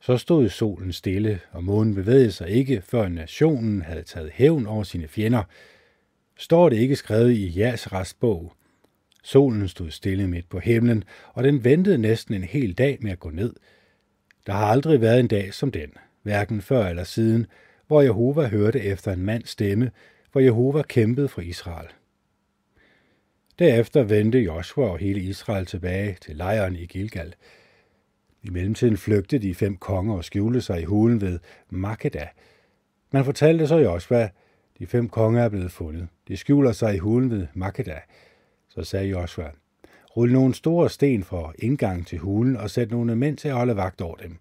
Så 0.00 0.16
stod 0.16 0.48
solen 0.48 0.92
stille, 0.92 1.40
og 1.50 1.64
månen 1.64 1.94
bevægede 1.94 2.32
sig 2.32 2.50
ikke, 2.50 2.82
før 2.82 3.08
nationen 3.08 3.82
havde 3.82 4.02
taget 4.02 4.30
hævn 4.32 4.66
over 4.66 4.82
sine 4.82 5.08
fjender. 5.08 5.42
Står 6.38 6.68
det 6.68 6.76
ikke 6.76 6.96
skrevet 6.96 7.32
i 7.32 7.58
Jas 7.58 7.92
restbog? 7.92 8.52
Solen 9.24 9.68
stod 9.68 9.90
stille 9.90 10.26
midt 10.28 10.48
på 10.48 10.58
himlen, 10.58 11.04
og 11.32 11.44
den 11.44 11.64
ventede 11.64 11.98
næsten 11.98 12.34
en 12.34 12.44
hel 12.44 12.72
dag 12.72 12.98
med 13.00 13.12
at 13.12 13.20
gå 13.20 13.30
ned. 13.30 13.54
Der 14.46 14.52
har 14.52 14.66
aldrig 14.66 15.00
været 15.00 15.20
en 15.20 15.28
dag 15.28 15.54
som 15.54 15.70
den, 15.70 15.92
hverken 16.26 16.60
før 16.60 16.86
eller 16.86 17.04
siden, 17.04 17.46
hvor 17.86 18.02
Jehova 18.02 18.46
hørte 18.46 18.80
efter 18.80 19.12
en 19.12 19.22
mands 19.22 19.50
stemme, 19.50 19.90
hvor 20.32 20.40
Jehova 20.40 20.82
kæmpede 20.82 21.28
for 21.28 21.40
Israel. 21.40 21.86
Derefter 23.58 24.02
vendte 24.02 24.38
Joshua 24.38 24.88
og 24.88 24.98
hele 24.98 25.20
Israel 25.20 25.66
tilbage 25.66 26.16
til 26.20 26.36
lejren 26.36 26.76
i 26.76 26.86
Gilgal. 26.86 27.34
I 28.42 28.50
mellemtiden 28.50 28.96
flygtede 28.96 29.48
de 29.48 29.54
fem 29.54 29.76
konger 29.76 30.14
og 30.14 30.24
skjulte 30.24 30.60
sig 30.60 30.80
i 30.80 30.84
hulen 30.84 31.20
ved 31.20 31.38
Makeda. 31.70 32.28
Man 33.10 33.24
fortalte 33.24 33.66
så 33.66 33.76
Joshua, 33.76 34.28
de 34.78 34.86
fem 34.86 35.08
konger 35.08 35.42
er 35.42 35.48
blevet 35.48 35.72
fundet. 35.72 36.08
De 36.28 36.36
skjuler 36.36 36.72
sig 36.72 36.94
i 36.94 36.98
hulen 36.98 37.30
ved 37.30 37.46
Makeda. 37.54 37.98
Så 38.68 38.82
sagde 38.82 39.08
Joshua, 39.08 39.50
rul 40.16 40.32
nogle 40.32 40.54
store 40.54 40.90
sten 40.90 41.24
for 41.24 41.54
indgang 41.58 42.06
til 42.06 42.18
hulen 42.18 42.56
og 42.56 42.70
sæt 42.70 42.90
nogle 42.90 43.16
mænd 43.16 43.36
til 43.36 43.48
at 43.48 43.54
holde 43.54 43.76
vagt 43.76 44.00
over 44.00 44.16
dem. 44.16 44.38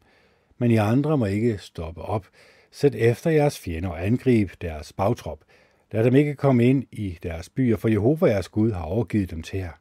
Men 0.58 0.72
I 0.72 0.76
andre 0.76 1.18
må 1.18 1.26
ikke 1.26 1.58
stoppe 1.58 2.02
op. 2.02 2.28
Sæt 2.72 2.96
efter 2.96 3.30
jeres 3.30 3.60
fjender 3.60 3.90
og 3.90 4.06
angrib 4.06 4.52
deres 4.62 4.94
bagtrop. 4.94 5.40
Lad 5.92 6.04
dem 6.04 6.16
ikke 6.16 6.36
komme 6.36 6.66
ind 6.66 6.84
i 6.92 7.18
deres 7.24 7.50
byer, 7.50 7.78
for 7.78 7.88
Jehova 7.88 8.26
jeres 8.26 8.50
Gud 8.50 8.72
har 8.72 8.84
overgivet 8.84 9.32
dem 9.32 9.42
til 9.42 9.60
jer. 9.60 9.72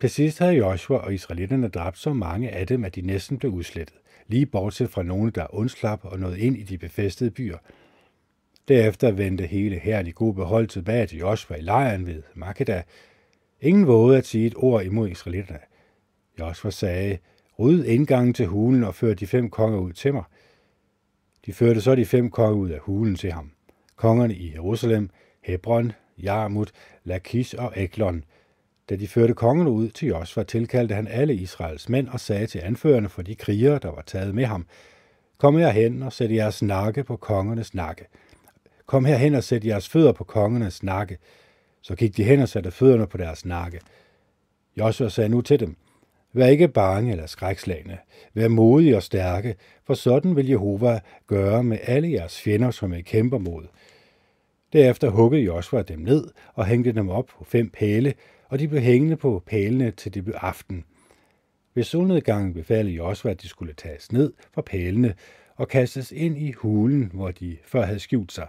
Til 0.00 0.10
sidst 0.10 0.38
havde 0.38 0.52
Joshua 0.52 0.98
og 0.98 1.14
israelitterne 1.14 1.68
dræbt 1.68 1.98
så 1.98 2.12
mange 2.12 2.50
af 2.50 2.66
dem, 2.66 2.84
at 2.84 2.94
de 2.94 3.00
næsten 3.00 3.38
blev 3.38 3.52
udslettet, 3.52 3.96
lige 4.26 4.46
bortset 4.46 4.90
fra 4.90 5.02
nogle, 5.02 5.30
der 5.30 5.54
undslap 5.54 6.00
og 6.04 6.18
nåede 6.18 6.40
ind 6.40 6.56
i 6.56 6.62
de 6.62 6.78
befæstede 6.78 7.30
byer. 7.30 7.58
Derefter 8.68 9.10
vendte 9.10 9.46
hele 9.46 9.78
herren 9.78 10.06
i 10.06 10.10
god 10.10 10.34
behold 10.34 10.66
tilbage 10.66 11.06
til 11.06 11.18
Joshua 11.18 11.56
i 11.56 11.60
lejren 11.60 12.06
ved 12.06 12.22
Makeda. 12.34 12.82
Ingen 13.60 13.86
vågede 13.86 14.18
at 14.18 14.26
sige 14.26 14.46
et 14.46 14.54
ord 14.56 14.84
imod 14.84 15.08
israelitterne. 15.08 15.60
Joshua 16.38 16.70
sagde, 16.70 17.18
ryd 17.58 17.84
indgangen 17.84 18.34
til 18.34 18.46
hulen 18.46 18.84
og 18.84 18.94
før 18.94 19.14
de 19.14 19.26
fem 19.26 19.50
konger 19.50 19.78
ud 19.78 19.92
til 19.92 20.14
mig. 20.14 20.24
De 21.46 21.52
førte 21.52 21.80
så 21.80 21.94
de 21.94 22.06
fem 22.06 22.30
konger 22.30 22.56
ud 22.56 22.70
af 22.70 22.78
hulen 22.80 23.16
til 23.16 23.32
ham. 23.32 23.50
Kongerne 23.96 24.34
i 24.34 24.52
Jerusalem, 24.52 25.10
Hebron, 25.40 25.92
Jarmut, 26.22 26.72
Lakish 27.04 27.54
og 27.58 27.72
Eklon. 27.76 28.24
Da 28.90 28.96
de 28.96 29.08
førte 29.08 29.34
kongerne 29.34 29.70
ud 29.70 29.88
til 29.88 30.08
Josva, 30.08 30.42
tilkaldte 30.42 30.94
han 30.94 31.08
alle 31.08 31.34
Israels 31.34 31.88
mænd 31.88 32.08
og 32.08 32.20
sagde 32.20 32.46
til 32.46 32.58
anførerne 32.58 33.08
for 33.08 33.22
de 33.22 33.34
krigere, 33.34 33.78
der 33.78 33.90
var 33.90 34.02
taget 34.06 34.34
med 34.34 34.44
ham, 34.44 34.66
Kom 35.42 35.56
herhen 35.56 36.02
og 36.02 36.12
sæt 36.12 36.32
jeres 36.32 36.62
nakke 36.62 37.04
på 37.04 37.16
kongernes 37.16 37.74
nakke. 37.74 38.06
Kom 38.86 39.04
herhen 39.04 39.34
og 39.34 39.44
sæt 39.44 39.64
jeres 39.64 39.88
fødder 39.88 40.12
på 40.12 40.24
kongernes 40.24 40.82
nakke. 40.82 41.18
Så 41.80 41.94
gik 41.94 42.16
de 42.16 42.24
hen 42.24 42.40
og 42.40 42.48
satte 42.48 42.70
fødderne 42.70 43.06
på 43.06 43.16
deres 43.16 43.44
nakke. 43.44 43.80
Josua 44.76 45.08
sagde 45.08 45.28
nu 45.28 45.40
til 45.40 45.60
dem, 45.60 45.76
Vær 46.32 46.46
ikke 46.46 46.68
bange 46.68 47.12
eller 47.12 47.26
skrækslagende. 47.26 47.98
Vær 48.34 48.48
modige 48.48 48.96
og 48.96 49.02
stærke, 49.02 49.54
for 49.84 49.94
sådan 49.94 50.36
vil 50.36 50.48
Jehova 50.48 51.00
gøre 51.26 51.64
med 51.64 51.78
alle 51.82 52.12
jeres 52.12 52.40
fjender, 52.40 52.70
som 52.70 52.94
I 52.94 53.00
kæmper 53.00 53.38
mod. 53.38 53.64
Derefter 54.72 55.10
huggede 55.10 55.42
Joshua 55.42 55.82
dem 55.82 55.98
ned 55.98 56.28
og 56.54 56.66
hængte 56.66 56.92
dem 56.92 57.08
op 57.08 57.26
på 57.26 57.44
fem 57.44 57.70
pæle, 57.70 58.14
og 58.48 58.58
de 58.58 58.68
blev 58.68 58.80
hængende 58.80 59.16
på 59.16 59.42
pælene 59.46 59.90
til 59.90 60.14
det 60.14 60.24
blev 60.24 60.34
aften. 60.38 60.84
Ved 61.74 61.84
solnedgangen 61.84 62.54
befalede 62.54 62.94
Josua, 62.94 63.30
at 63.30 63.42
de 63.42 63.48
skulle 63.48 63.74
tages 63.74 64.12
ned 64.12 64.32
fra 64.54 64.62
pælene 64.62 65.14
og 65.56 65.68
kastes 65.68 66.12
ind 66.12 66.38
i 66.38 66.52
hulen, 66.52 67.10
hvor 67.14 67.30
de 67.30 67.56
før 67.64 67.82
havde 67.82 67.98
skjult 67.98 68.32
sig. 68.32 68.48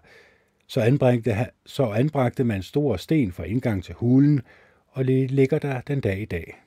Så 0.68 0.82
anbragte, 0.82 1.36
så 1.66 1.86
anbragte 1.86 2.44
man 2.44 2.64
store 2.64 3.00
sten 3.00 3.32
fra 3.32 3.44
indgang 3.44 3.84
til 3.84 3.96
hulen, 3.96 4.42
og 4.88 5.08
det 5.08 5.32
ligger 5.32 5.60
der 5.60 5.82
den 5.82 6.00
dag 6.00 6.20
i 6.20 6.26
dag. 6.26 6.63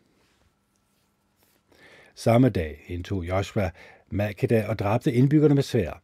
Samme 2.19 2.49
dag 2.49 2.85
indtog 2.87 3.29
Joshua 3.29 3.71
Makeda 4.11 4.67
og 4.69 4.79
dræbte 4.79 5.13
indbyggerne 5.13 5.55
med 5.55 5.63
svær. 5.63 6.03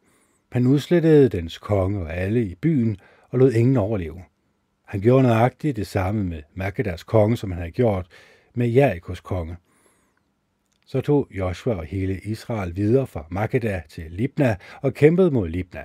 Han 0.53 0.67
udslettede 0.67 1.29
dens 1.29 1.59
konge 1.59 2.01
og 2.01 2.17
alle 2.17 2.45
i 2.45 2.55
byen 2.55 2.97
og 3.31 3.39
lod 3.39 3.53
ingen 3.53 3.77
overleve. 3.77 4.23
Han 4.85 5.01
gjorde 5.01 5.23
nøjagtigt 5.23 5.77
det 5.77 5.87
samme 5.87 6.25
med 6.25 6.43
Makedas 6.55 7.03
konge, 7.03 7.37
som 7.37 7.51
han 7.51 7.59
havde 7.59 7.73
gjort 7.73 8.07
med 8.55 8.69
Jerikos 8.69 9.21
konge. 9.21 9.57
Så 10.87 11.01
tog 11.01 11.29
Joshua 11.31 11.75
og 11.75 11.85
hele 11.85 12.21
Israel 12.25 12.77
videre 12.77 13.07
fra 13.07 13.27
Makeda 13.31 13.83
til 13.89 14.07
Libna 14.11 14.57
og 14.83 14.95
kæmpede 14.95 15.31
mod 15.31 15.49
Libna. 15.49 15.85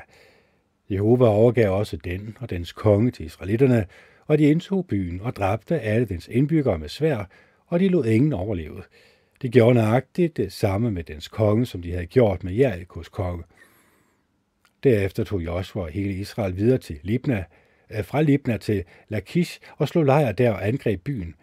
Jehova 0.89 1.25
overgav 1.25 1.77
også 1.77 1.97
den 1.97 2.37
og 2.39 2.49
dens 2.49 2.71
konge 2.71 3.11
til 3.11 3.25
israelitterne, 3.25 3.85
og 4.25 4.37
de 4.37 4.43
indtog 4.43 4.87
byen 4.87 5.21
og 5.21 5.35
dræbte 5.35 5.79
alle 5.79 6.05
dens 6.05 6.27
indbyggere 6.31 6.79
med 6.79 6.89
svær, 6.89 7.29
og 7.67 7.79
de 7.79 7.89
lod 7.89 8.05
ingen 8.05 8.33
overleve. 8.33 8.83
De 9.41 9.49
gjorde 9.49 9.73
nøjagtigt 9.73 10.37
det 10.37 10.53
samme 10.53 10.91
med 10.91 11.03
dens 11.03 11.27
konge, 11.27 11.65
som 11.65 11.81
de 11.81 11.91
havde 11.91 12.05
gjort 12.05 12.43
med 12.43 12.53
Jerikos 12.53 13.09
konge. 13.09 13.43
Derefter 14.83 15.23
tog 15.23 15.45
Joshua 15.45 15.83
og 15.83 15.89
hele 15.89 16.13
Israel 16.13 16.57
videre 16.57 16.77
til 16.77 16.99
Libna, 17.03 17.43
øh, 17.89 18.03
fra 18.03 18.21
Libna 18.21 18.57
til 18.57 18.83
Lakish 19.09 19.59
og 19.77 19.87
slog 19.87 20.03
lejr 20.03 20.31
der 20.31 20.51
og 20.51 20.67
angreb 20.67 21.03
byen. 21.03 21.35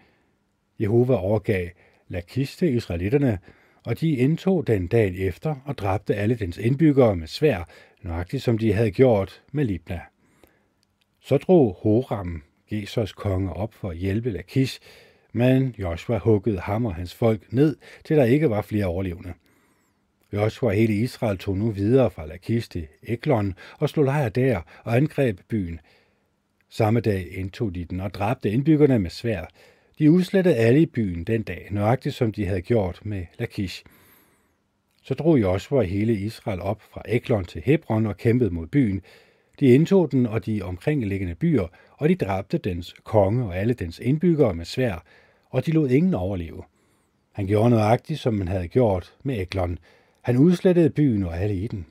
Jehova 0.80 1.14
overgav 1.14 1.68
Lakish 2.08 2.58
til 2.58 2.74
israelitterne, 2.74 3.38
og 3.84 4.00
de 4.00 4.10
indtog 4.10 4.66
den 4.66 4.86
dagen 4.86 5.14
efter 5.14 5.56
og 5.64 5.78
dræbte 5.78 6.14
alle 6.14 6.34
dens 6.34 6.58
indbyggere 6.58 7.16
med 7.16 7.26
svær, 7.26 7.68
nøjagtigt 8.02 8.42
som 8.42 8.58
de 8.58 8.72
havde 8.72 8.90
gjort 8.90 9.42
med 9.52 9.64
Libna. 9.64 10.00
Så 11.20 11.36
drog 11.36 11.78
Horam, 11.82 12.42
Gesers 12.70 13.12
konge, 13.12 13.52
op 13.52 13.74
for 13.74 13.90
at 13.90 13.96
hjælpe 13.96 14.30
Lakish, 14.30 14.80
men 15.34 15.74
Joshua 15.78 16.18
huggede 16.18 16.58
ham 16.58 16.86
og 16.86 16.94
hans 16.94 17.14
folk 17.14 17.52
ned, 17.52 17.76
til 18.04 18.16
der 18.16 18.24
ikke 18.24 18.50
var 18.50 18.62
flere 18.62 18.86
overlevende. 18.86 19.32
Joshua 20.32 20.68
og 20.68 20.74
hele 20.74 20.94
Israel 20.94 21.38
tog 21.38 21.56
nu 21.56 21.70
videre 21.70 22.10
fra 22.10 22.26
Lakish 22.26 22.70
til 22.70 22.86
Eklon 23.02 23.54
og 23.78 23.88
slog 23.88 24.04
lejr 24.04 24.28
der 24.28 24.60
og 24.84 24.96
angreb 24.96 25.40
byen. 25.48 25.80
Samme 26.68 27.00
dag 27.00 27.26
indtog 27.30 27.74
de 27.74 27.84
den 27.84 28.00
og 28.00 28.14
dræbte 28.14 28.50
indbyggerne 28.50 28.98
med 28.98 29.10
svær. 29.10 29.44
De 29.98 30.10
udslettede 30.10 30.56
alle 30.56 30.80
i 30.80 30.86
byen 30.86 31.24
den 31.24 31.42
dag, 31.42 31.68
nøjagtigt 31.70 32.14
som 32.14 32.32
de 32.32 32.46
havde 32.46 32.62
gjort 32.62 33.00
med 33.04 33.26
Lakish. 33.38 33.84
Så 35.02 35.14
drog 35.14 35.40
Joshua 35.40 35.78
og 35.78 35.84
hele 35.84 36.14
Israel 36.14 36.60
op 36.60 36.82
fra 36.82 37.02
Eklon 37.08 37.44
til 37.44 37.62
Hebron 37.64 38.06
og 38.06 38.16
kæmpede 38.16 38.50
mod 38.50 38.66
byen. 38.66 39.02
De 39.60 39.66
indtog 39.66 40.12
den 40.12 40.26
og 40.26 40.46
de 40.46 40.62
omkringliggende 40.62 41.34
byer, 41.34 41.66
og 41.90 42.08
de 42.08 42.14
dræbte 42.14 42.58
dens 42.58 42.94
konge 43.04 43.44
og 43.44 43.56
alle 43.56 43.74
dens 43.74 43.98
indbyggere 43.98 44.54
med 44.54 44.64
svær, 44.64 45.04
og 45.54 45.66
de 45.66 45.70
lod 45.70 45.88
ingen 45.90 46.14
overleve. 46.14 46.62
Han 47.32 47.46
gjorde 47.46 47.70
nøjagtigt, 47.70 48.20
som 48.20 48.34
man 48.34 48.48
havde 48.48 48.68
gjort 48.68 49.14
med 49.22 49.40
Eklon. 49.40 49.78
Han 50.22 50.36
udslettede 50.36 50.90
byen 50.90 51.22
og 51.22 51.38
alle 51.38 51.54
i 51.54 51.66
den. 51.66 51.86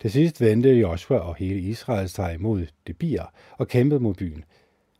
Til 0.00 0.10
sidst 0.10 0.40
vendte 0.40 0.68
Joshua 0.68 1.18
og 1.18 1.36
hele 1.36 1.60
Israel 1.60 2.08
sig 2.08 2.36
mod 2.40 2.66
Debir 2.86 3.32
og 3.58 3.68
kæmpede 3.68 4.00
mod 4.00 4.14
byen. 4.14 4.44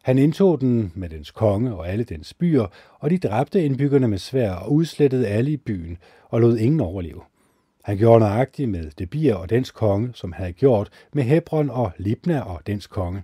Han 0.02 0.18
indtog 0.18 0.60
den 0.60 0.92
med 0.94 1.08
dens 1.08 1.30
konge 1.30 1.74
og 1.74 1.88
alle 1.88 2.04
dens 2.04 2.34
byer, 2.34 2.66
og 2.98 3.10
de 3.10 3.18
dræbte 3.18 3.64
indbyggerne 3.64 4.08
med 4.08 4.18
svær 4.18 4.52
og 4.52 4.72
udslettede 4.72 5.28
alle 5.28 5.50
i 5.50 5.56
byen 5.56 5.98
og 6.28 6.40
lod 6.40 6.56
ingen 6.56 6.80
overleve. 6.80 7.20
Han 7.84 7.98
gjorde 7.98 8.20
nøjagtigt 8.20 8.68
med 8.68 8.90
Debir 8.98 9.34
og 9.34 9.50
dens 9.50 9.70
konge, 9.70 10.10
som 10.14 10.32
havde 10.32 10.52
gjort 10.52 10.90
med 11.12 11.22
Hebron 11.22 11.70
og 11.70 11.92
Libna 11.98 12.40
og 12.40 12.66
dens 12.66 12.86
konge. 12.86 13.22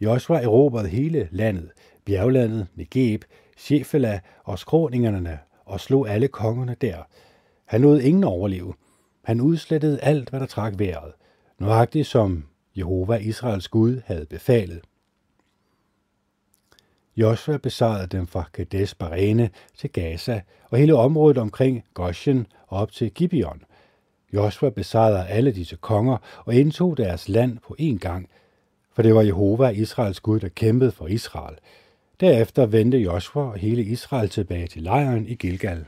Joshua 0.00 0.42
erobrede 0.42 0.88
hele 0.88 1.28
landet, 1.30 1.70
bjerglandet, 2.04 2.66
Negeb, 2.74 3.24
Shefela 3.56 4.20
og 4.44 4.58
skråningerne 4.58 5.38
og 5.64 5.80
slog 5.80 6.08
alle 6.08 6.28
kongerne 6.28 6.76
der. 6.80 7.02
Han 7.64 7.80
lod 7.80 8.00
ingen 8.00 8.24
overleve. 8.24 8.74
Han 9.24 9.40
udslettede 9.40 10.00
alt, 10.00 10.30
hvad 10.30 10.40
der 10.40 10.46
trak 10.46 10.78
vejret, 10.78 11.12
nøjagtigt 11.58 12.06
som 12.06 12.44
Jehova 12.76 13.16
Israels 13.16 13.68
Gud 13.68 14.00
havde 14.06 14.26
befalet. 14.26 14.80
Joshua 17.16 17.56
besejrede 17.56 18.06
dem 18.06 18.26
fra 18.26 18.44
Kadesh 18.52 18.96
Barene 18.96 19.50
til 19.76 19.90
Gaza 19.90 20.40
og 20.70 20.78
hele 20.78 20.94
området 20.94 21.38
omkring 21.38 21.84
Goshen 21.94 22.46
og 22.66 22.78
op 22.78 22.92
til 22.92 23.10
Gibeon. 23.10 23.62
Joshua 24.32 24.70
besejrede 24.70 25.26
alle 25.26 25.52
disse 25.52 25.76
konger 25.76 26.16
og 26.44 26.54
indtog 26.54 26.96
deres 26.96 27.28
land 27.28 27.58
på 27.58 27.76
én 27.80 27.98
gang, 27.98 28.28
for 28.92 29.02
det 29.02 29.14
var 29.14 29.22
Jehova 29.22 29.68
Israels 29.68 30.20
Gud, 30.20 30.40
der 30.40 30.48
kæmpede 30.48 30.92
for 30.92 31.06
Israel. 31.06 31.56
Derefter 32.20 32.66
vendte 32.66 32.98
Joshua 32.98 33.42
og 33.42 33.58
hele 33.58 33.82
Israel 33.82 34.28
tilbage 34.28 34.66
til 34.66 34.82
lejren 34.82 35.26
i 35.26 35.34
Gilgal. 35.34 35.86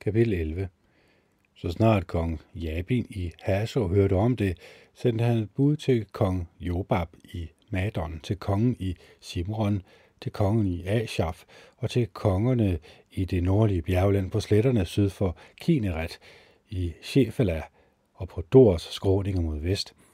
Kapitel 0.00 0.32
11 0.32 0.68
Så 1.54 1.70
snart 1.70 2.06
kong 2.06 2.40
Jabin 2.54 3.06
i 3.10 3.32
Haso 3.42 3.88
hørte 3.88 4.12
om 4.12 4.36
det, 4.36 4.58
sendte 4.94 5.24
han 5.24 5.38
et 5.38 5.50
bud 5.50 5.76
til 5.76 6.04
kong 6.04 6.48
Jobab 6.60 7.08
i 7.24 7.48
Madon, 7.70 8.20
til 8.22 8.36
kongen 8.36 8.76
i 8.78 8.96
Simron, 9.20 9.82
til 10.20 10.32
kongen 10.32 10.66
i 10.66 10.86
Ashaf 10.86 11.44
og 11.76 11.90
til 11.90 12.06
kongerne 12.06 12.78
i 13.10 13.24
det 13.24 13.42
nordlige 13.42 13.82
bjergland 13.82 14.30
på 14.30 14.40
sletterne 14.40 14.84
syd 14.84 15.10
for 15.10 15.36
Kineret, 15.60 16.18
i 16.68 16.92
Shefala 17.02 17.62
og 18.14 18.28
på 18.28 18.40
Dors 18.40 18.82
skråninger 18.82 19.40
mod 19.40 19.58
vest– 19.58 19.94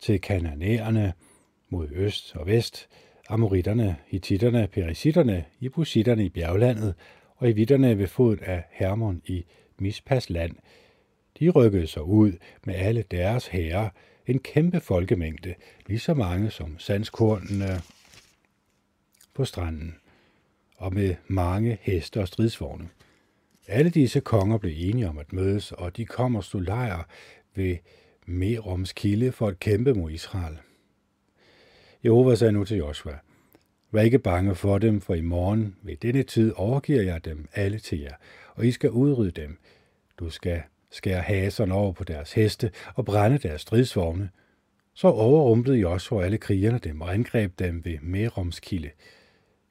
til 0.00 0.20
kananæerne 0.20 1.12
mod 1.68 1.88
øst 1.92 2.36
og 2.36 2.46
vest, 2.46 2.88
amoritterne, 3.28 3.96
hititterne, 4.06 4.68
perisitterne, 4.72 5.44
jebusitterne 5.60 6.24
i 6.24 6.28
bjerglandet 6.28 6.94
og 7.36 7.48
i 7.48 7.52
vitterne 7.52 7.98
ved 7.98 8.06
foden 8.06 8.40
af 8.42 8.64
Hermon 8.70 9.22
i 9.26 9.44
Mispas 9.78 10.30
land. 10.30 10.56
De 11.40 11.50
rykkede 11.50 11.86
sig 11.86 12.02
ud 12.02 12.32
med 12.64 12.74
alle 12.74 13.04
deres 13.10 13.46
herrer, 13.46 13.88
en 14.26 14.38
kæmpe 14.38 14.80
folkemængde, 14.80 15.54
lige 15.86 15.98
så 15.98 16.14
mange 16.14 16.50
som 16.50 16.78
sandskornene 16.78 17.80
på 19.34 19.44
stranden, 19.44 19.96
og 20.76 20.94
med 20.94 21.14
mange 21.26 21.78
heste 21.80 22.20
og 22.20 22.28
stridsvogne. 22.28 22.88
Alle 23.66 23.90
disse 23.90 24.20
konger 24.20 24.58
blev 24.58 24.72
enige 24.76 25.08
om 25.08 25.18
at 25.18 25.32
mødes, 25.32 25.72
og 25.72 25.96
de 25.96 26.04
kom 26.04 26.36
og 26.36 26.44
stod 26.44 26.62
lejr 26.62 27.06
ved 27.54 27.76
Meroms 28.26 28.92
kilde 28.92 29.32
for 29.32 29.48
at 29.48 29.58
kæmpe 29.58 29.94
mod 29.94 30.10
Israel. 30.10 30.58
Jehova 32.04 32.34
sagde 32.34 32.52
nu 32.52 32.64
til 32.64 32.76
Joshua, 32.76 33.18
Vær 33.92 34.02
ikke 34.02 34.18
bange 34.18 34.54
for 34.54 34.78
dem, 34.78 35.00
for 35.00 35.14
i 35.14 35.20
morgen 35.20 35.76
ved 35.82 35.96
denne 35.96 36.22
tid 36.22 36.52
overgiver 36.56 37.02
jeg 37.02 37.24
dem 37.24 37.48
alle 37.54 37.78
til 37.78 38.00
jer, 38.00 38.14
og 38.54 38.66
I 38.66 38.70
skal 38.70 38.90
udrydde 38.90 39.40
dem. 39.40 39.58
Du 40.18 40.30
skal 40.30 40.62
skære 40.90 41.20
haserne 41.20 41.74
over 41.74 41.92
på 41.92 42.04
deres 42.04 42.32
heste 42.32 42.70
og 42.94 43.04
brænde 43.04 43.38
deres 43.38 43.60
stridsvogne. 43.60 44.30
Så 44.94 45.08
overrumplede 45.08 45.78
Joshua 45.78 46.24
alle 46.24 46.38
krigerne 46.38 46.78
dem 46.78 47.00
og 47.00 47.14
angreb 47.14 47.58
dem 47.58 47.84
ved 47.84 47.98
Meroms 48.02 48.60
kilde. 48.60 48.90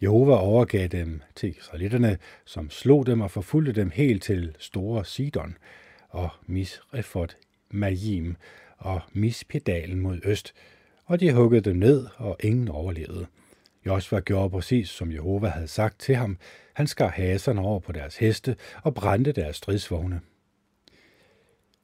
Jehova 0.02 0.36
overgav 0.36 0.88
dem 0.88 1.22
til 1.36 1.56
israelitterne, 1.58 2.18
som 2.46 2.70
slog 2.70 3.06
dem 3.06 3.22
og 3.22 3.32
forfulgte 3.32 3.74
dem 3.74 3.90
helt 3.90 4.24
til 4.24 4.56
store 4.60 5.06
Sidon 5.06 5.58
og 6.10 6.30
Misrefot 6.46 7.38
Majim 7.74 8.36
og 8.78 9.02
Mispedalen 9.14 10.00
mod 10.00 10.20
øst, 10.24 10.54
og 11.06 11.20
de 11.20 11.34
huggede 11.34 11.70
dem 11.70 11.76
ned, 11.76 12.08
og 12.18 12.38
ingen 12.40 12.68
overlevede. 12.68 13.26
Josva 13.86 14.20
gjorde 14.20 14.50
præcis, 14.50 14.90
som 14.90 15.12
Jehova 15.12 15.48
havde 15.48 15.68
sagt 15.68 16.00
til 16.00 16.16
ham. 16.16 16.38
Han 16.74 16.88
skar 16.88 17.10
haserne 17.10 17.62
over 17.62 17.80
på 17.80 17.92
deres 17.92 18.18
heste 18.18 18.56
og 18.84 18.94
brændte 18.94 19.32
deres 19.32 19.56
stridsvogne. 19.56 20.22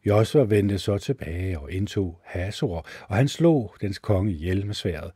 Josva 0.06 0.44
vendte 0.44 0.78
så 0.78 0.98
tilbage 0.98 1.60
og 1.60 1.72
indtog 1.72 2.20
Hasor, 2.24 2.88
og 3.08 3.16
han 3.16 3.28
slog 3.28 3.76
dens 3.82 4.00
konge 4.00 4.32
ihjel 4.32 4.66
med 4.66 4.74
sværet. 4.74 5.12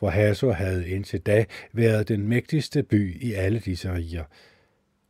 For 0.00 0.08
Hasor 0.08 0.52
havde 0.52 0.88
indtil 0.88 1.20
da 1.20 1.44
været 1.72 2.08
den 2.08 2.28
mægtigste 2.28 2.82
by 2.82 3.22
i 3.22 3.32
alle 3.32 3.58
disse 3.58 3.94
riger. 3.94 4.24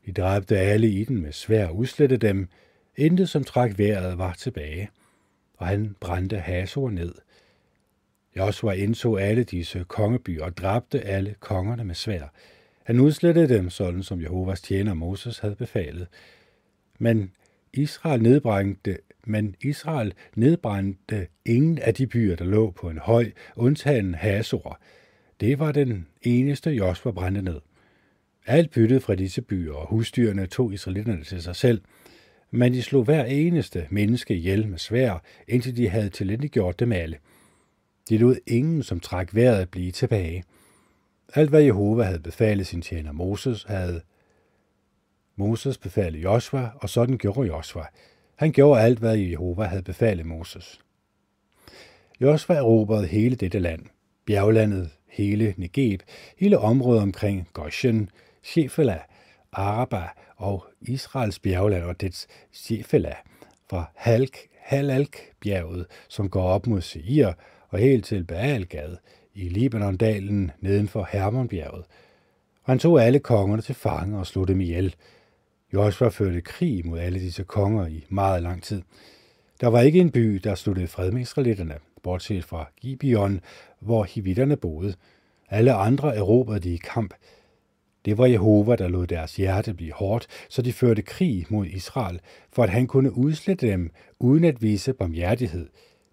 De 0.06 0.12
dræbte 0.12 0.58
alle 0.58 0.88
i 0.88 1.04
den 1.04 1.22
med 1.22 1.32
svær 1.32 1.66
og 1.66 1.76
udslettede 1.76 2.26
dem, 2.26 2.48
Intet, 2.96 3.28
som 3.28 3.44
trak 3.44 3.78
vejret, 3.78 4.18
var 4.18 4.32
tilbage, 4.32 4.90
og 5.56 5.66
han 5.66 5.96
brændte 6.00 6.38
Hasor 6.38 6.90
ned. 6.90 7.14
Joshua 8.36 8.72
indså 8.72 9.14
alle 9.14 9.44
disse 9.44 9.84
kongebyer 9.88 10.44
og 10.44 10.56
dræbte 10.56 11.00
alle 11.00 11.34
kongerne 11.40 11.84
med 11.84 11.94
svær. 11.94 12.32
Han 12.84 13.00
udslettede 13.00 13.48
dem, 13.48 13.70
sådan 13.70 14.02
som 14.02 14.22
Jehovas 14.22 14.60
tjener 14.60 14.94
Moses 14.94 15.38
havde 15.38 15.56
befalet. 15.56 16.08
Men 16.98 17.32
Israel 17.72 18.22
nedbrændte, 18.22 18.98
men 19.26 19.56
Israel 19.60 20.14
nedbrændte 20.34 21.26
ingen 21.44 21.78
af 21.78 21.94
de 21.94 22.06
byer, 22.06 22.36
der 22.36 22.44
lå 22.44 22.70
på 22.70 22.90
en 22.90 22.98
høj, 22.98 23.30
undtagen 23.56 24.14
Hasor. 24.14 24.80
Det 25.40 25.58
var 25.58 25.72
den 25.72 26.06
eneste, 26.22 26.70
Josua 26.70 27.12
brændte 27.12 27.42
ned. 27.42 27.60
Alt 28.46 28.70
byttet 28.70 29.02
fra 29.02 29.14
disse 29.14 29.42
byer 29.42 29.72
og 29.72 29.86
husdyrene 29.86 30.46
tog 30.46 30.72
israelitterne 30.72 31.24
til 31.24 31.42
sig 31.42 31.56
selv, 31.56 31.80
men 32.54 32.72
de 32.72 32.82
slog 32.82 33.04
hver 33.04 33.24
eneste 33.24 33.86
menneske 33.90 34.34
ihjel 34.34 34.68
med 34.68 34.78
svær, 34.78 35.22
indtil 35.48 35.76
de 35.76 35.88
havde 35.88 36.08
tilindegjort 36.08 36.80
dem 36.80 36.92
alle. 36.92 37.18
De 38.08 38.18
lod 38.18 38.36
ingen, 38.46 38.82
som 38.82 39.00
træk 39.00 39.34
vejret, 39.34 39.68
blive 39.68 39.90
tilbage. 39.90 40.44
Alt 41.34 41.50
hvad 41.50 41.62
Jehova 41.62 42.02
havde 42.02 42.18
befalet 42.18 42.66
sin 42.66 42.82
tjener 42.82 43.12
Moses, 43.12 43.64
havde 43.64 44.00
Moses 45.36 45.78
befalet 45.78 46.22
Josua, 46.22 46.70
og 46.76 46.88
sådan 46.88 47.18
gjorde 47.18 47.48
Josua. 47.48 47.86
Han 48.36 48.52
gjorde 48.52 48.80
alt, 48.80 48.98
hvad 48.98 49.16
Jehova 49.16 49.64
havde 49.64 49.82
befalet 49.82 50.26
Moses. 50.26 50.80
Josua 52.20 52.56
erobrede 52.56 53.06
hele 53.06 53.36
dette 53.36 53.58
land, 53.58 53.86
bjerglandet, 54.26 54.90
hele 55.08 55.54
Negeb, 55.56 56.02
hele 56.36 56.58
området 56.58 57.02
omkring 57.02 57.48
Goshen, 57.52 58.10
Shefela, 58.42 58.98
Araba 59.52 60.02
og 60.36 60.64
Israels 60.80 61.38
bjergland 61.38 61.84
og 61.84 62.00
dets 62.00 62.28
Shefela, 62.52 63.14
fra 63.70 63.90
Halk, 63.94 64.38
Halalk-bjerget, 64.60 65.86
som 66.08 66.30
går 66.30 66.42
op 66.42 66.66
mod 66.66 66.80
Seir, 66.80 67.32
og 67.68 67.78
helt 67.78 68.04
til 68.04 68.24
Baalgad 68.24 68.96
i 69.34 69.48
Libanondalen 69.48 70.50
neden 70.60 70.88
for 70.88 71.08
Hermonbjerget. 71.12 71.84
Og 72.64 72.72
han 72.72 72.78
tog 72.78 73.02
alle 73.02 73.18
kongerne 73.18 73.62
til 73.62 73.74
fange 73.74 74.18
og 74.18 74.26
slog 74.26 74.48
dem 74.48 74.60
ihjel. 74.60 74.94
Joshua 75.72 76.08
førte 76.08 76.40
krig 76.40 76.86
mod 76.86 76.98
alle 76.98 77.18
disse 77.18 77.44
konger 77.44 77.86
i 77.86 78.04
meget 78.08 78.42
lang 78.42 78.62
tid. 78.62 78.82
Der 79.60 79.68
var 79.68 79.80
ikke 79.80 80.00
en 80.00 80.10
by, 80.10 80.40
der 80.44 80.54
sluttede 80.54 80.86
fred 80.86 81.10
med 81.10 81.20
israelitterne, 81.20 81.74
bortset 82.02 82.44
fra 82.44 82.70
Gibeon, 82.80 83.40
hvor 83.80 84.04
hivitterne 84.04 84.56
boede. 84.56 84.94
Alle 85.50 85.72
andre 85.72 86.16
erobrede 86.16 86.60
de 86.60 86.74
i 86.74 86.76
kamp. 86.76 87.14
Det 88.04 88.18
var 88.18 88.26
Jehova, 88.26 88.76
der 88.76 88.88
lod 88.88 89.06
deres 89.06 89.36
hjerte 89.36 89.74
blive 89.74 89.92
hårdt, 89.92 90.26
så 90.48 90.62
de 90.62 90.72
førte 90.72 91.02
krig 91.02 91.46
mod 91.50 91.66
Israel, 91.66 92.20
for 92.52 92.62
at 92.62 92.70
han 92.70 92.86
kunne 92.86 93.16
udslette 93.16 93.68
dem 93.68 93.90
uden 94.18 94.44
at 94.44 94.62
vise 94.62 94.92
barmhjertighed. 94.92 95.68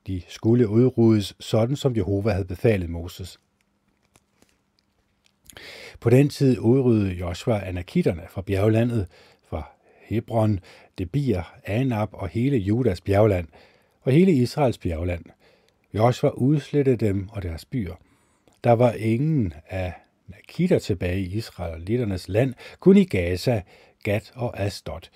De 0.08 0.22
skulle 0.28 0.70
udryddes 0.70 1.36
sådan, 1.40 1.76
som 1.76 1.96
Jehova 1.96 2.32
havde 2.32 2.46
befalet 2.46 2.90
Moses. 2.90 3.40
På 6.00 6.10
den 6.10 6.30
tid 6.30 6.60
udryddede 6.60 7.14
Joshua 7.14 7.68
anakitterne 7.68 8.24
fra 8.30 8.42
bjerglandet, 8.42 9.08
fra 9.50 9.72
Hebron, 10.02 10.60
Debir, 10.98 11.42
Anab 11.66 12.10
og 12.12 12.28
hele 12.28 12.58
Judas 12.58 13.02
bjergland, 13.02 13.48
og 14.02 14.12
hele 14.12 14.32
Israels 14.32 14.78
bjergland. 14.78 15.26
Joshua 15.94 16.30
udslettede 16.30 17.06
dem 17.06 17.30
og 17.32 17.44
deres 17.44 17.66
byer. 17.66 17.96
Der 18.64 18.72
var 18.72 18.92
ingen 18.92 19.54
af 19.68 19.94
Nakita 20.30 20.80
tilbage 20.80 21.19
i 21.19 21.38
Israeliternes 21.38 22.27
land, 22.27 22.53
kun 22.80 22.97
i 22.97 23.03
Gaza, 23.03 23.61
Gat 24.03 24.32
og 24.36 24.59
Asdod. 24.59 25.09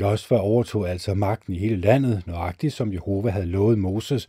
Josfa 0.00 0.34
overtog 0.34 0.90
altså 0.90 1.14
magten 1.14 1.54
i 1.54 1.58
hele 1.58 1.76
landet, 1.76 2.26
nøjagtigt 2.26 2.74
som 2.74 2.92
Jehova 2.92 3.30
havde 3.30 3.46
lovet 3.46 3.78
Moses, 3.78 4.28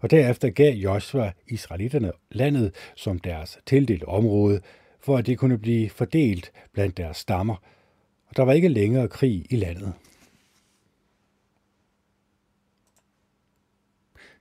og 0.00 0.10
derefter 0.10 0.50
gav 0.50 0.74
Josfa 0.74 1.30
israelitterne 1.46 2.12
landet 2.30 2.74
som 2.96 3.18
deres 3.18 3.58
tildelte 3.66 4.08
område, 4.08 4.60
for 5.00 5.16
at 5.16 5.26
det 5.26 5.38
kunne 5.38 5.58
blive 5.58 5.90
fordelt 5.90 6.52
blandt 6.72 6.96
deres 6.96 7.16
stammer, 7.16 7.56
og 8.26 8.36
der 8.36 8.42
var 8.42 8.52
ikke 8.52 8.68
længere 8.68 9.08
krig 9.08 9.46
i 9.50 9.56
landet. 9.56 9.92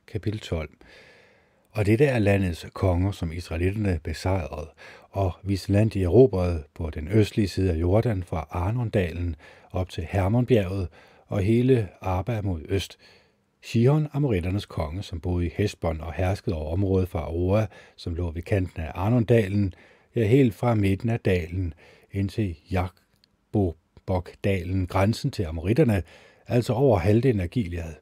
Kapitel 0.08 0.40
12 0.40 0.70
og 1.74 1.86
det 1.86 2.02
er 2.02 2.20
landets 2.20 2.66
konger, 2.74 3.12
som 3.12 3.32
israelitterne 3.32 4.00
besejrede, 4.04 4.70
og 5.10 5.32
hvis 5.44 5.70
land 5.70 5.92
de 5.92 6.04
erobrede 6.04 6.64
på 6.74 6.90
den 6.90 7.08
østlige 7.08 7.48
side 7.48 7.72
af 7.72 7.76
Jordan 7.76 8.24
fra 8.24 8.48
Arnondalen 8.50 9.36
op 9.72 9.90
til 9.90 10.08
Hermonbjerget 10.10 10.88
og 11.28 11.40
hele 11.40 11.90
Arba 12.02 12.42
mod 12.42 12.62
øst. 12.70 12.98
Shihon, 13.62 14.08
amoritternes 14.14 14.66
konge, 14.66 15.04
som 15.04 15.20
boede 15.20 15.46
i 15.46 15.52
Hesbon 15.56 16.02
og 16.02 16.14
herskede 16.14 16.56
over 16.56 16.74
området 16.74 17.10
fra 17.10 17.20
Aroa, 17.20 17.66
som 17.96 18.16
lå 18.16 18.32
ved 18.32 18.42
kanten 18.42 18.82
af 18.82 18.92
Arnondalen, 18.96 19.74
ja 20.16 20.28
helt 20.28 20.54
fra 20.54 20.76
midten 20.76 21.10
af 21.10 21.20
dalen 21.20 21.74
indtil 22.12 22.56
Jakbobok-dalen, 22.72 24.88
grænsen 24.88 25.32
til 25.32 25.44
amoritterne, 25.44 26.04
altså 26.48 26.74
over 26.74 26.98
halvdelen 26.98 27.40
af 27.40 27.50
Gilead. 27.50 27.94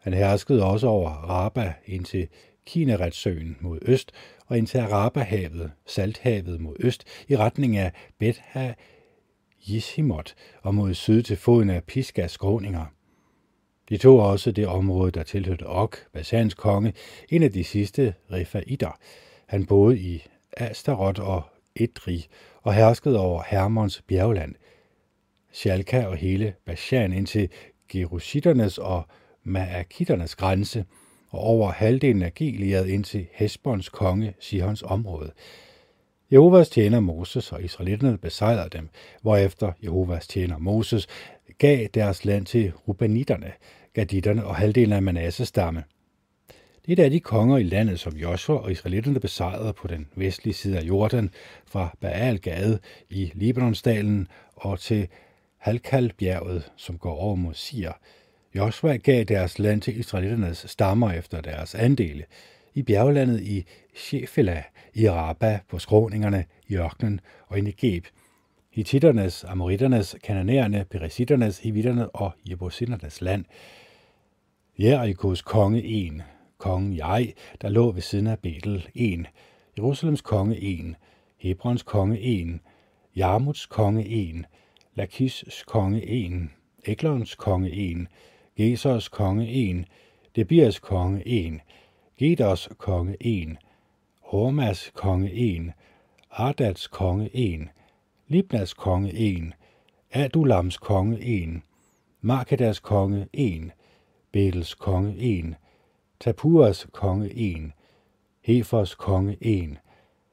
Han 0.00 0.12
herskede 0.12 0.64
også 0.64 0.86
over 0.86 1.10
Raba 1.10 1.72
indtil 1.86 2.28
Kineretsøen 2.66 3.56
mod 3.60 3.78
øst 3.82 4.12
og 4.46 4.58
ind 4.58 4.66
til 4.66 4.78
Arabahavet, 4.78 5.72
Salthavet 5.86 6.60
mod 6.60 6.76
øst 6.80 7.04
i 7.28 7.36
retning 7.36 7.76
af 7.76 7.92
Betha 8.18 8.72
Jishimot 9.68 10.34
og 10.62 10.74
mod 10.74 10.94
syd 10.94 11.22
til 11.22 11.36
foden 11.36 11.70
af 11.70 11.84
Pisgas 11.84 12.30
skråninger. 12.30 12.86
De 13.88 13.98
tog 13.98 14.20
også 14.20 14.52
det 14.52 14.66
område, 14.66 15.10
der 15.10 15.22
tilhørte 15.22 15.66
Ok, 15.66 15.96
Basans 16.12 16.54
konge, 16.54 16.94
en 17.28 17.42
af 17.42 17.52
de 17.52 17.64
sidste 17.64 18.14
Refaider. 18.32 18.98
Han 19.46 19.66
boede 19.66 19.98
i 19.98 20.22
Astaroth 20.52 21.20
og 21.20 21.42
Edri 21.76 22.26
og 22.62 22.74
herskede 22.74 23.20
over 23.20 23.42
Hermons 23.46 24.02
bjergland, 24.02 24.54
Shalka 25.52 26.06
og 26.06 26.16
hele 26.16 26.54
Bashan 26.66 27.12
indtil 27.12 27.48
Gerusitternes 27.88 28.78
og 28.78 29.02
Maakitternes 29.42 30.36
grænse, 30.36 30.84
og 31.30 31.40
over 31.40 31.72
halvdelen 31.72 32.22
af 32.22 32.34
Gilead 32.34 32.86
indtil 32.86 33.26
Hesbons 33.32 33.88
konge 33.88 34.34
Sihons 34.40 34.82
område. 34.82 35.30
Jehovas 36.32 36.68
tjener 36.68 37.00
Moses 37.00 37.52
og 37.52 37.62
israelitterne 37.62 38.18
besejrede 38.18 38.68
dem, 38.78 38.88
hvorefter 39.22 39.72
Jehovas 39.84 40.26
tjener 40.26 40.58
Moses 40.58 41.06
gav 41.58 41.86
deres 41.94 42.24
land 42.24 42.46
til 42.46 42.72
Rubanitterne, 42.88 43.52
Gaditterne 43.94 44.44
og 44.44 44.56
halvdelen 44.56 44.92
af 44.92 45.02
Manasses 45.02 45.48
stamme. 45.48 45.84
Det 46.86 46.98
er 46.98 47.08
de 47.08 47.20
konger 47.20 47.58
i 47.58 47.62
landet, 47.62 48.00
som 48.00 48.16
Joshua 48.16 48.56
og 48.56 48.72
israelitterne 48.72 49.20
besejrede 49.20 49.72
på 49.72 49.88
den 49.88 50.08
vestlige 50.14 50.54
side 50.54 50.78
af 50.78 50.82
Jordan, 50.82 51.30
fra 51.66 51.96
Baal 52.00 52.38
Gade 52.38 52.78
i 53.10 53.32
Libanonsdalen 53.34 54.28
og 54.56 54.80
til 54.80 55.08
Halkalbjerget, 55.58 56.72
som 56.76 56.98
går 56.98 57.14
over 57.14 57.34
mod 57.34 57.54
Sir. 57.54 57.92
Joshua 58.54 58.96
gav 58.96 59.24
deres 59.24 59.58
land 59.58 59.82
til 59.82 59.98
israeliternes 59.98 60.64
stammer 60.68 61.12
efter 61.12 61.40
deres 61.40 61.74
andele, 61.74 62.24
i 62.74 62.82
bjerglandet 62.82 63.40
i 63.40 63.64
Shefela, 63.94 64.62
i 64.94 65.06
Araba, 65.06 65.60
på 65.68 65.78
skråningerne, 65.78 66.44
i 66.68 66.76
ørkenen 66.76 67.20
og 67.46 67.58
i 67.58 67.60
Negeb, 67.60 68.06
Hittiternes, 68.70 69.44
Amoritternes, 69.44 70.16
Kananæerne, 70.24 70.84
Peresitternes, 70.90 71.58
Hivitternes 71.58 72.08
og 72.14 72.32
Jebusitternes 72.50 73.20
land. 73.20 73.44
Jerikos 74.78 75.42
konge 75.42 75.84
1, 75.84 76.22
kongen 76.58 76.96
jeg, 76.96 77.34
der 77.62 77.68
lå 77.68 77.92
ved 77.92 78.02
siden 78.02 78.26
af 78.26 78.38
Betel 78.38 78.88
1, 78.94 79.26
Jerusalems 79.78 80.20
konge 80.20 80.56
1, 80.60 80.94
Hebrons 81.36 81.82
konge 81.82 82.20
1, 82.20 82.60
Jarmuts 83.16 83.66
konge 83.66 84.06
1, 84.06 84.44
Lakis 84.94 85.64
konge 85.66 86.06
1, 86.06 86.32
Eglons 86.86 87.34
konge 87.34 87.70
1, 87.70 88.06
Gesers 88.60 89.08
konge 89.10 89.46
1, 89.46 89.86
Debirs 90.36 90.80
konge 90.80 91.22
1, 91.26 91.60
Geders 92.18 92.68
konge 92.78 93.16
1, 93.20 93.56
Hormas 94.20 94.90
konge 94.94 95.30
1, 95.32 95.72
Ardats 96.30 96.86
konge 96.90 97.30
1, 97.32 97.70
Libnas 98.28 98.74
konge 98.76 99.12
1, 99.14 99.54
Adulams 100.12 100.76
konge 100.76 101.16
1, 101.22 101.62
Markedas 102.20 102.82
konge 102.82 103.28
1, 103.32 103.72
Betels 104.30 104.74
konge 104.74 105.14
1, 105.18 105.56
Tapuras 106.20 106.86
konge 106.92 107.30
1, 107.34 107.72
Hefers 108.42 108.94
konge 108.94 109.38
1, 109.40 109.78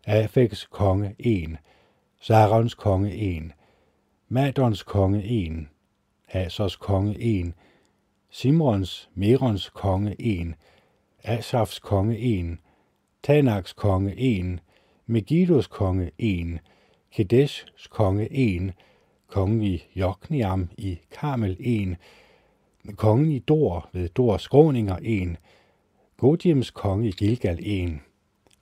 Afeks 0.06 0.68
konge 0.70 1.16
1, 1.20 1.58
Sarons 2.20 2.76
konge 2.76 3.10
1, 3.10 3.54
Madons 4.30 4.84
konge 4.84 5.24
1, 5.24 5.70
Hasers 6.34 6.76
konge 6.76 7.16
1, 7.20 7.54
Simrons, 8.30 9.10
Merons 9.16 9.70
konge 9.70 10.16
1, 10.20 10.56
Asafs 11.24 11.80
konge 11.80 12.18
1, 12.18 12.58
Tanaks 13.24 13.74
konge 13.74 14.14
1, 14.18 14.60
Megiddos 15.08 15.68
konge 15.68 16.12
1, 16.18 16.60
Kedeshs 17.12 17.88
konge 17.90 18.28
1, 18.32 18.74
kongen 19.28 19.64
i 19.64 19.84
Jokniam 19.96 20.70
i 20.78 21.00
Karmel 21.12 21.56
1, 21.60 21.96
kongen 22.96 23.32
i 23.32 23.40
Dor 23.40 23.90
ved 23.94 24.10
Dors 24.10 24.42
skråninger 24.42 25.00
1, 25.02 25.38
Godims 26.18 26.72
konge 26.72 27.08
i 27.08 27.12
Gilgal 27.12 27.60
1, 27.62 28.00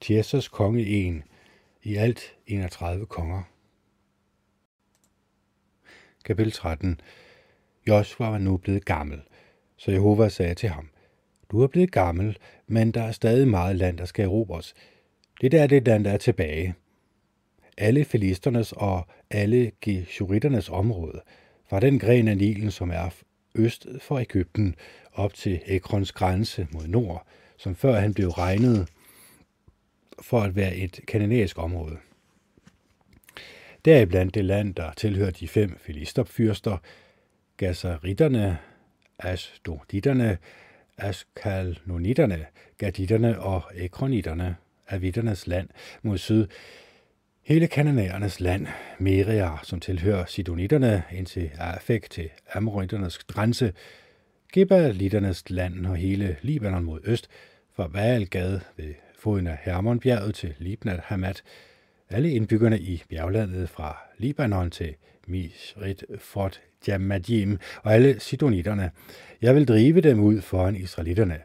Tirsas 0.02 0.48
konge 0.48 0.82
1, 0.82 1.24
i 1.84 1.96
alt 1.96 2.22
31 2.48 3.06
konger. 3.06 3.44
Kapitel 6.24 6.52
13 6.52 7.00
Joshua 7.88 8.30
var 8.30 8.38
nu 8.38 8.58
blevet 8.58 8.86
gammel, 8.86 9.22
så 9.78 9.92
Jehova 9.92 10.30
sagde 10.30 10.56
til 10.56 10.70
ham, 10.70 10.90
Du 11.52 11.62
er 11.62 11.68
blevet 11.68 11.92
gammel, 11.92 12.38
men 12.68 12.92
der 12.92 13.04
er 13.04 13.12
stadig 13.12 13.48
meget 13.48 13.76
land, 13.76 13.98
der 13.98 14.06
skal 14.06 14.26
erobres. 14.26 14.74
Det 15.42 15.52
der 15.52 15.64
er 15.64 15.68
det 15.68 15.88
land, 15.88 16.06
der 16.06 16.12
er 16.12 16.18
tilbage. 16.18 16.76
Alle 17.78 18.06
filisternes 18.06 18.72
og 18.72 19.08
alle 19.30 19.72
geshuritternes 19.82 20.70
område, 20.70 21.22
fra 21.70 21.80
den 21.80 22.00
gren 22.00 22.28
af 22.28 22.38
Nilen, 22.38 22.72
som 22.72 22.92
er 22.92 23.10
øst 23.56 23.88
for 24.02 24.20
Ægypten, 24.20 24.76
op 25.14 25.34
til 25.34 25.62
Ekrons 25.66 26.12
grænse 26.12 26.68
mod 26.72 26.88
nord, 26.88 27.28
som 27.58 27.76
før 27.76 27.94
han 27.94 28.14
blev 28.14 28.30
regnet 28.30 28.90
for 30.22 30.42
at 30.42 30.56
være 30.56 30.76
et 30.76 31.00
kananæisk 31.08 31.58
område. 31.58 31.98
Deriblandt 33.86 34.36
det 34.36 34.46
land, 34.46 34.76
der 34.76 34.94
tilhører 34.94 35.32
de 35.32 35.48
fem 35.48 35.78
filistopfyrster, 35.80 36.78
Gasseritterne, 37.58 38.58
Asdoditterne, 39.20 40.38
Askalnonitterne, 40.98 42.46
Gaditterne 42.78 43.40
og 43.40 43.64
Ekronitterne, 43.76 44.56
Avitternes 44.90 45.48
land 45.48 45.70
mod 46.02 46.18
syd, 46.18 46.48
hele 47.44 47.68
kananæernes 47.68 48.40
land, 48.40 48.68
Meria, 49.00 49.50
som 49.64 49.80
tilhører 49.80 50.26
Sidonitterne, 50.26 51.04
indtil 51.12 51.52
Afek 51.58 52.10
til 52.10 52.30
Amoritternes 52.54 53.18
grænse, 53.18 53.74
Gebalitternes 54.54 55.50
land 55.50 55.86
og 55.86 55.96
hele 55.96 56.38
Libanon 56.42 56.84
mod 56.84 57.00
øst, 57.04 57.28
fra 57.76 57.88
Valgade 57.88 58.62
ved 58.78 58.94
foden 59.20 59.48
af 59.48 59.58
Hermonbjerget 59.62 60.36
til 60.36 60.54
Libnat 60.58 61.00
Hamat, 61.00 61.44
alle 62.10 62.32
indbyggerne 62.32 62.80
i 62.80 63.04
bjerglandet 63.10 63.70
fra 63.70 63.98
Libanon 64.18 64.72
til 64.72 64.96
Misrit 65.28 66.06
Fort 66.20 66.62
Jamadim 66.88 67.60
og 67.84 67.94
alle 67.94 68.20
sidonitterne. 68.20 68.92
Jeg 69.42 69.56
vil 69.56 69.68
drive 69.68 70.02
dem 70.02 70.20
ud 70.20 70.42
foran 70.42 70.76
israelitterne. 70.76 71.40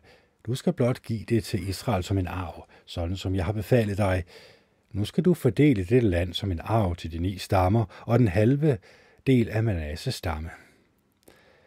Du 0.47 0.55
skal 0.55 0.73
blot 0.73 1.03
give 1.03 1.25
det 1.29 1.45
til 1.45 1.69
Israel 1.69 2.03
som 2.03 2.19
en 2.19 2.27
arv, 2.27 2.67
sådan 2.87 3.17
som 3.17 3.35
jeg 3.35 3.45
har 3.45 3.53
befalet 3.53 3.99
dig. 3.99 4.25
Nu 4.93 5.05
skal 5.05 5.25
du 5.25 5.35
fordele 5.35 5.85
det 5.85 6.03
land 6.03 6.35
som 6.35 6.53
en 6.53 6.61
arv 6.65 6.97
til 6.97 7.13
de 7.13 7.19
ni 7.19 7.39
stammer 7.39 8.03
og 8.07 8.19
den 8.19 8.29
halve 8.29 8.79
del 9.27 9.49
af 9.49 9.63
Manasse 9.63 10.13
stamme. 10.13 10.51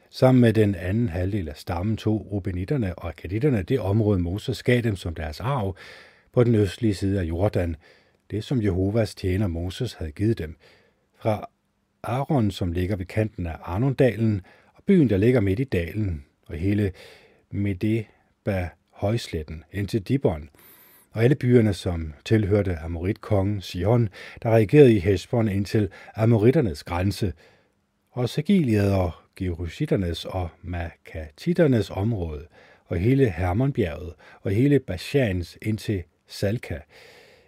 Sammen 0.09 0.41
med 0.41 0.53
den 0.53 0.75
anden 0.75 1.09
halvdel 1.09 1.49
af 1.49 1.57
stammen 1.57 1.97
tog 1.97 2.31
Rubenitterne 2.31 2.99
og 2.99 3.09
Akaditterne 3.09 3.63
det 3.63 3.79
område, 3.79 4.19
Moses 4.19 4.63
gav 4.63 4.81
dem 4.81 4.95
som 4.95 5.15
deres 5.15 5.39
arv 5.39 5.75
på 6.33 6.43
den 6.43 6.55
østlige 6.55 6.93
side 6.93 7.19
af 7.19 7.23
Jordan, 7.23 7.75
det 8.31 8.43
som 8.43 8.61
Jehovas 8.61 9.15
tjener 9.15 9.47
Moses 9.47 9.93
havde 9.93 10.11
givet 10.11 10.37
dem. 10.37 10.57
Fra 11.17 11.49
Aron, 12.03 12.51
som 12.51 12.71
ligger 12.71 12.95
ved 12.95 13.05
kanten 13.05 13.47
af 13.47 13.55
Arnondalen, 13.63 14.41
og 14.73 14.83
byen, 14.85 15.09
der 15.09 15.17
ligger 15.17 15.41
midt 15.41 15.59
i 15.59 15.63
dalen, 15.63 16.25
og 16.47 16.55
hele 16.55 16.91
Medeba 17.51 18.69
højsletten 18.91 19.63
indtil 19.71 20.01
Dibon, 20.01 20.49
og 21.11 21.23
alle 21.23 21.35
byerne, 21.35 21.73
som 21.73 22.13
tilhørte 22.25 22.75
Amoritkongen 22.75 23.61
Sion, 23.61 24.09
der 24.43 24.49
regerede 24.49 24.95
i 24.95 24.99
Hesbon 24.99 25.49
indtil 25.49 25.89
Amoritternes 26.15 26.83
grænse, 26.83 27.33
og 28.11 28.29
Sagiliet 28.29 28.93
og 28.93 29.11
Gerusiternes 29.35 30.25
og 30.25 30.49
Makatiternes 30.61 31.89
område, 31.89 32.47
og 32.85 32.97
hele 32.97 33.29
Hermonbjerget, 33.29 34.13
og 34.41 34.51
hele 34.51 34.79
Bashans 34.79 35.57
indtil 35.61 36.03
Salka, 36.27 36.79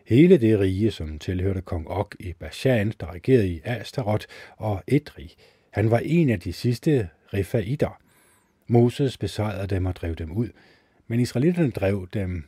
hele 0.05 0.37
det 0.37 0.59
rige, 0.59 0.91
som 0.91 1.19
tilhørte 1.19 1.61
kong 1.61 1.87
Og 1.87 2.11
i 2.19 2.33
Bashan, 2.33 2.93
der 2.99 3.13
regerede 3.13 3.47
i 3.47 3.61
Astaroth 3.63 4.25
og 4.57 4.83
Edri. 4.87 5.35
Han 5.71 5.91
var 5.91 5.99
en 5.99 6.29
af 6.29 6.39
de 6.39 6.53
sidste 6.53 7.09
Refaider. 7.33 8.01
Moses 8.67 9.17
besejrede 9.17 9.67
dem 9.67 9.85
og 9.85 9.95
drev 9.95 10.15
dem 10.15 10.31
ud, 10.31 10.49
men 11.07 11.19
israelitterne 11.19 11.71
drev 11.71 12.07
dem 12.13 12.43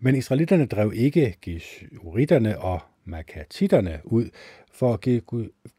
men 0.00 0.14
israelitterne 0.14 0.66
drev 0.66 0.92
ikke 0.94 1.36
geshuritterne 1.42 2.58
og 2.58 2.80
makatitterne 3.04 4.00
ud, 4.04 4.30
for 4.72 5.00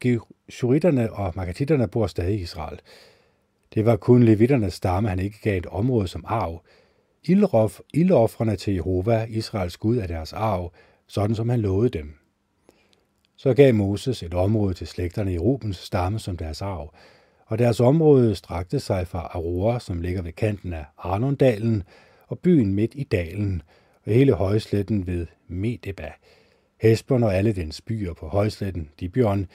geshuritterne 0.00 1.12
og 1.12 1.32
makatitterne 1.36 1.88
bor 1.88 2.06
stadig 2.06 2.38
i 2.38 2.42
Israel. 2.42 2.80
Det 3.74 3.84
var 3.84 3.96
kun 3.96 4.22
levitternes 4.22 4.74
stamme, 4.74 5.08
han 5.08 5.18
ikke 5.18 5.40
gav 5.42 5.58
et 5.58 5.66
område 5.66 6.08
som 6.08 6.24
arv. 6.26 6.62
Ildoffrene 7.94 8.56
til 8.56 8.74
Jehova, 8.74 9.26
Israels 9.28 9.76
Gud, 9.76 9.98
er 9.98 10.06
deres 10.06 10.32
arv, 10.32 10.72
sådan 11.10 11.36
som 11.36 11.48
han 11.48 11.60
lovede 11.60 11.98
dem. 11.98 12.14
Så 13.36 13.54
gav 13.54 13.74
Moses 13.74 14.22
et 14.22 14.34
område 14.34 14.74
til 14.74 14.86
slægterne 14.86 15.34
i 15.34 15.38
Rubens 15.38 15.76
stamme 15.76 16.18
som 16.18 16.36
deres 16.36 16.62
arv, 16.62 16.94
og 17.46 17.58
deres 17.58 17.80
område 17.80 18.34
strakte 18.34 18.80
sig 18.80 19.06
fra 19.06 19.30
Aurora, 19.34 19.80
som 19.80 20.00
ligger 20.00 20.22
ved 20.22 20.32
kanten 20.32 20.72
af 20.72 20.84
Arnondalen, 20.98 21.82
og 22.26 22.38
byen 22.38 22.74
midt 22.74 22.92
i 22.94 23.04
dalen, 23.04 23.62
og 24.06 24.12
hele 24.12 24.32
højsletten 24.32 25.06
ved 25.06 25.26
Medeba, 25.48 26.12
Hesbon 26.80 27.22
og 27.22 27.34
alle 27.34 27.52
dens 27.52 27.80
byer 27.80 28.12
på 28.12 28.28
højsletten, 28.28 28.90
Dibjørn, 29.00 29.46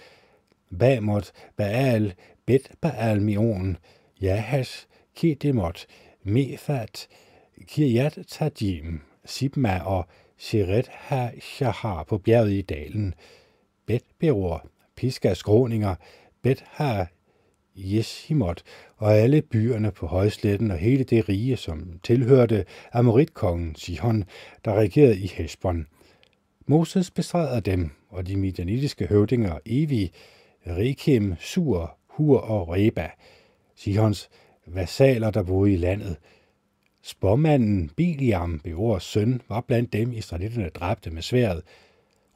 Bamot, 0.79 1.31
Baal, 1.57 2.13
Bet 2.45 2.71
Baal 2.81 3.21
Mion, 3.21 3.77
Jahas, 4.21 4.87
Kedemot, 5.15 5.85
Mefat, 6.23 7.07
Kiryat 7.67 8.19
Tajim, 8.27 9.01
Sibma 9.25 9.79
og 9.79 10.05
Sheret 10.37 10.87
ha-Shahar 10.87 12.03
på 12.03 12.17
bjerget 12.17 12.51
i 12.51 12.61
dalen, 12.61 13.13
Bet 13.85 14.03
Beror, 14.19 14.67
Piskas 14.95 15.37
skråninger, 15.37 15.95
Bet 16.41 16.63
ha 16.67 17.05
Jeshimot 17.75 18.63
og 18.97 19.13
alle 19.13 19.41
byerne 19.41 19.91
på 19.91 20.07
højsletten 20.07 20.71
og 20.71 20.77
hele 20.77 21.03
det 21.03 21.29
rige, 21.29 21.57
som 21.57 21.99
tilhørte 22.03 22.65
Amoritkongen 22.93 23.75
Sihon, 23.75 24.23
der 24.65 24.73
regerede 24.73 25.19
i 25.19 25.27
Hesbon. 25.27 25.87
Moses 26.67 27.11
bestræder 27.11 27.59
dem, 27.59 27.91
og 28.09 28.27
de 28.27 28.35
midianitiske 28.35 29.07
høvdinger 29.07 29.59
Evi, 29.65 30.11
Rekem, 30.67 31.35
Sur, 31.39 31.97
Hur 32.07 32.39
og 32.39 32.69
Reba, 32.69 33.09
Sihons 33.75 34.29
vasaler, 34.67 35.31
der 35.31 35.43
boede 35.43 35.73
i 35.73 35.77
landet. 35.77 36.17
Spormanden 37.07 37.91
Biliam, 37.95 38.59
Beors 38.59 39.03
søn, 39.03 39.41
var 39.49 39.61
blandt 39.61 39.93
dem, 39.93 40.11
israelitterne 40.11 40.69
dræbte 40.69 41.11
med 41.11 41.21
sværet. 41.21 41.61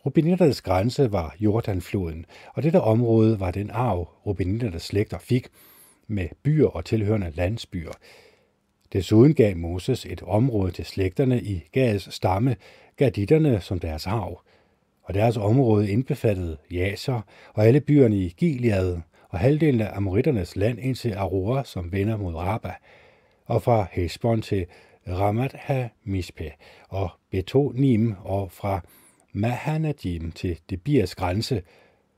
Rubinitternes 0.06 0.62
grænse 0.62 1.12
var 1.12 1.36
Jordanfloden, 1.40 2.26
og 2.54 2.64
dette 2.64 2.82
område 2.82 3.40
var 3.40 3.52
den 3.52 3.70
arv, 3.70 4.10
Rubinitternes 4.26 4.84
slægter 4.84 5.18
fik, 5.18 5.48
med 6.08 6.28
byer 6.44 6.68
og 6.68 6.86
tilhørende 6.86 7.32
landsbyer. 7.36 7.92
Desuden 8.94 9.34
gav 9.34 9.58
Moses 9.58 10.06
et 10.06 10.22
område 10.22 10.72
til 10.72 10.86
slægterne 10.86 11.42
i 11.42 11.64
Gads 11.72 12.14
stamme, 12.14 12.56
Gaditterne 12.96 13.62
som 13.62 13.80
deres 13.80 14.08
arv, 14.08 14.42
og 15.04 15.14
deres 15.14 15.38
område 15.38 15.92
indbefattede 15.92 16.58
Jaser 16.72 17.22
og 17.54 17.66
alle 17.66 17.82
byerne 17.82 18.18
i 18.18 18.34
Gilead 18.38 18.98
og 19.30 19.40
halvdelen 19.40 19.82
af 19.82 19.98
Amoritternes 19.98 20.56
land 20.56 20.80
indtil 20.80 21.12
Aurora, 21.14 21.64
som 21.64 21.92
vender 21.92 22.18
mod 22.18 22.36
Rabba, 22.36 22.74
og 23.50 23.62
fra 23.62 23.88
Hesbon 23.92 24.42
til 24.42 24.66
Ramat 25.08 25.54
Hamispe 25.54 26.52
og 26.90 27.10
Betonim 27.32 28.16
og 28.24 28.52
fra 28.52 28.82
Mahanadim 29.34 30.32
til 30.32 30.60
Debirs 30.70 31.16
grænse, 31.16 31.62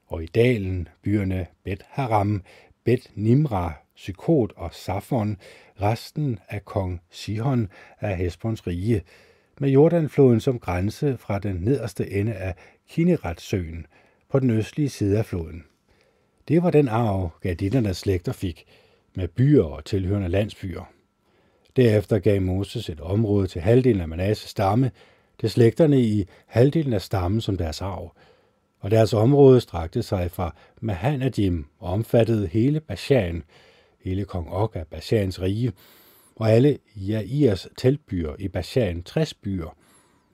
og 0.07 0.23
i 0.23 0.25
dalen 0.25 0.87
byerne 1.03 1.47
Bet 1.63 1.81
Haram, 1.89 2.43
Bet 2.83 3.11
Nimra, 3.15 3.73
Sykot 3.95 4.53
og 4.55 4.73
Safon, 4.73 5.37
resten 5.81 6.39
af 6.49 6.65
kong 6.65 7.01
Sihon 7.09 7.69
af 7.99 8.17
Hesbons 8.17 8.67
rige, 8.67 9.01
med 9.59 9.69
Jordanfloden 9.69 10.39
som 10.39 10.59
grænse 10.59 11.17
fra 11.17 11.39
den 11.39 11.55
nederste 11.55 12.11
ende 12.11 12.33
af 12.33 12.55
Kineretsøen 12.89 13.85
på 14.29 14.39
den 14.39 14.49
østlige 14.49 14.89
side 14.89 15.17
af 15.17 15.25
floden. 15.25 15.63
Det 16.47 16.63
var 16.63 16.71
den 16.71 16.87
arv, 16.87 17.29
gaditternes 17.41 17.97
slægter 17.97 18.31
fik, 18.31 18.65
med 19.15 19.27
byer 19.27 19.63
og 19.63 19.85
tilhørende 19.85 20.29
landsbyer. 20.29 21.00
Derefter 21.75 22.19
gav 22.19 22.41
Moses 22.41 22.89
et 22.89 22.99
område 22.99 23.47
til 23.47 23.61
halvdelen 23.61 24.01
af 24.01 24.07
Manasse 24.07 24.47
stamme, 24.47 24.91
til 25.39 25.49
slægterne 25.49 26.01
i 26.01 26.25
halvdelen 26.47 26.93
af 26.93 27.01
stammen 27.01 27.41
som 27.41 27.57
deres 27.57 27.81
arv, 27.81 28.15
og 28.79 28.91
deres 28.91 29.13
område 29.13 29.61
strakte 29.61 30.03
sig 30.03 30.31
fra 30.31 30.55
Mahanadim 30.81 31.65
og 31.79 31.93
omfattede 31.93 32.47
hele 32.47 32.79
Bashan, 32.79 33.43
hele 34.03 34.25
kong 34.25 34.49
Og 34.49 34.71
af 34.75 34.87
Bashans 34.87 35.41
rige, 35.41 35.71
og 36.35 36.51
alle 36.51 36.77
Jairs 36.95 37.67
teltbyer 37.77 38.35
i 38.39 38.47
Bashan, 38.47 39.03
60 39.03 39.33
byer, 39.33 39.75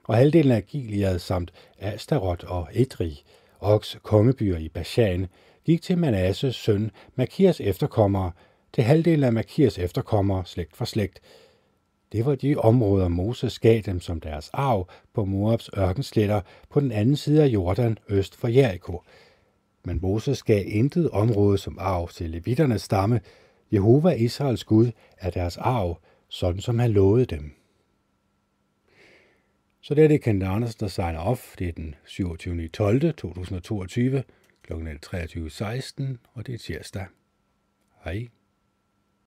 og 0.04 0.16
halvdelen 0.16 0.52
af 0.52 0.66
Gilead 0.66 1.20
samt 1.20 1.52
Astaroth 1.80 2.52
og 2.52 2.68
Edri, 2.74 3.24
Oks 3.60 3.98
kongebyer 4.04 4.58
i 4.58 4.70
Bashan, 4.70 5.28
gik 5.66 5.82
til 5.82 5.98
Manasses 5.98 6.56
søn 6.56 6.92
Makias 7.16 7.62
efterkommere, 7.62 8.32
til 8.74 8.84
halvdelen 8.84 9.24
af 9.24 9.34
Makias 9.34 9.78
efterkommere, 9.78 10.45
slægt 10.45 10.76
for 10.76 10.86
slægt. 10.86 11.22
Det 12.11 12.26
var 12.26 12.36
de 12.36 12.55
områder, 12.55 13.07
Moses 13.07 13.59
gav 13.59 13.82
dem 13.82 13.99
som 13.99 14.20
deres 14.20 14.49
arv 14.53 14.89
på 15.13 15.26
Moabs 15.26 15.70
ørkensletter 15.78 16.41
på 16.70 16.80
den 16.80 16.91
anden 16.91 17.15
side 17.15 17.43
af 17.43 17.47
Jordan 17.47 17.97
øst 18.09 18.36
for 18.36 18.47
Jericho. 18.47 19.01
Men 19.86 19.99
Moses 20.01 20.43
gav 20.43 20.63
intet 20.68 21.09
område 21.09 21.57
som 21.57 21.78
arv 21.80 22.09
til 22.09 22.30
levitternes 22.30 22.82
stamme, 22.82 23.22
Jehova 23.74 24.09
Israels 24.09 24.63
Gud 24.63 24.91
er 25.18 25.30
deres 25.30 25.57
arv, 25.57 26.01
sådan 26.30 26.61
som 26.61 26.80
han 26.80 26.91
lovede 26.91 27.26
dem. 27.26 27.53
Så 29.82 29.93
det 29.93 30.03
er 30.03 30.07
det 30.07 30.22
Kent 30.22 30.43
Andersen, 30.43 30.80
der 30.80 30.88
signer 30.88 31.20
off. 31.20 31.55
Det 31.59 31.68
er 31.68 31.72
den 31.72 31.95
27. 32.05 32.68
12. 32.68 33.13
2022 33.13 34.24
kl. 34.63 34.74
23.16, 34.74 36.03
og 36.34 36.47
det 36.47 36.53
er 36.53 36.57
tirsdag. 36.57 37.05
Hej. 38.03 38.28